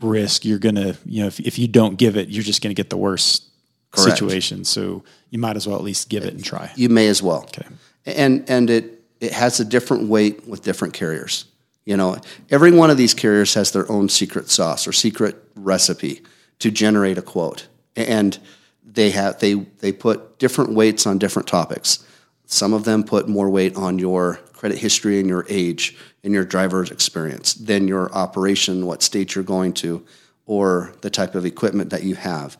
risk. 0.00 0.44
You're 0.44 0.58
going 0.58 0.76
to, 0.76 0.96
you 1.04 1.22
know, 1.22 1.26
if, 1.26 1.40
if 1.40 1.58
you 1.58 1.68
don't 1.68 1.96
give 1.96 2.16
it, 2.16 2.28
you're 2.28 2.42
just 2.44 2.62
going 2.62 2.74
to 2.74 2.80
get 2.80 2.90
the 2.90 2.96
worst 2.96 3.48
Correct. 3.90 4.18
situation. 4.18 4.64
So 4.64 5.04
you 5.30 5.38
might 5.38 5.56
as 5.56 5.66
well 5.66 5.76
at 5.76 5.82
least 5.82 6.08
give 6.08 6.24
it 6.24 6.34
and 6.34 6.44
try. 6.44 6.72
you 6.76 6.88
may 6.88 7.08
as 7.08 7.22
well. 7.22 7.44
Okay. 7.44 7.66
And 8.06 8.48
and 8.50 8.70
it 8.70 9.02
it 9.20 9.32
has 9.32 9.60
a 9.60 9.64
different 9.64 10.08
weight 10.08 10.46
with 10.46 10.62
different 10.62 10.94
carriers. 10.94 11.46
You 11.84 11.96
know, 11.96 12.16
every 12.50 12.70
one 12.72 12.90
of 12.90 12.96
these 12.96 13.14
carriers 13.14 13.54
has 13.54 13.72
their 13.72 13.90
own 13.90 14.08
secret 14.08 14.48
sauce 14.50 14.86
or 14.86 14.92
secret 14.92 15.36
recipe 15.54 16.22
to 16.60 16.70
generate 16.70 17.18
a 17.18 17.22
quote. 17.22 17.68
And 17.94 18.38
they 18.84 19.10
have 19.10 19.38
they 19.40 19.54
they 19.54 19.92
put 19.92 20.38
different 20.38 20.74
weights 20.74 21.06
on 21.06 21.18
different 21.18 21.48
topics. 21.48 22.04
Some 22.46 22.72
of 22.72 22.84
them 22.84 23.04
put 23.04 23.28
more 23.28 23.50
weight 23.50 23.76
on 23.76 23.98
your 23.98 24.36
credit 24.52 24.78
history 24.78 25.18
and 25.20 25.28
your 25.28 25.44
age 25.48 25.96
and 26.22 26.32
your 26.32 26.44
driver's 26.44 26.90
experience 26.90 27.54
than 27.54 27.88
your 27.88 28.12
operation, 28.12 28.86
what 28.86 29.02
state 29.02 29.34
you're 29.34 29.44
going 29.44 29.72
to, 29.74 30.04
or 30.46 30.94
the 31.02 31.10
type 31.10 31.34
of 31.34 31.44
equipment 31.44 31.90
that 31.90 32.02
you 32.02 32.14
have 32.14 32.56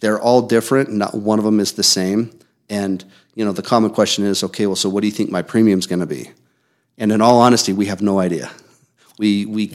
they're 0.00 0.20
all 0.20 0.42
different. 0.42 0.90
Not 0.90 1.14
one 1.14 1.38
of 1.38 1.44
them 1.44 1.60
is 1.60 1.72
the 1.72 1.82
same. 1.82 2.30
And 2.68 3.04
you 3.34 3.44
know, 3.44 3.52
the 3.52 3.62
common 3.62 3.90
question 3.90 4.24
is, 4.24 4.42
okay, 4.44 4.66
well, 4.66 4.76
so 4.76 4.88
what 4.88 5.00
do 5.00 5.06
you 5.06 5.12
think 5.12 5.30
my 5.30 5.42
premium's 5.42 5.86
going 5.86 6.00
to 6.00 6.06
be? 6.06 6.30
And 6.98 7.12
in 7.12 7.20
all 7.20 7.40
honesty, 7.40 7.72
we 7.72 7.86
have 7.86 8.02
no 8.02 8.18
idea. 8.18 8.50
We 9.18 9.46
we, 9.46 9.74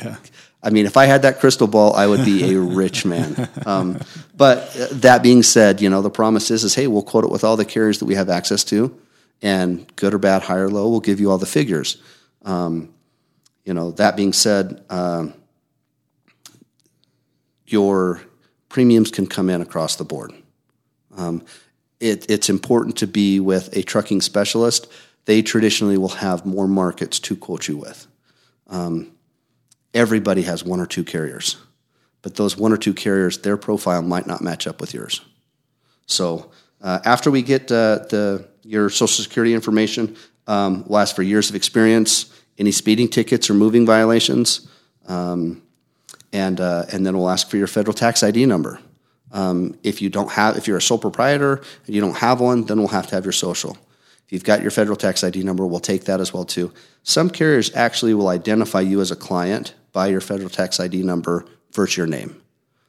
I 0.61 0.69
mean, 0.69 0.86
if 0.86 0.97
I 0.97 1.05
had 1.05 1.24
that 1.24 1.39
crystal 1.39 1.67
ball, 1.67 1.95
I 1.95 2.05
would 2.05 2.24
be 2.24 2.53
a 2.53 2.59
rich 2.82 3.05
man. 3.05 3.49
Um, 3.65 3.99
but 4.36 4.76
uh, 4.78 4.88
that 4.91 5.24
being 5.24 5.41
said, 5.41 5.82
you 5.82 5.89
know, 5.89 6.01
the 6.01 6.09
promise 6.09 6.51
is, 6.51 6.63
is 6.63 6.76
hey, 6.76 6.88
we'll 6.88 7.01
quote 7.01 7.24
it 7.24 7.32
with 7.32 7.43
all 7.43 7.57
the 7.57 7.65
carriers 7.65 7.99
that 7.99 8.05
we 8.05 8.15
have 8.15 8.30
access 8.30 8.63
to, 8.65 8.95
and 9.41 9.93
good 9.95 10.13
or 10.13 10.19
bad, 10.19 10.43
high 10.43 10.57
or 10.57 10.69
low, 10.69 10.89
we'll 10.89 10.99
give 10.99 11.19
you 11.19 11.32
all 11.32 11.38
the 11.38 11.45
figures. 11.45 11.97
Um, 12.43 12.93
you 13.65 13.74
know, 13.74 13.91
that 13.91 14.15
being 14.17 14.34
said, 14.34 14.84
um, 14.89 15.34
your 17.65 18.21
premiums 18.69 19.11
can 19.11 19.28
come 19.28 19.49
in 19.49 19.61
across 19.61 19.95
the 19.95 20.03
board. 20.03 20.34
Um, 21.15 21.43
it, 21.99 22.30
it's 22.30 22.49
important 22.49 22.97
to 22.97 23.07
be 23.07 23.39
with 23.39 23.76
a 23.76 23.84
trucking 23.84 24.21
specialist. 24.21 24.91
They 25.26 25.41
traditionally 25.41 25.97
will 25.97 26.09
have 26.09 26.45
more 26.45 26.67
markets 26.67 27.19
to 27.21 27.36
quote 27.36 27.67
you 27.67 27.78
with. 27.78 28.07
Um, 28.67 29.11
everybody 29.93 30.43
has 30.43 30.63
one 30.63 30.80
or 30.80 30.86
two 30.86 31.03
carriers, 31.03 31.57
but 32.21 32.36
those 32.36 32.57
one 32.57 32.74
or 32.74 32.78
two 32.78 32.93
carriers, 32.93 33.38
their 33.39 33.57
profile 33.57 34.01
might 34.01 34.28
not 34.28 34.41
match 34.41 34.67
up 34.67 34.82
with 34.82 34.93
yours. 34.93 35.21
So 36.05 36.51
uh, 36.82 36.99
after 37.05 37.32
we 37.32 37.41
get 37.41 37.71
uh, 37.71 37.99
the 38.09 38.47
your 38.63 38.89
social 38.89 39.24
security 39.24 39.53
information, 39.53 40.15
um, 40.47 40.86
we'll 40.88 40.99
ask 40.99 41.15
for 41.15 41.24
years 41.24 41.49
of 41.49 41.55
experience, 41.55 42.34
any 42.57 42.71
speeding 42.71 43.07
tickets 43.07 43.49
or 43.49 43.53
moving 43.53 43.86
violations, 43.86 44.67
um, 45.07 45.61
and 46.32 46.59
uh, 46.59 46.86
and 46.91 47.05
then 47.05 47.17
we'll 47.17 47.30
ask 47.30 47.49
for 47.49 47.57
your 47.57 47.67
federal 47.67 47.93
tax 47.93 48.24
ID 48.24 48.45
number. 48.45 48.80
Um, 49.32 49.78
if 49.84 50.01
you 50.01 50.09
don't 50.09 50.32
have, 50.32 50.57
if 50.57 50.67
you're 50.67 50.78
a 50.78 50.82
sole 50.82 50.99
proprietor 50.99 51.61
and 51.88 51.95
you 51.95 52.01
don't 52.01 52.17
have 52.17 52.39
one, 52.39 52.65
then 52.65 52.78
we'll 52.78 52.89
have 52.89 53.07
to 53.07 53.15
have 53.15 53.26
your 53.26 53.32
social. 53.32 53.78
You've 54.34 54.43
got 54.43 54.63
your 54.63 54.71
federal 54.71 54.97
tax 54.97 55.23
ID 55.23 55.43
number, 55.43 55.63
we'll 55.63 55.79
take 55.79 56.05
that 56.05 56.19
as 56.19 56.34
well 56.34 56.43
too. 56.43 56.73
Some 57.03 57.29
carriers 57.29 57.71
actually 57.75 58.15
will 58.15 58.29
identify 58.29 58.81
you 58.81 58.99
as 58.99 59.11
a 59.11 59.15
client 59.15 59.75
by 59.91 60.07
your 60.07 60.21
federal 60.21 60.49
tax 60.49 60.79
ID 60.79 61.03
number 61.03 61.45
versus 61.71 61.97
your 61.97 62.07
name. 62.07 62.41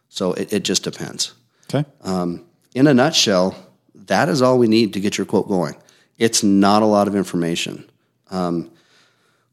So 0.08 0.32
it, 0.32 0.54
it 0.54 0.64
just 0.64 0.84
depends. 0.84 1.34
Okay. 1.68 1.86
Um, 2.00 2.46
in 2.74 2.86
a 2.86 2.94
nutshell, 2.94 3.54
that 3.94 4.30
is 4.30 4.40
all 4.40 4.58
we 4.58 4.68
need 4.68 4.94
to 4.94 5.00
get 5.00 5.18
your 5.18 5.26
quote 5.26 5.46
going. 5.46 5.76
It's 6.16 6.42
not 6.42 6.82
a 6.82 6.86
lot 6.86 7.08
of 7.08 7.14
information. 7.14 7.90
Um, 8.30 8.70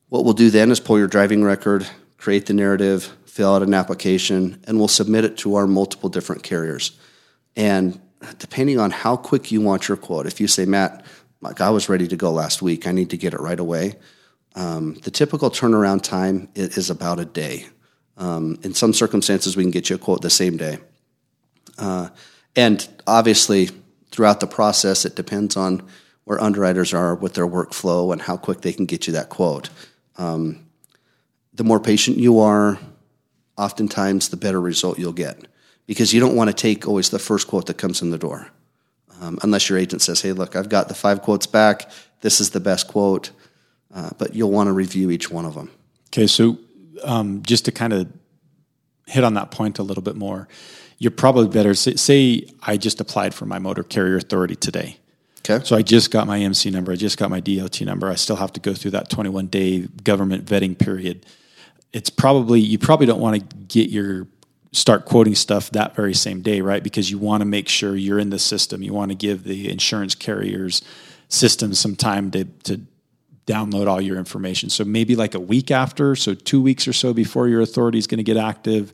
what 0.07 0.23
we'll 0.23 0.33
do 0.33 0.49
then 0.49 0.71
is 0.71 0.79
pull 0.79 0.97
your 0.97 1.09
driving 1.09 1.43
record, 1.43 1.85
create 2.15 2.45
the 2.45 2.53
narrative, 2.53 3.03
fill 3.25 3.53
out 3.53 3.63
an 3.63 3.73
application, 3.73 4.63
and 4.65 4.77
we'll 4.77 4.87
submit 4.87 5.25
it 5.25 5.35
to 5.39 5.55
our 5.55 5.67
multiple 5.67 6.07
different 6.07 6.43
carriers. 6.43 6.97
And 7.57 7.99
depending 8.37 8.79
on 8.79 8.91
how 8.91 9.17
quick 9.17 9.51
you 9.51 9.59
want 9.59 9.87
your 9.87 9.97
quote, 9.97 10.25
if 10.25 10.39
you 10.39 10.47
say, 10.47 10.65
Matt, 10.65 11.05
like 11.41 11.59
I 11.59 11.69
was 11.71 11.89
ready 11.89 12.07
to 12.07 12.15
go 12.15 12.31
last 12.31 12.61
week, 12.61 12.87
I 12.87 12.91
need 12.91 13.09
to 13.09 13.17
get 13.17 13.33
it 13.33 13.39
right 13.39 13.59
away. 13.59 13.95
Um, 14.55 14.95
the 14.95 15.11
typical 15.11 15.49
turnaround 15.49 16.03
time 16.03 16.49
is 16.55 16.89
about 16.89 17.19
a 17.19 17.25
day. 17.25 17.65
Um, 18.17 18.59
in 18.63 18.73
some 18.73 18.93
circumstances, 18.93 19.57
we 19.57 19.63
can 19.63 19.71
get 19.71 19.89
you 19.89 19.95
a 19.95 19.99
quote 19.99 20.21
the 20.21 20.29
same 20.29 20.57
day. 20.57 20.79
Uh, 21.77 22.09
and 22.55 22.87
obviously, 23.07 23.69
throughout 24.11 24.39
the 24.39 24.47
process, 24.47 25.05
it 25.05 25.15
depends 25.15 25.55
on 25.55 25.87
where 26.25 26.41
underwriters 26.41 26.93
are 26.93 27.15
with 27.15 27.33
their 27.33 27.47
workflow 27.47 28.11
and 28.11 28.21
how 28.21 28.37
quick 28.37 28.61
they 28.61 28.73
can 28.73 28.85
get 28.85 29.07
you 29.07 29.13
that 29.13 29.29
quote. 29.29 29.69
Um, 30.17 30.67
the 31.53 31.63
more 31.63 31.79
patient 31.79 32.17
you 32.17 32.39
are, 32.39 32.77
oftentimes 33.57 34.29
the 34.29 34.37
better 34.37 34.61
result 34.61 34.99
you'll 34.99 35.13
get 35.13 35.47
because 35.87 36.13
you 36.13 36.19
don't 36.19 36.35
want 36.35 36.49
to 36.49 36.53
take 36.53 36.87
always 36.87 37.09
the 37.09 37.19
first 37.19 37.47
quote 37.47 37.65
that 37.67 37.77
comes 37.77 38.01
in 38.01 38.11
the 38.11 38.17
door. 38.17 38.47
Um, 39.21 39.39
unless 39.43 39.69
your 39.69 39.77
agent 39.77 40.01
says, 40.01 40.21
hey, 40.21 40.33
look, 40.33 40.55
I've 40.55 40.67
got 40.67 40.87
the 40.87 40.93
five 40.93 41.21
quotes 41.21 41.45
back. 41.45 41.89
This 42.19 42.41
is 42.41 42.49
the 42.49 42.59
best 42.59 42.87
quote. 42.87 43.31
Uh, 43.93 44.09
but 44.17 44.35
you'll 44.35 44.51
want 44.51 44.67
to 44.67 44.73
review 44.73 45.11
each 45.11 45.29
one 45.29 45.45
of 45.45 45.53
them. 45.53 45.69
Okay, 46.09 46.27
so 46.27 46.57
um, 47.03 47.41
just 47.43 47.65
to 47.65 47.71
kind 47.71 47.93
of 47.93 48.11
hit 49.07 49.23
on 49.23 49.35
that 49.35 49.51
point 49.51 49.79
a 49.79 49.83
little 49.83 50.03
bit 50.03 50.15
more, 50.15 50.47
you're 50.97 51.11
probably 51.11 51.47
better. 51.47 51.73
Say, 51.73 51.95
say, 51.95 52.47
I 52.63 52.77
just 52.77 52.99
applied 52.99 53.33
for 53.33 53.45
my 53.45 53.59
motor 53.59 53.83
carrier 53.83 54.17
authority 54.17 54.55
today. 54.55 54.97
Okay. 55.39 55.63
So 55.65 55.75
I 55.75 55.81
just 55.81 56.11
got 56.11 56.27
my 56.27 56.39
MC 56.39 56.69
number. 56.69 56.91
I 56.91 56.95
just 56.95 57.17
got 57.17 57.29
my 57.29 57.39
DOT 57.39 57.81
number. 57.81 58.09
I 58.09 58.15
still 58.15 58.35
have 58.35 58.53
to 58.53 58.59
go 58.59 58.73
through 58.73 58.91
that 58.91 59.09
21 59.09 59.47
day 59.47 59.87
government 60.03 60.45
vetting 60.45 60.77
period 60.77 61.25
it's 61.93 62.09
probably 62.09 62.59
you 62.59 62.77
probably 62.77 63.05
don't 63.05 63.19
want 63.19 63.49
to 63.49 63.55
get 63.67 63.89
your 63.89 64.27
start 64.71 65.05
quoting 65.05 65.35
stuff 65.35 65.69
that 65.71 65.95
very 65.95 66.13
same 66.13 66.41
day, 66.41 66.61
right? 66.61 66.83
Because 66.83 67.11
you 67.11 67.17
want 67.17 67.41
to 67.41 67.45
make 67.45 67.67
sure 67.67 67.95
you're 67.95 68.19
in 68.19 68.29
the 68.29 68.39
system. 68.39 68.81
You 68.81 68.93
want 68.93 69.11
to 69.11 69.15
give 69.15 69.43
the 69.43 69.69
insurance 69.69 70.15
carriers 70.15 70.81
system 71.27 71.73
some 71.73 71.95
time 71.95 72.31
to 72.31 72.45
to 72.63 72.81
download 73.47 73.87
all 73.87 73.99
your 73.99 74.17
information. 74.17 74.69
So 74.69 74.85
maybe 74.85 75.15
like 75.15 75.33
a 75.33 75.39
week 75.39 75.71
after, 75.71 76.15
so 76.15 76.35
2 76.35 76.61
weeks 76.61 76.87
or 76.87 76.93
so 76.93 77.11
before 77.11 77.47
your 77.47 77.59
authority 77.61 77.97
is 77.97 78.07
going 78.07 78.19
to 78.19 78.23
get 78.23 78.37
active. 78.37 78.93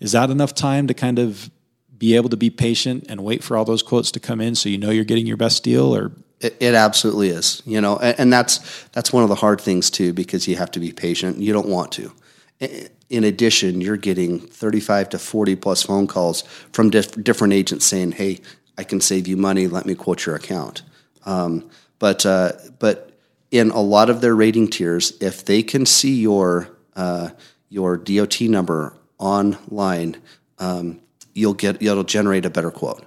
Is 0.00 0.12
that 0.12 0.30
enough 0.30 0.54
time 0.54 0.86
to 0.86 0.94
kind 0.94 1.18
of 1.18 1.50
be 1.98 2.14
able 2.14 2.28
to 2.30 2.36
be 2.36 2.48
patient 2.48 3.06
and 3.08 3.24
wait 3.24 3.42
for 3.42 3.56
all 3.56 3.64
those 3.64 3.82
quotes 3.82 4.12
to 4.12 4.20
come 4.20 4.40
in 4.40 4.54
so 4.54 4.68
you 4.68 4.78
know 4.78 4.90
you're 4.90 5.04
getting 5.04 5.26
your 5.26 5.36
best 5.36 5.64
deal 5.64 5.94
or 5.94 6.12
it, 6.40 6.56
it 6.60 6.74
absolutely 6.74 7.30
is, 7.30 7.60
you 7.66 7.80
know, 7.80 7.98
and, 7.98 8.20
and 8.20 8.32
that's 8.32 8.60
that's 8.92 9.12
one 9.12 9.24
of 9.24 9.28
the 9.28 9.34
hard 9.34 9.60
things 9.60 9.90
too 9.90 10.12
because 10.12 10.46
you 10.46 10.54
have 10.54 10.70
to 10.70 10.80
be 10.80 10.92
patient. 10.92 11.38
You 11.38 11.52
don't 11.52 11.68
want 11.68 11.90
to 11.92 12.12
in 12.60 13.24
addition, 13.24 13.80
you're 13.80 13.96
getting 13.96 14.40
35 14.40 15.10
to 15.10 15.18
40 15.18 15.56
plus 15.56 15.82
phone 15.82 16.06
calls 16.06 16.42
from 16.72 16.90
diff- 16.90 17.22
different 17.22 17.52
agents 17.52 17.86
saying, 17.86 18.12
"Hey, 18.12 18.40
I 18.76 18.84
can 18.84 19.00
save 19.00 19.26
you 19.26 19.36
money. 19.36 19.66
Let 19.66 19.86
me 19.86 19.94
quote 19.94 20.26
your 20.26 20.34
account." 20.34 20.82
Um, 21.24 21.70
but 21.98 22.26
uh, 22.26 22.52
but 22.78 23.12
in 23.50 23.70
a 23.70 23.80
lot 23.80 24.10
of 24.10 24.20
their 24.20 24.34
rating 24.34 24.68
tiers, 24.68 25.12
if 25.20 25.44
they 25.44 25.62
can 25.62 25.86
see 25.86 26.20
your 26.20 26.68
uh, 26.96 27.30
your 27.68 27.96
DOT 27.96 28.40
number 28.42 28.96
online, 29.18 30.16
um, 30.58 31.00
you'll 31.34 31.54
get 31.54 31.80
it'll 31.82 32.04
generate 32.04 32.44
a 32.44 32.50
better 32.50 32.70
quote. 32.70 33.04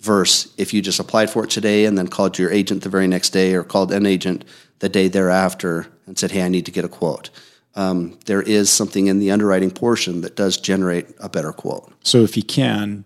Versus 0.00 0.52
if 0.58 0.74
you 0.74 0.82
just 0.82 1.00
applied 1.00 1.30
for 1.30 1.44
it 1.44 1.50
today 1.50 1.86
and 1.86 1.96
then 1.96 2.06
called 2.06 2.38
your 2.38 2.52
agent 2.52 2.82
the 2.82 2.88
very 2.90 3.06
next 3.06 3.30
day 3.30 3.54
or 3.54 3.62
called 3.62 3.90
an 3.92 4.04
agent 4.04 4.44
the 4.78 4.88
day 4.88 5.08
thereafter 5.08 5.86
and 6.06 6.18
said, 6.18 6.30
"Hey, 6.32 6.42
I 6.42 6.48
need 6.48 6.66
to 6.66 6.72
get 6.72 6.84
a 6.84 6.88
quote." 6.88 7.30
Um, 7.76 8.18
there 8.24 8.42
is 8.42 8.70
something 8.70 9.06
in 9.06 9.18
the 9.18 9.30
underwriting 9.30 9.70
portion 9.70 10.22
that 10.22 10.34
does 10.34 10.56
generate 10.56 11.06
a 11.20 11.28
better 11.28 11.52
quote. 11.52 11.92
So 12.02 12.22
if 12.22 12.36
you 12.36 12.42
can, 12.42 13.04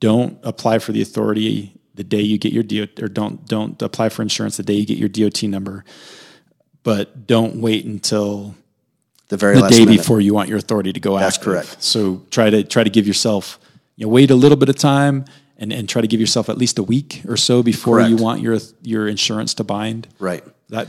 don't 0.00 0.38
apply 0.42 0.80
for 0.80 0.92
the 0.92 1.00
authority 1.00 1.72
the 1.94 2.04
day 2.04 2.20
you 2.20 2.38
get 2.38 2.52
your 2.52 2.64
DOT, 2.64 3.00
or 3.00 3.08
don't 3.08 3.46
don't 3.46 3.80
apply 3.80 4.08
for 4.08 4.22
insurance 4.22 4.56
the 4.56 4.64
day 4.64 4.74
you 4.74 4.84
get 4.84 4.98
your 4.98 5.08
DOT 5.08 5.44
number, 5.44 5.84
but 6.82 7.26
don't 7.26 7.60
wait 7.60 7.84
until 7.84 8.56
the 9.28 9.36
very 9.36 9.60
the 9.60 9.68
day 9.68 9.84
minute. 9.84 9.98
before 9.98 10.20
you 10.20 10.34
want 10.34 10.48
your 10.48 10.58
authority 10.58 10.92
to 10.92 11.00
go 11.00 11.16
out. 11.16 11.20
That's 11.20 11.36
active. 11.36 11.52
correct. 11.52 11.82
So 11.82 12.22
try 12.30 12.50
to 12.50 12.64
try 12.64 12.82
to 12.82 12.90
give 12.90 13.06
yourself 13.06 13.60
you 13.96 14.06
know 14.06 14.12
wait 14.12 14.32
a 14.32 14.34
little 14.34 14.56
bit 14.56 14.68
of 14.68 14.76
time 14.76 15.24
and, 15.56 15.72
and 15.72 15.88
try 15.88 16.02
to 16.02 16.08
give 16.08 16.20
yourself 16.20 16.48
at 16.48 16.58
least 16.58 16.78
a 16.78 16.82
week 16.82 17.22
or 17.28 17.36
so 17.36 17.62
before 17.62 17.98
Correct. 17.98 18.10
you 18.10 18.16
want 18.16 18.40
your 18.40 18.58
your 18.82 19.06
insurance 19.06 19.54
to 19.54 19.64
bind. 19.64 20.08
Right. 20.18 20.42
That 20.70 20.88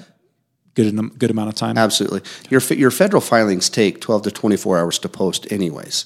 good 0.76 1.18
good 1.18 1.32
amount 1.32 1.50
of 1.50 1.56
time. 1.56 1.78
Absolutely. 1.78 2.22
Your 2.50 2.62
your 2.74 2.92
federal 2.92 3.22
filings 3.22 3.70
take 3.70 4.02
12 4.02 4.24
to 4.24 4.32
24 4.32 4.80
hours 4.80 5.00
to 5.00 5.10
post 5.10 5.52
anyways. 5.52 6.06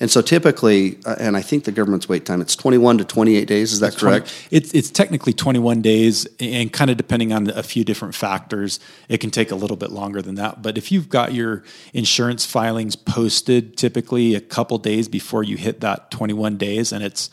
And 0.00 0.10
so 0.10 0.22
typically, 0.22 0.98
uh, 1.04 1.16
and 1.20 1.36
I 1.36 1.42
think 1.42 1.64
the 1.64 1.72
government's 1.72 2.08
wait 2.08 2.24
time, 2.24 2.40
it's 2.40 2.56
21 2.56 2.98
to 2.98 3.04
28 3.04 3.46
days. 3.46 3.70
Is 3.70 3.80
that 3.80 3.98
correct? 3.98 4.28
20 4.48 4.56
it's, 4.56 4.72
it's 4.72 4.90
technically 4.90 5.34
21 5.34 5.82
days, 5.82 6.26
and 6.40 6.72
kind 6.72 6.90
of 6.90 6.96
depending 6.96 7.34
on 7.34 7.50
a 7.50 7.62
few 7.62 7.84
different 7.84 8.14
factors, 8.14 8.80
it 9.10 9.18
can 9.18 9.30
take 9.30 9.50
a 9.50 9.54
little 9.54 9.76
bit 9.76 9.90
longer 9.92 10.22
than 10.22 10.36
that. 10.36 10.62
But 10.62 10.78
if 10.78 10.90
you've 10.90 11.10
got 11.10 11.34
your 11.34 11.64
insurance 11.92 12.46
filings 12.46 12.96
posted 12.96 13.76
typically 13.76 14.34
a 14.34 14.40
couple 14.40 14.78
days 14.78 15.06
before 15.06 15.42
you 15.42 15.58
hit 15.58 15.80
that 15.80 16.10
21 16.10 16.56
days, 16.56 16.92
and 16.92 17.04
it's 17.04 17.28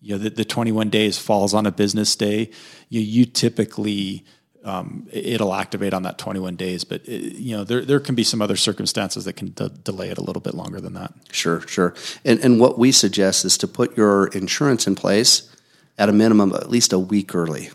you 0.00 0.16
know 0.16 0.18
the, 0.18 0.30
the 0.30 0.44
21 0.44 0.90
days 0.90 1.18
falls 1.18 1.54
on 1.54 1.66
a 1.66 1.72
business 1.72 2.16
day, 2.16 2.50
you, 2.88 3.00
you 3.00 3.26
typically 3.26 4.24
um, 4.64 5.06
it'll 5.12 5.54
activate 5.54 5.94
on 5.94 6.02
that 6.02 6.18
21 6.18 6.56
days. 6.56 6.84
But 6.84 7.06
it, 7.06 7.36
you 7.36 7.56
know, 7.56 7.64
there 7.64 7.84
there 7.84 8.00
can 8.00 8.14
be 8.14 8.24
some 8.24 8.42
other 8.42 8.56
circumstances 8.56 9.24
that 9.24 9.34
can 9.34 9.52
de- 9.52 9.68
delay 9.68 10.10
it 10.10 10.18
a 10.18 10.22
little 10.22 10.42
bit 10.42 10.54
longer 10.54 10.80
than 10.80 10.94
that. 10.94 11.12
Sure, 11.30 11.60
sure. 11.62 11.94
And 12.24 12.40
and 12.40 12.60
what 12.60 12.78
we 12.78 12.92
suggest 12.92 13.44
is 13.44 13.58
to 13.58 13.68
put 13.68 13.96
your 13.96 14.28
insurance 14.28 14.86
in 14.86 14.94
place 14.94 15.54
at 15.98 16.08
a 16.08 16.12
minimum 16.12 16.54
at 16.54 16.70
least 16.70 16.92
a 16.92 16.98
week 16.98 17.34
early, 17.34 17.70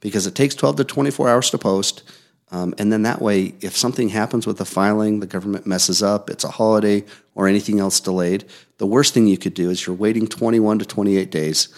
because 0.00 0.26
it 0.26 0.34
takes 0.34 0.54
12 0.54 0.76
to 0.76 0.84
24 0.84 1.28
hours 1.28 1.50
to 1.50 1.58
post. 1.58 2.02
Um, 2.52 2.74
and 2.78 2.92
then 2.92 3.02
that 3.02 3.20
way, 3.20 3.54
if 3.60 3.76
something 3.76 4.10
happens 4.10 4.46
with 4.46 4.58
the 4.58 4.64
filing, 4.64 5.18
the 5.18 5.26
government 5.26 5.66
messes 5.66 6.00
up, 6.00 6.30
it's 6.30 6.44
a 6.44 6.48
holiday 6.48 7.04
or 7.34 7.48
anything 7.48 7.80
else 7.80 7.98
delayed, 7.98 8.44
the 8.78 8.86
worst 8.86 9.14
thing 9.14 9.26
you 9.26 9.36
could 9.36 9.54
do 9.54 9.68
is 9.68 9.84
you're 9.84 9.96
waiting 9.96 10.28
21 10.28 10.78
to 10.78 10.84
28 10.84 11.28
days, 11.30 11.68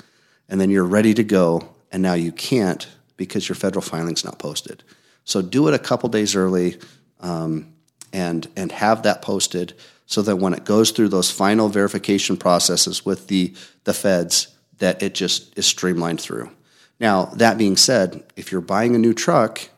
and 0.46 0.60
then 0.60 0.68
you're 0.68 0.84
ready 0.84 1.14
to 1.14 1.24
go, 1.24 1.74
and 1.90 2.02
now 2.02 2.12
you 2.12 2.32
can't 2.32 2.86
because 3.18 3.46
your 3.46 3.56
federal 3.56 3.82
filing's 3.82 4.24
not 4.24 4.38
posted. 4.38 4.82
So 5.24 5.42
do 5.42 5.68
it 5.68 5.74
a 5.74 5.78
couple 5.78 6.08
days 6.08 6.34
early 6.34 6.78
um, 7.20 7.74
and, 8.14 8.48
and 8.56 8.72
have 8.72 9.02
that 9.02 9.20
posted 9.20 9.74
so 10.06 10.22
that 10.22 10.36
when 10.36 10.54
it 10.54 10.64
goes 10.64 10.90
through 10.90 11.08
those 11.08 11.30
final 11.30 11.68
verification 11.68 12.38
processes 12.38 13.04
with 13.04 13.26
the, 13.26 13.54
the 13.84 13.92
feds, 13.92 14.48
that 14.78 15.02
it 15.02 15.14
just 15.14 15.58
is 15.58 15.66
streamlined 15.66 16.20
through. 16.20 16.50
Now, 16.98 17.26
that 17.26 17.58
being 17.58 17.76
said, 17.76 18.24
if 18.36 18.50
you're 18.50 18.62
buying 18.62 18.94
a 18.94 18.98
new 18.98 19.12
truck, 19.12 19.68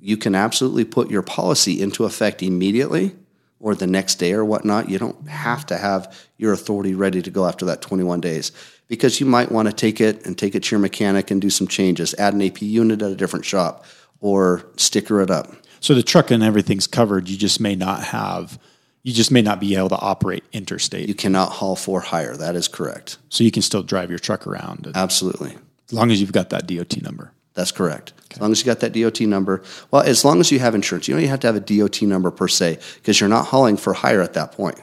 you 0.00 0.16
can 0.16 0.36
absolutely 0.36 0.84
put 0.84 1.10
your 1.10 1.22
policy 1.22 1.82
into 1.82 2.04
effect 2.04 2.42
immediately 2.42 3.16
or 3.58 3.74
the 3.74 3.86
next 3.86 4.16
day 4.16 4.32
or 4.34 4.44
whatnot. 4.44 4.88
You 4.88 4.98
don't 4.98 5.28
have 5.28 5.66
to 5.66 5.76
have 5.76 6.16
your 6.36 6.52
authority 6.52 6.94
ready 6.94 7.22
to 7.22 7.30
go 7.30 7.46
after 7.46 7.64
that 7.64 7.82
21 7.82 8.20
days 8.20 8.52
because 8.88 9.20
you 9.20 9.26
might 9.26 9.50
want 9.50 9.68
to 9.68 9.74
take 9.74 10.00
it 10.00 10.26
and 10.26 10.38
take 10.38 10.54
it 10.54 10.64
to 10.64 10.74
your 10.74 10.80
mechanic 10.80 11.30
and 11.30 11.40
do 11.40 11.50
some 11.50 11.66
changes, 11.66 12.14
add 12.14 12.34
an 12.34 12.42
AP 12.42 12.62
unit 12.62 13.02
at 13.02 13.10
a 13.10 13.16
different 13.16 13.44
shop, 13.44 13.84
or 14.20 14.64
sticker 14.76 15.20
it 15.20 15.30
up. 15.30 15.52
So 15.80 15.94
the 15.94 16.02
truck 16.02 16.30
and 16.30 16.42
everything's 16.42 16.86
covered. 16.86 17.28
You 17.28 17.36
just 17.36 17.60
may 17.60 17.74
not 17.74 18.02
have, 18.02 18.58
you 19.02 19.12
just 19.12 19.30
may 19.30 19.42
not 19.42 19.60
be 19.60 19.76
able 19.76 19.90
to 19.90 19.98
operate 19.98 20.44
interstate. 20.52 21.08
You 21.08 21.14
cannot 21.14 21.52
haul 21.52 21.76
for 21.76 22.00
hire. 22.00 22.36
That 22.36 22.56
is 22.56 22.68
correct. 22.68 23.18
so 23.28 23.44
you 23.44 23.50
can 23.50 23.62
still 23.62 23.82
drive 23.82 24.10
your 24.10 24.18
truck 24.18 24.46
around 24.46 24.90
Absolutely. 24.94 25.56
as 25.86 25.92
long 25.92 26.10
as 26.10 26.20
you've 26.20 26.32
got 26.32 26.50
that 26.50 26.66
DOT 26.66 27.02
number. 27.02 27.32
That's 27.54 27.72
correct. 27.72 28.12
As 28.32 28.40
long 28.40 28.52
as 28.52 28.60
you 28.60 28.66
got 28.66 28.80
that 28.80 28.92
DOT 28.92 29.20
number. 29.22 29.62
Well, 29.90 30.02
as 30.02 30.24
long 30.24 30.40
as 30.40 30.52
you 30.52 30.58
have 30.58 30.74
insurance. 30.74 31.08
You 31.08 31.14
don't 31.14 31.22
even 31.22 31.30
have 31.30 31.40
to 31.40 31.46
have 31.46 31.56
a 31.56 31.60
DOT 31.60 32.02
number 32.02 32.30
per 32.30 32.48
se 32.48 32.78
because 32.96 33.18
you're 33.18 33.30
not 33.30 33.46
hauling 33.46 33.78
for 33.78 33.94
hire 33.94 34.20
at 34.20 34.34
that 34.34 34.52
point. 34.52 34.78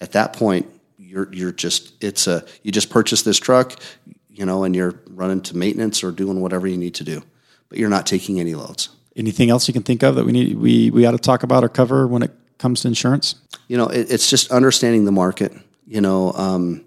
At 0.00 0.12
that 0.12 0.32
point, 0.32 0.68
you're 1.08 1.32
you're 1.32 1.52
just 1.52 1.92
it's 2.04 2.26
a 2.26 2.44
you 2.62 2.70
just 2.70 2.90
purchased 2.90 3.24
this 3.24 3.38
truck, 3.38 3.80
you 4.28 4.44
know, 4.44 4.64
and 4.64 4.76
you're 4.76 5.00
running 5.08 5.40
to 5.42 5.56
maintenance 5.56 6.04
or 6.04 6.12
doing 6.12 6.40
whatever 6.40 6.66
you 6.66 6.76
need 6.76 6.94
to 6.96 7.04
do, 7.04 7.22
but 7.68 7.78
you're 7.78 7.88
not 7.88 8.06
taking 8.06 8.38
any 8.38 8.54
loads. 8.54 8.90
Anything 9.16 9.50
else 9.50 9.66
you 9.66 9.74
can 9.74 9.82
think 9.82 10.02
of 10.02 10.14
that 10.16 10.24
we 10.24 10.32
need 10.32 10.58
we 10.58 10.90
we 10.90 11.06
ought 11.06 11.12
to 11.12 11.18
talk 11.18 11.42
about 11.42 11.64
or 11.64 11.68
cover 11.68 12.06
when 12.06 12.22
it 12.22 12.30
comes 12.58 12.82
to 12.82 12.88
insurance? 12.88 13.36
You 13.68 13.78
know, 13.78 13.86
it, 13.86 14.12
it's 14.12 14.28
just 14.28 14.52
understanding 14.52 15.06
the 15.06 15.12
market. 15.12 15.52
You 15.86 16.02
know, 16.02 16.32
um, 16.32 16.84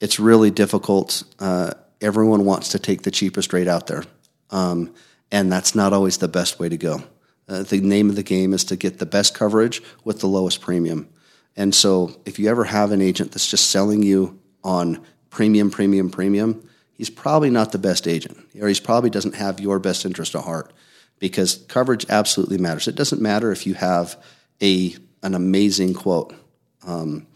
it's 0.00 0.18
really 0.18 0.50
difficult. 0.50 1.22
Uh, 1.38 1.72
everyone 2.00 2.46
wants 2.46 2.70
to 2.70 2.78
take 2.78 3.02
the 3.02 3.10
cheapest 3.10 3.52
rate 3.52 3.68
out 3.68 3.86
there, 3.86 4.04
um, 4.50 4.94
and 5.30 5.52
that's 5.52 5.74
not 5.74 5.92
always 5.92 6.16
the 6.18 6.28
best 6.28 6.58
way 6.58 6.70
to 6.70 6.78
go. 6.78 7.02
Uh, 7.48 7.64
the 7.64 7.80
name 7.80 8.08
of 8.08 8.16
the 8.16 8.22
game 8.22 8.54
is 8.54 8.64
to 8.64 8.76
get 8.76 8.98
the 8.98 9.06
best 9.06 9.34
coverage 9.34 9.82
with 10.04 10.20
the 10.20 10.28
lowest 10.28 10.62
premium. 10.62 11.11
And 11.56 11.74
so, 11.74 12.20
if 12.24 12.38
you 12.38 12.48
ever 12.48 12.64
have 12.64 12.92
an 12.92 13.02
agent 13.02 13.32
that's 13.32 13.50
just 13.50 13.70
selling 13.70 14.02
you 14.02 14.40
on 14.64 15.04
premium, 15.30 15.70
premium, 15.70 16.10
premium, 16.10 16.68
he's 16.94 17.10
probably 17.10 17.50
not 17.50 17.72
the 17.72 17.78
best 17.78 18.08
agent, 18.08 18.38
or 18.60 18.68
he 18.68 18.80
probably 18.80 19.10
doesn't 19.10 19.34
have 19.34 19.60
your 19.60 19.78
best 19.78 20.04
interest 20.04 20.34
at 20.34 20.44
heart 20.44 20.72
because 21.18 21.64
coverage 21.68 22.06
absolutely 22.08 22.58
matters. 22.58 22.88
It 22.88 22.94
doesn't 22.94 23.20
matter 23.22 23.52
if 23.52 23.66
you 23.66 23.74
have 23.74 24.16
a 24.60 24.96
an 25.22 25.34
amazing 25.34 25.94
quote 25.94 26.34
um, 26.84 27.26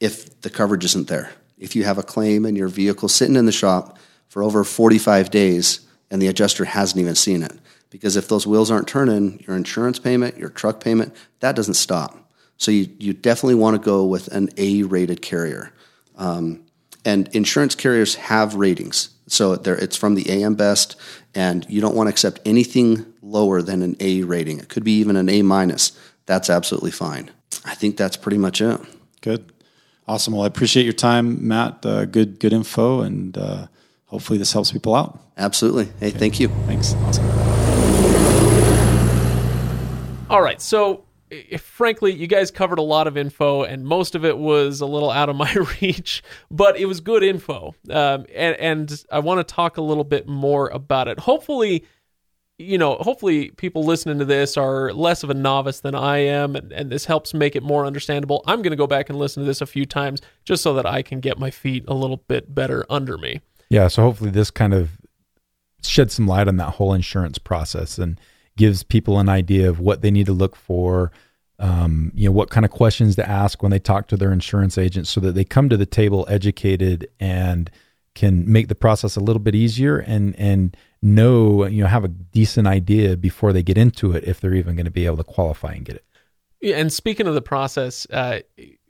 if 0.00 0.40
the 0.40 0.50
coverage 0.50 0.84
isn't 0.84 1.08
there. 1.08 1.30
If 1.58 1.76
you 1.76 1.84
have 1.84 1.98
a 1.98 2.02
claim 2.02 2.44
and 2.44 2.56
your 2.56 2.68
vehicle 2.68 3.08
sitting 3.08 3.36
in 3.36 3.46
the 3.46 3.52
shop 3.52 3.98
for 4.26 4.42
over 4.42 4.64
45 4.64 5.30
days 5.30 5.86
and 6.10 6.20
the 6.20 6.26
adjuster 6.26 6.64
hasn't 6.64 7.00
even 7.00 7.14
seen 7.14 7.44
it, 7.44 7.52
because 7.90 8.16
if 8.16 8.26
those 8.26 8.46
wheels 8.46 8.70
aren't 8.70 8.88
turning, 8.88 9.38
your 9.46 9.56
insurance 9.56 9.98
payment, 10.00 10.36
your 10.36 10.48
truck 10.48 10.82
payment, 10.82 11.14
that 11.40 11.54
doesn't 11.54 11.74
stop. 11.74 12.21
So 12.62 12.70
you, 12.70 12.88
you 13.00 13.12
definitely 13.12 13.56
want 13.56 13.74
to 13.74 13.84
go 13.84 14.04
with 14.04 14.28
an 14.28 14.48
A 14.56 14.84
rated 14.84 15.20
carrier. 15.20 15.72
Um, 16.16 16.62
and 17.04 17.26
insurance 17.34 17.74
carriers 17.74 18.14
have 18.14 18.54
ratings. 18.54 19.10
So 19.26 19.54
it's 19.54 19.96
from 19.96 20.14
the 20.14 20.30
AM 20.30 20.54
Best, 20.54 20.94
and 21.34 21.66
you 21.68 21.80
don't 21.80 21.96
want 21.96 22.06
to 22.06 22.10
accept 22.10 22.38
anything 22.44 23.04
lower 23.20 23.62
than 23.62 23.82
an 23.82 23.96
A 23.98 24.22
rating. 24.22 24.60
It 24.60 24.68
could 24.68 24.84
be 24.84 24.92
even 24.98 25.16
an 25.16 25.28
A 25.28 25.42
minus. 25.42 25.90
That's 26.26 26.48
absolutely 26.48 26.92
fine. 26.92 27.32
I 27.64 27.74
think 27.74 27.96
that's 27.96 28.16
pretty 28.16 28.38
much 28.38 28.60
it. 28.60 28.80
Good, 29.22 29.52
awesome. 30.06 30.34
Well, 30.34 30.44
I 30.44 30.46
appreciate 30.46 30.84
your 30.84 30.92
time, 30.92 31.48
Matt. 31.48 31.84
Uh, 31.84 32.04
good, 32.04 32.38
good 32.38 32.52
info, 32.52 33.00
and 33.00 33.36
uh, 33.36 33.66
hopefully 34.06 34.38
this 34.38 34.52
helps 34.52 34.70
people 34.70 34.94
out. 34.94 35.18
Absolutely. 35.36 35.86
Hey, 35.98 36.08
okay. 36.08 36.18
thank 36.18 36.38
you. 36.38 36.46
Thanks. 36.66 36.94
Awesome. 36.94 37.26
All 40.30 40.42
right, 40.42 40.60
so 40.60 41.04
frankly, 41.58 42.12
you 42.12 42.26
guys 42.26 42.50
covered 42.50 42.78
a 42.78 42.82
lot 42.82 43.06
of 43.06 43.16
info, 43.16 43.62
and 43.62 43.84
most 43.84 44.14
of 44.14 44.24
it 44.24 44.38
was 44.38 44.80
a 44.80 44.86
little 44.86 45.10
out 45.10 45.28
of 45.28 45.36
my 45.36 45.52
reach, 45.80 46.22
but 46.50 46.76
it 46.76 46.86
was 46.86 47.00
good 47.00 47.22
info. 47.22 47.74
Um, 47.90 48.26
and, 48.34 48.56
and 48.56 49.04
I 49.10 49.20
want 49.20 49.46
to 49.46 49.54
talk 49.54 49.76
a 49.76 49.82
little 49.82 50.04
bit 50.04 50.28
more 50.28 50.68
about 50.68 51.08
it. 51.08 51.20
Hopefully, 51.20 51.84
you 52.58 52.78
know, 52.78 52.96
hopefully 52.96 53.50
people 53.50 53.84
listening 53.84 54.18
to 54.18 54.24
this 54.24 54.56
are 54.56 54.92
less 54.92 55.22
of 55.22 55.30
a 55.30 55.34
novice 55.34 55.80
than 55.80 55.94
I 55.94 56.18
am, 56.18 56.56
and, 56.56 56.72
and 56.72 56.90
this 56.90 57.04
helps 57.04 57.34
make 57.34 57.56
it 57.56 57.62
more 57.62 57.86
understandable. 57.86 58.42
I'm 58.46 58.62
going 58.62 58.70
to 58.72 58.76
go 58.76 58.86
back 58.86 59.08
and 59.08 59.18
listen 59.18 59.42
to 59.42 59.46
this 59.46 59.60
a 59.60 59.66
few 59.66 59.86
times 59.86 60.20
just 60.44 60.62
so 60.62 60.74
that 60.74 60.86
I 60.86 61.02
can 61.02 61.20
get 61.20 61.38
my 61.38 61.50
feet 61.50 61.84
a 61.88 61.94
little 61.94 62.18
bit 62.28 62.54
better 62.54 62.84
under 62.90 63.18
me. 63.18 63.40
Yeah, 63.68 63.88
so 63.88 64.02
hopefully 64.02 64.30
this 64.30 64.50
kind 64.50 64.74
of 64.74 64.90
sheds 65.82 66.14
some 66.14 66.26
light 66.26 66.46
on 66.46 66.56
that 66.58 66.74
whole 66.74 66.92
insurance 66.92 67.38
process 67.38 67.98
and 67.98 68.20
gives 68.56 68.82
people 68.82 69.18
an 69.18 69.28
idea 69.28 69.68
of 69.68 69.80
what 69.80 70.02
they 70.02 70.10
need 70.10 70.26
to 70.26 70.32
look 70.32 70.56
for, 70.56 71.10
um, 71.58 72.12
you 72.14 72.28
know, 72.28 72.32
what 72.32 72.50
kind 72.50 72.64
of 72.64 72.70
questions 72.70 73.16
to 73.16 73.28
ask 73.28 73.62
when 73.62 73.70
they 73.70 73.78
talk 73.78 74.08
to 74.08 74.16
their 74.16 74.32
insurance 74.32 74.76
agent 74.76 75.06
so 75.06 75.20
that 75.20 75.32
they 75.32 75.44
come 75.44 75.68
to 75.68 75.76
the 75.76 75.86
table 75.86 76.26
educated 76.28 77.08
and 77.20 77.70
can 78.14 78.50
make 78.50 78.68
the 78.68 78.74
process 78.74 79.16
a 79.16 79.20
little 79.20 79.40
bit 79.40 79.54
easier 79.54 79.98
and 79.98 80.34
and 80.36 80.76
know, 81.00 81.66
you 81.66 81.82
know, 81.82 81.88
have 81.88 82.04
a 82.04 82.08
decent 82.08 82.66
idea 82.66 83.16
before 83.16 83.52
they 83.52 83.62
get 83.62 83.76
into 83.76 84.12
it 84.12 84.24
if 84.24 84.40
they're 84.40 84.54
even 84.54 84.76
going 84.76 84.84
to 84.84 84.90
be 84.90 85.06
able 85.06 85.16
to 85.16 85.24
qualify 85.24 85.72
and 85.72 85.84
get 85.84 85.96
it. 85.96 86.04
Yeah, 86.60 86.76
and 86.76 86.92
speaking 86.92 87.26
of 87.26 87.34
the 87.34 87.42
process, 87.42 88.06
uh, 88.12 88.40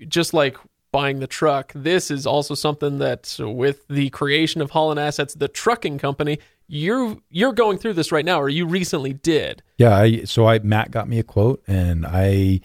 just 0.08 0.34
like 0.34 0.58
buying 0.92 1.20
the 1.20 1.26
truck, 1.26 1.72
this 1.74 2.10
is 2.10 2.26
also 2.26 2.54
something 2.54 2.98
that 2.98 3.34
with 3.38 3.88
the 3.88 4.10
creation 4.10 4.60
of 4.60 4.70
Holland 4.70 5.00
Assets, 5.00 5.32
the 5.32 5.48
trucking 5.48 5.96
company, 5.98 6.38
you're 6.72 7.18
you're 7.28 7.52
going 7.52 7.76
through 7.76 7.92
this 7.92 8.10
right 8.10 8.24
now, 8.24 8.40
or 8.40 8.48
you 8.48 8.64
recently 8.66 9.12
did. 9.12 9.62
Yeah, 9.76 9.94
I, 9.94 10.24
so 10.24 10.48
I 10.48 10.58
Matt 10.60 10.90
got 10.90 11.06
me 11.06 11.18
a 11.18 11.22
quote, 11.22 11.62
and 11.66 12.06
I 12.06 12.62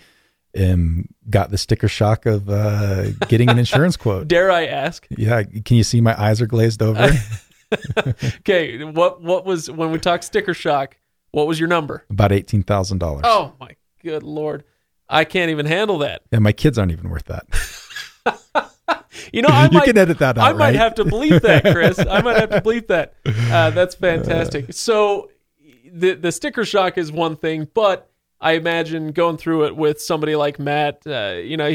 am 0.56 1.10
got 1.30 1.52
the 1.52 1.58
sticker 1.58 1.90
shock 1.90 2.26
of 2.26 2.50
uh, 2.50 3.12
getting 3.28 3.50
an 3.50 3.60
insurance 3.60 3.98
quote. 3.98 4.30
Dare 4.30 4.50
I 4.50 4.66
ask? 4.66 5.06
Yeah, 5.10 5.44
can 5.44 5.76
you 5.76 5.84
see 5.84 6.00
my 6.00 6.20
eyes 6.20 6.42
are 6.42 6.48
glazed 6.48 6.82
over? 6.82 7.12
okay, 8.40 8.82
what 8.86 9.22
what 9.22 9.46
was 9.46 9.70
when 9.70 9.92
we 9.92 10.00
talk 10.00 10.24
sticker 10.24 10.54
shock? 10.54 10.98
What 11.32 11.46
was 11.46 11.60
your 11.60 11.68
number? 11.68 12.06
About 12.10 12.32
eighteen 12.32 12.64
thousand 12.64 13.00
dollars. 13.00 13.24
Oh 13.26 13.56
my 13.60 13.76
good 14.02 14.24
lord, 14.24 14.64
I 15.10 15.26
can't 15.26 15.52
even 15.52 15.66
handle 15.66 15.98
that. 15.98 16.22
Yeah, 16.32 16.40
my 16.40 16.54
kids 16.54 16.78
aren't 16.78 16.94
even 16.94 17.10
worth 17.10 17.26
that. 17.26 17.46
You 19.32 19.42
know, 19.42 19.50
I 19.50 19.66
you 19.66 19.72
might, 19.72 19.86
can 19.86 19.98
edit 19.98 20.20
that 20.20 20.38
out. 20.38 20.50
I 20.50 20.54
might 20.54 20.76
have 20.76 20.96
to 20.96 21.06
bleep 21.06 21.42
that, 21.42 21.64
Chris. 21.64 22.00
I 22.00 22.22
might 22.22 22.38
have 22.38 22.50
to 22.50 22.62
bleep 22.62 22.88
that. 22.88 23.14
Uh, 23.26 23.70
that's 23.72 23.96
fantastic. 23.96 24.74
So 24.74 25.30
the 25.92 26.14
the 26.14 26.32
sticker 26.32 26.66
shock 26.66 26.98
is 26.98 27.12
one 27.12 27.36
thing, 27.36 27.68
but 27.74 28.10
I 28.40 28.54
imagine 28.54 29.12
going 29.12 29.38
through 29.38 29.66
it 29.66 29.76
with 29.76 30.02
somebody 30.02 30.36
like 30.36 30.60
Matt, 30.60 31.02
uh, 31.08 31.36
you 31.42 31.58
know, 31.58 31.68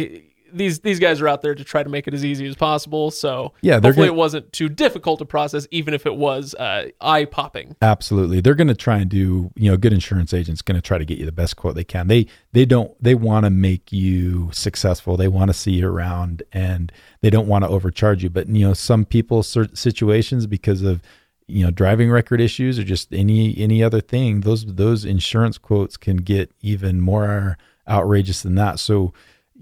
these 0.53 0.81
these 0.81 0.99
guys 0.99 1.21
are 1.21 1.29
out 1.29 1.43
there 1.43 1.55
to 1.55 1.65
try 1.65 1.83
to 1.83 1.89
make 1.89 2.07
it 2.07 2.15
as 2.15 2.25
easy 2.25 2.47
as 2.47 2.57
possible. 2.57 3.11
So 3.11 3.53
yeah, 3.61 3.75
hopefully 3.75 3.95
gonna, 3.95 4.07
it 4.09 4.15
wasn't 4.15 4.53
too 4.53 4.69
difficult 4.69 5.19
to 5.21 5.25
process, 5.25 5.67
even 5.71 5.95
if 5.95 6.07
it 6.07 6.17
was 6.17 6.55
uh, 6.55 6.91
eye 7.01 7.25
popping. 7.25 7.77
Absolutely, 7.83 8.41
they're 8.41 8.55
going 8.55 8.69
to 8.69 8.75
try 8.75 8.99
and 8.99 9.11
do. 9.11 9.51
You 9.57 9.71
know, 9.71 9.77
good 9.77 9.93
insurance 9.93 10.33
agents 10.33 10.63
going 10.63 10.77
to 10.77 10.83
try 10.83 10.99
to 10.99 11.05
get 11.05 11.19
you 11.19 11.27
the 11.27 11.33
best 11.33 11.57
quote 11.57 11.75
they 11.75 11.85
can. 11.85 12.09
They 12.09 12.27
they 12.53 12.65
don't 12.65 12.93
they 13.03 13.15
want 13.15 13.45
to 13.45 13.51
make 13.51 13.93
you 13.93 14.51
successful. 14.53 15.17
They 15.17 15.29
want 15.29 15.49
to 15.49 15.55
see 15.55 15.73
you 15.73 15.89
around, 15.89 16.43
and 16.53 16.93
they 17.21 17.31
don't 17.31 17.49
want 17.49 17.65
to 17.65 17.69
overcharge 17.69 18.23
you. 18.23 18.31
But 18.31 18.49
you 18.49 18.67
know, 18.67 18.75
some 18.75 19.05
people 19.05 19.43
situations 19.43 20.47
because 20.47 20.83
of 20.83 21.03
you 21.47 21.65
know 21.65 21.71
driving 21.71 22.11
record 22.11 22.41
issues 22.41 22.79
or 22.79 22.85
just 22.85 23.13
any 23.13 23.57
any 23.59 23.83
other 23.83 24.01
thing 24.01 24.41
those 24.41 24.65
those 24.75 25.05
insurance 25.05 25.59
quotes 25.59 25.97
can 25.97 26.17
get 26.17 26.51
even 26.61 27.01
more 27.01 27.59
outrageous 27.89 28.43
than 28.43 28.55
that 28.55 28.79
so 28.79 29.13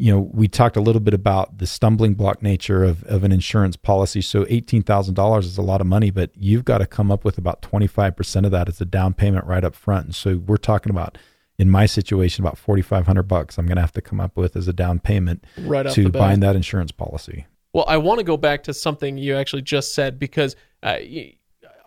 you 0.01 0.11
know, 0.11 0.30
we 0.32 0.48
talked 0.48 0.76
a 0.76 0.80
little 0.80 1.01
bit 1.01 1.12
about 1.12 1.59
the 1.59 1.66
stumbling 1.66 2.14
block 2.14 2.42
nature 2.42 2.82
of, 2.82 3.05
of 3.05 3.22
an 3.22 3.32
insurance 3.32 3.76
policy. 3.76 4.22
So 4.22 4.46
$18,000 4.46 5.38
is 5.40 5.59
a 5.59 5.62
lot 5.62 5.82
of 5.82 5.86
money, 5.86 6.11
but 6.11 6.30
you've 6.34 6.64
got 6.64 6.78
to 6.78 6.86
come 6.86 7.11
up 7.11 7.22
with 7.22 7.36
about 7.36 7.61
25% 7.61 8.46
of 8.46 8.51
that 8.51 8.68
as 8.68 8.80
a 8.80 8.86
down 8.86 9.12
payment 9.12 9.44
right 9.44 9.62
up 9.62 9.74
front. 9.74 10.07
And 10.07 10.14
so 10.14 10.38
we're 10.38 10.57
talking 10.57 10.88
about, 10.88 11.18
in 11.59 11.68
my 11.68 11.84
situation, 11.84 12.42
about 12.42 12.57
4,500 12.57 13.24
bucks 13.24 13.59
I'm 13.59 13.66
going 13.66 13.76
to 13.76 13.82
have 13.82 13.92
to 13.92 14.01
come 14.01 14.20
up 14.20 14.38
with 14.38 14.57
as 14.57 14.68
a 14.68 14.72
down 14.72 15.01
payment 15.01 15.44
right 15.59 15.86
to 15.90 16.09
bind 16.09 16.42
that 16.42 16.57
insurance 16.57 16.92
policy. 16.92 17.46
Well, 17.74 17.84
I 17.86 17.98
want 17.98 18.20
to 18.20 18.24
go 18.24 18.38
back 18.38 18.62
to 18.64 18.74
something 18.74 19.18
you 19.18 19.36
actually 19.36 19.62
just 19.62 19.94
said 19.94 20.18
because 20.18 20.57
uh, 20.82 20.96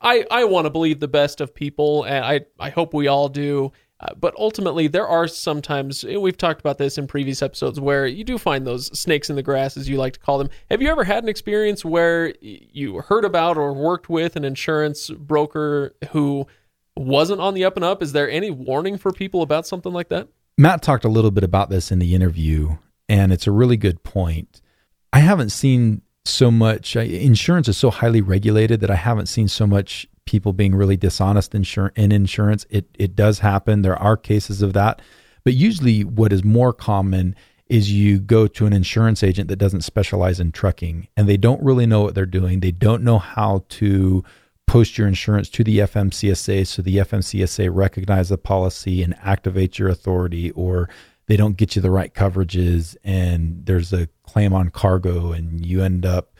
I, 0.03 0.25
I 0.29 0.43
want 0.43 0.65
to 0.65 0.69
believe 0.69 0.99
the 0.99 1.07
best 1.07 1.41
of 1.41 1.55
people, 1.55 2.03
and 2.03 2.23
I, 2.23 2.41
I 2.59 2.69
hope 2.69 2.93
we 2.93 3.07
all 3.07 3.27
do. 3.27 3.71
Uh, 3.99 4.13
but 4.19 4.33
ultimately, 4.37 4.87
there 4.87 5.07
are 5.07 5.27
sometimes, 5.27 6.03
we've 6.03 6.37
talked 6.37 6.59
about 6.59 6.77
this 6.77 6.97
in 6.97 7.07
previous 7.07 7.41
episodes, 7.41 7.79
where 7.79 8.05
you 8.05 8.23
do 8.23 8.37
find 8.37 8.67
those 8.67 8.87
snakes 8.97 9.29
in 9.29 9.35
the 9.35 9.43
grass, 9.43 9.77
as 9.77 9.87
you 9.87 9.97
like 9.97 10.13
to 10.13 10.19
call 10.19 10.37
them. 10.37 10.49
Have 10.69 10.81
you 10.81 10.89
ever 10.89 11.03
had 11.03 11.23
an 11.23 11.29
experience 11.29 11.85
where 11.85 12.33
you 12.41 12.99
heard 12.99 13.23
about 13.23 13.57
or 13.57 13.71
worked 13.71 14.09
with 14.09 14.35
an 14.35 14.43
insurance 14.43 15.09
broker 15.09 15.95
who 16.11 16.47
wasn't 16.97 17.39
on 17.39 17.53
the 17.53 17.63
up 17.63 17.75
and 17.75 17.85
up? 17.85 18.01
Is 18.01 18.11
there 18.11 18.29
any 18.29 18.51
warning 18.51 18.97
for 18.97 19.11
people 19.11 19.41
about 19.41 19.65
something 19.65 19.93
like 19.93 20.09
that? 20.09 20.27
Matt 20.57 20.81
talked 20.81 21.05
a 21.05 21.09
little 21.09 21.31
bit 21.31 21.43
about 21.43 21.69
this 21.69 21.91
in 21.91 21.99
the 21.99 22.13
interview, 22.13 22.77
and 23.07 23.31
it's 23.31 23.47
a 23.47 23.51
really 23.51 23.77
good 23.77 24.03
point. 24.03 24.61
I 25.13 25.19
haven't 25.19 25.51
seen 25.51 26.01
so 26.25 26.51
much, 26.51 26.95
insurance 26.95 27.67
is 27.67 27.77
so 27.77 27.89
highly 27.89 28.21
regulated 28.21 28.79
that 28.81 28.91
I 28.91 28.95
haven't 28.95 29.27
seen 29.27 29.47
so 29.47 29.67
much 29.67 30.07
people 30.25 30.53
being 30.53 30.75
really 30.75 30.97
dishonest 30.97 31.53
in 31.53 31.65
insurance. 32.11 32.65
It 32.69 32.85
it 32.97 33.15
does 33.15 33.39
happen. 33.39 33.81
There 33.81 33.97
are 33.97 34.17
cases 34.17 34.61
of 34.61 34.73
that, 34.73 35.01
but 35.43 35.53
usually 35.53 36.03
what 36.03 36.33
is 36.33 36.43
more 36.43 36.73
common 36.73 37.35
is 37.67 37.91
you 37.91 38.19
go 38.19 38.45
to 38.45 38.65
an 38.65 38.73
insurance 38.73 39.23
agent 39.23 39.47
that 39.47 39.55
doesn't 39.55 39.81
specialize 39.81 40.39
in 40.39 40.51
trucking 40.51 41.07
and 41.15 41.27
they 41.27 41.37
don't 41.37 41.63
really 41.63 41.85
know 41.85 42.01
what 42.01 42.13
they're 42.13 42.25
doing. 42.25 42.59
They 42.59 42.71
don't 42.71 43.03
know 43.03 43.17
how 43.17 43.65
to 43.69 44.23
post 44.67 44.97
your 44.97 45.07
insurance 45.07 45.49
to 45.49 45.63
the 45.63 45.79
FMCSA 45.79 46.67
so 46.67 46.81
the 46.81 46.97
FMCSA 46.97 47.69
recognize 47.73 48.29
the 48.29 48.37
policy 48.37 49.03
and 49.03 49.15
activate 49.21 49.79
your 49.79 49.89
authority 49.89 50.51
or 50.51 50.89
they 51.27 51.37
don't 51.37 51.57
get 51.57 51.75
you 51.75 51.81
the 51.81 51.91
right 51.91 52.13
coverages 52.13 52.95
and 53.03 53.65
there's 53.65 53.93
a 53.93 54.07
claim 54.23 54.53
on 54.53 54.69
cargo 54.69 55.31
and 55.31 55.65
you 55.65 55.81
end 55.81 56.05
up 56.05 56.32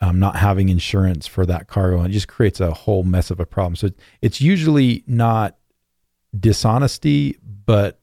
um, 0.00 0.18
not 0.18 0.36
having 0.36 0.68
insurance 0.68 1.26
for 1.26 1.46
that 1.46 1.68
cargo, 1.68 1.98
and 1.98 2.08
it 2.08 2.12
just 2.12 2.28
creates 2.28 2.60
a 2.60 2.72
whole 2.72 3.02
mess 3.02 3.30
of 3.30 3.40
a 3.40 3.46
problem. 3.46 3.76
So 3.76 3.90
it's 4.20 4.40
usually 4.40 5.04
not 5.06 5.56
dishonesty, 6.38 7.38
but 7.64 8.00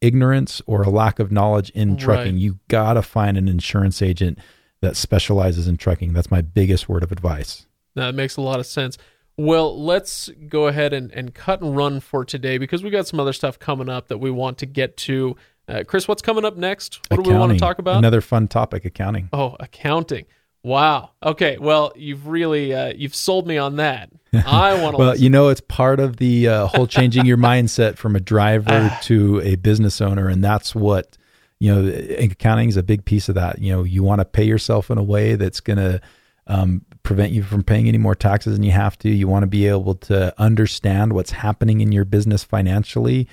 ignorance 0.00 0.60
or 0.66 0.82
a 0.82 0.90
lack 0.90 1.18
of 1.18 1.32
knowledge 1.32 1.70
in 1.70 1.96
trucking. 1.96 2.34
Right. 2.34 2.40
You 2.40 2.58
got 2.68 2.94
to 2.94 3.02
find 3.02 3.36
an 3.38 3.48
insurance 3.48 4.02
agent 4.02 4.38
that 4.80 4.96
specializes 4.96 5.66
in 5.66 5.78
trucking. 5.78 6.12
That's 6.12 6.30
my 6.30 6.42
biggest 6.42 6.88
word 6.88 7.02
of 7.02 7.10
advice. 7.10 7.66
That 7.94 8.14
makes 8.14 8.36
a 8.36 8.42
lot 8.42 8.60
of 8.60 8.66
sense. 8.66 8.98
Well, 9.36 9.82
let's 9.82 10.30
go 10.48 10.68
ahead 10.68 10.92
and, 10.92 11.10
and 11.12 11.34
cut 11.34 11.60
and 11.60 11.76
run 11.76 12.00
for 12.00 12.24
today 12.24 12.58
because 12.58 12.84
we 12.84 12.90
got 12.90 13.06
some 13.06 13.18
other 13.18 13.32
stuff 13.32 13.58
coming 13.58 13.88
up 13.88 14.08
that 14.08 14.18
we 14.18 14.30
want 14.30 14.58
to 14.58 14.66
get 14.66 14.96
to. 14.98 15.36
Uh, 15.66 15.82
Chris, 15.86 16.06
what's 16.06 16.22
coming 16.22 16.44
up 16.44 16.56
next? 16.56 17.00
What 17.08 17.20
accounting. 17.20 17.24
do 17.24 17.30
we 17.30 17.38
want 17.40 17.52
to 17.52 17.58
talk 17.58 17.78
about? 17.78 17.96
Another 17.96 18.20
fun 18.20 18.46
topic 18.46 18.84
accounting. 18.84 19.30
Oh, 19.32 19.56
accounting. 19.58 20.26
Wow. 20.64 21.10
Okay. 21.22 21.58
Well, 21.58 21.92
you've 21.94 22.26
really 22.26 22.74
uh, 22.74 22.94
you've 22.96 23.14
sold 23.14 23.46
me 23.46 23.58
on 23.58 23.76
that. 23.76 24.10
I 24.46 24.82
want 24.82 24.94
to. 24.94 24.98
well, 24.98 25.16
you 25.16 25.28
know, 25.28 25.50
it's 25.50 25.60
part 25.60 26.00
of 26.00 26.16
the 26.16 26.48
uh, 26.48 26.66
whole 26.66 26.86
changing 26.86 27.26
your 27.26 27.36
mindset 27.36 27.98
from 27.98 28.16
a 28.16 28.20
driver 28.20 28.90
to 29.02 29.40
a 29.42 29.56
business 29.56 30.00
owner, 30.00 30.28
and 30.28 30.42
that's 30.42 30.74
what 30.74 31.16
you 31.60 31.72
know. 31.72 31.86
Accounting 32.18 32.70
is 32.70 32.78
a 32.78 32.82
big 32.82 33.04
piece 33.04 33.28
of 33.28 33.34
that. 33.34 33.60
You 33.60 33.72
know, 33.72 33.82
you 33.84 34.02
want 34.02 34.20
to 34.20 34.24
pay 34.24 34.44
yourself 34.44 34.90
in 34.90 34.96
a 34.96 35.02
way 35.02 35.34
that's 35.34 35.60
going 35.60 35.76
to 35.76 36.00
um, 36.46 36.82
prevent 37.02 37.32
you 37.32 37.42
from 37.42 37.62
paying 37.62 37.86
any 37.86 37.98
more 37.98 38.14
taxes 38.14 38.54
than 38.54 38.62
you 38.62 38.72
have 38.72 38.98
to. 39.00 39.10
You 39.10 39.28
want 39.28 39.42
to 39.42 39.46
be 39.46 39.68
able 39.68 39.94
to 39.96 40.34
understand 40.40 41.12
what's 41.12 41.30
happening 41.30 41.82
in 41.82 41.92
your 41.92 42.06
business 42.06 42.42
financially. 42.42 43.28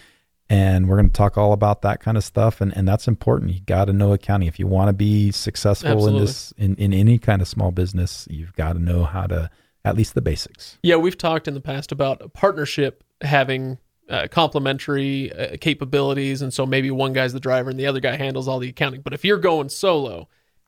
And 0.52 0.90
we're 0.90 0.98
going 0.98 1.10
to 1.10 1.14
talk 1.14 1.38
all 1.38 1.54
about 1.54 1.82
that 1.84 2.02
kind 2.02 2.18
of 2.18 2.26
stuff. 2.26 2.60
And, 2.60 2.76
and 2.76 2.86
that's 2.86 3.08
important. 3.08 3.54
You 3.54 3.62
got 3.62 3.86
to 3.86 3.94
know 3.94 4.12
accounting. 4.12 4.50
If 4.50 4.60
you 4.60 4.68
want 4.68 4.90
to 4.90 4.94
be 4.94 5.32
successful 5.32 5.92
Absolutely. 5.92 6.20
in 6.20 6.26
this, 6.26 6.54
in, 6.58 6.76
in 6.76 6.94
any 6.94 7.18
kind 7.20 7.42
of 7.42 7.48
small 7.48 7.72
business, 7.72 8.28
you've 8.30 8.54
got 8.56 8.74
to 8.74 8.80
know 8.80 9.06
how 9.06 9.28
to, 9.28 9.50
at 9.86 9.96
least 9.96 10.14
the 10.14 10.22
basics. 10.22 10.78
Yeah, 10.84 10.98
we've 10.98 11.18
talked 11.18 11.48
in 11.48 11.54
the 11.54 11.62
past 11.62 11.94
about 11.94 12.22
a 12.22 12.28
partnership 12.28 13.02
having 13.22 13.78
uh, 14.10 14.28
complementary 14.30 15.32
uh, 15.32 15.56
capabilities, 15.62 16.42
and 16.42 16.54
so 16.54 16.66
maybe 16.66 16.92
one 16.92 17.14
guy's 17.14 17.32
the 17.32 17.40
driver 17.40 17.70
and 17.70 17.80
the 17.80 17.88
other 17.88 18.02
guy 18.02 18.18
handles 18.18 18.50
all 18.50 18.60
the 18.60 18.68
accounting. 18.68 19.00
But 19.00 19.14
if 19.14 19.24
you're 19.24 19.38
going 19.38 19.70
solo, 19.70 20.28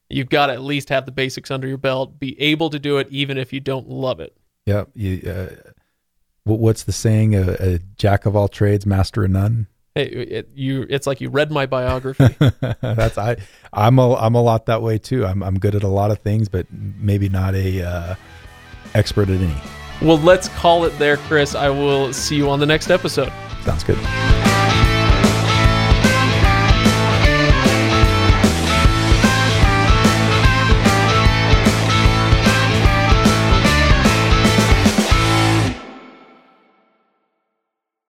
you've 0.09 0.29
got 0.29 0.47
to 0.47 0.53
at 0.53 0.61
least 0.61 0.87
have 0.89 1.05
the 1.05 1.11
basics 1.11 1.51
under 1.51 1.67
your 1.67 1.77
belt, 1.77 2.19
be 2.19 2.39
able 2.41 2.69
to 2.69 2.79
do 2.79 2.99
it 2.99 3.07
even 3.11 3.37
if 3.37 3.51
you 3.51 3.59
don't 3.59 3.89
love 3.89 4.21
it. 4.21 4.37
Yeah. 4.65 4.85
You, 4.95 5.29
uh, 5.29 5.71
what's 6.45 6.83
the 6.83 6.93
saying? 6.93 7.35
A, 7.35 7.51
a 7.59 7.79
jack 7.97 8.25
of 8.25 8.35
all 8.35 8.47
trades, 8.47 8.85
master 8.85 9.25
of 9.25 9.31
none. 9.31 9.67
Hey, 9.95 10.05
it, 10.05 10.49
you, 10.55 10.87
it's 10.89 11.05
like 11.05 11.21
you 11.21 11.29
read 11.29 11.51
my 11.51 11.67
biography. 11.67 12.35
That's 12.81 13.17
I. 13.17 13.37
I'm 13.71 13.99
a 13.99 14.15
I'm 14.15 14.33
a 14.33 14.41
lot 14.41 14.65
that 14.65 14.81
way 14.81 14.97
too. 14.97 15.23
I'm 15.23 15.43
I'm 15.43 15.59
good 15.59 15.75
at 15.75 15.83
a 15.83 15.87
lot 15.87 16.09
of 16.09 16.17
things, 16.19 16.49
but 16.49 16.65
maybe 16.71 17.29
not 17.29 17.53
a 17.53 17.83
uh, 17.83 18.15
expert 18.95 19.29
at 19.29 19.39
any. 19.39 19.55
well, 20.01 20.17
let's 20.17 20.49
call 20.49 20.85
it 20.85 20.97
there, 20.97 21.17
Chris. 21.17 21.53
I 21.53 21.69
will 21.69 22.11
see 22.11 22.35
you 22.35 22.49
on 22.49 22.59
the 22.59 22.65
next 22.65 22.89
episode. 22.89 23.31
Sounds 23.63 23.83
good. 23.83 24.42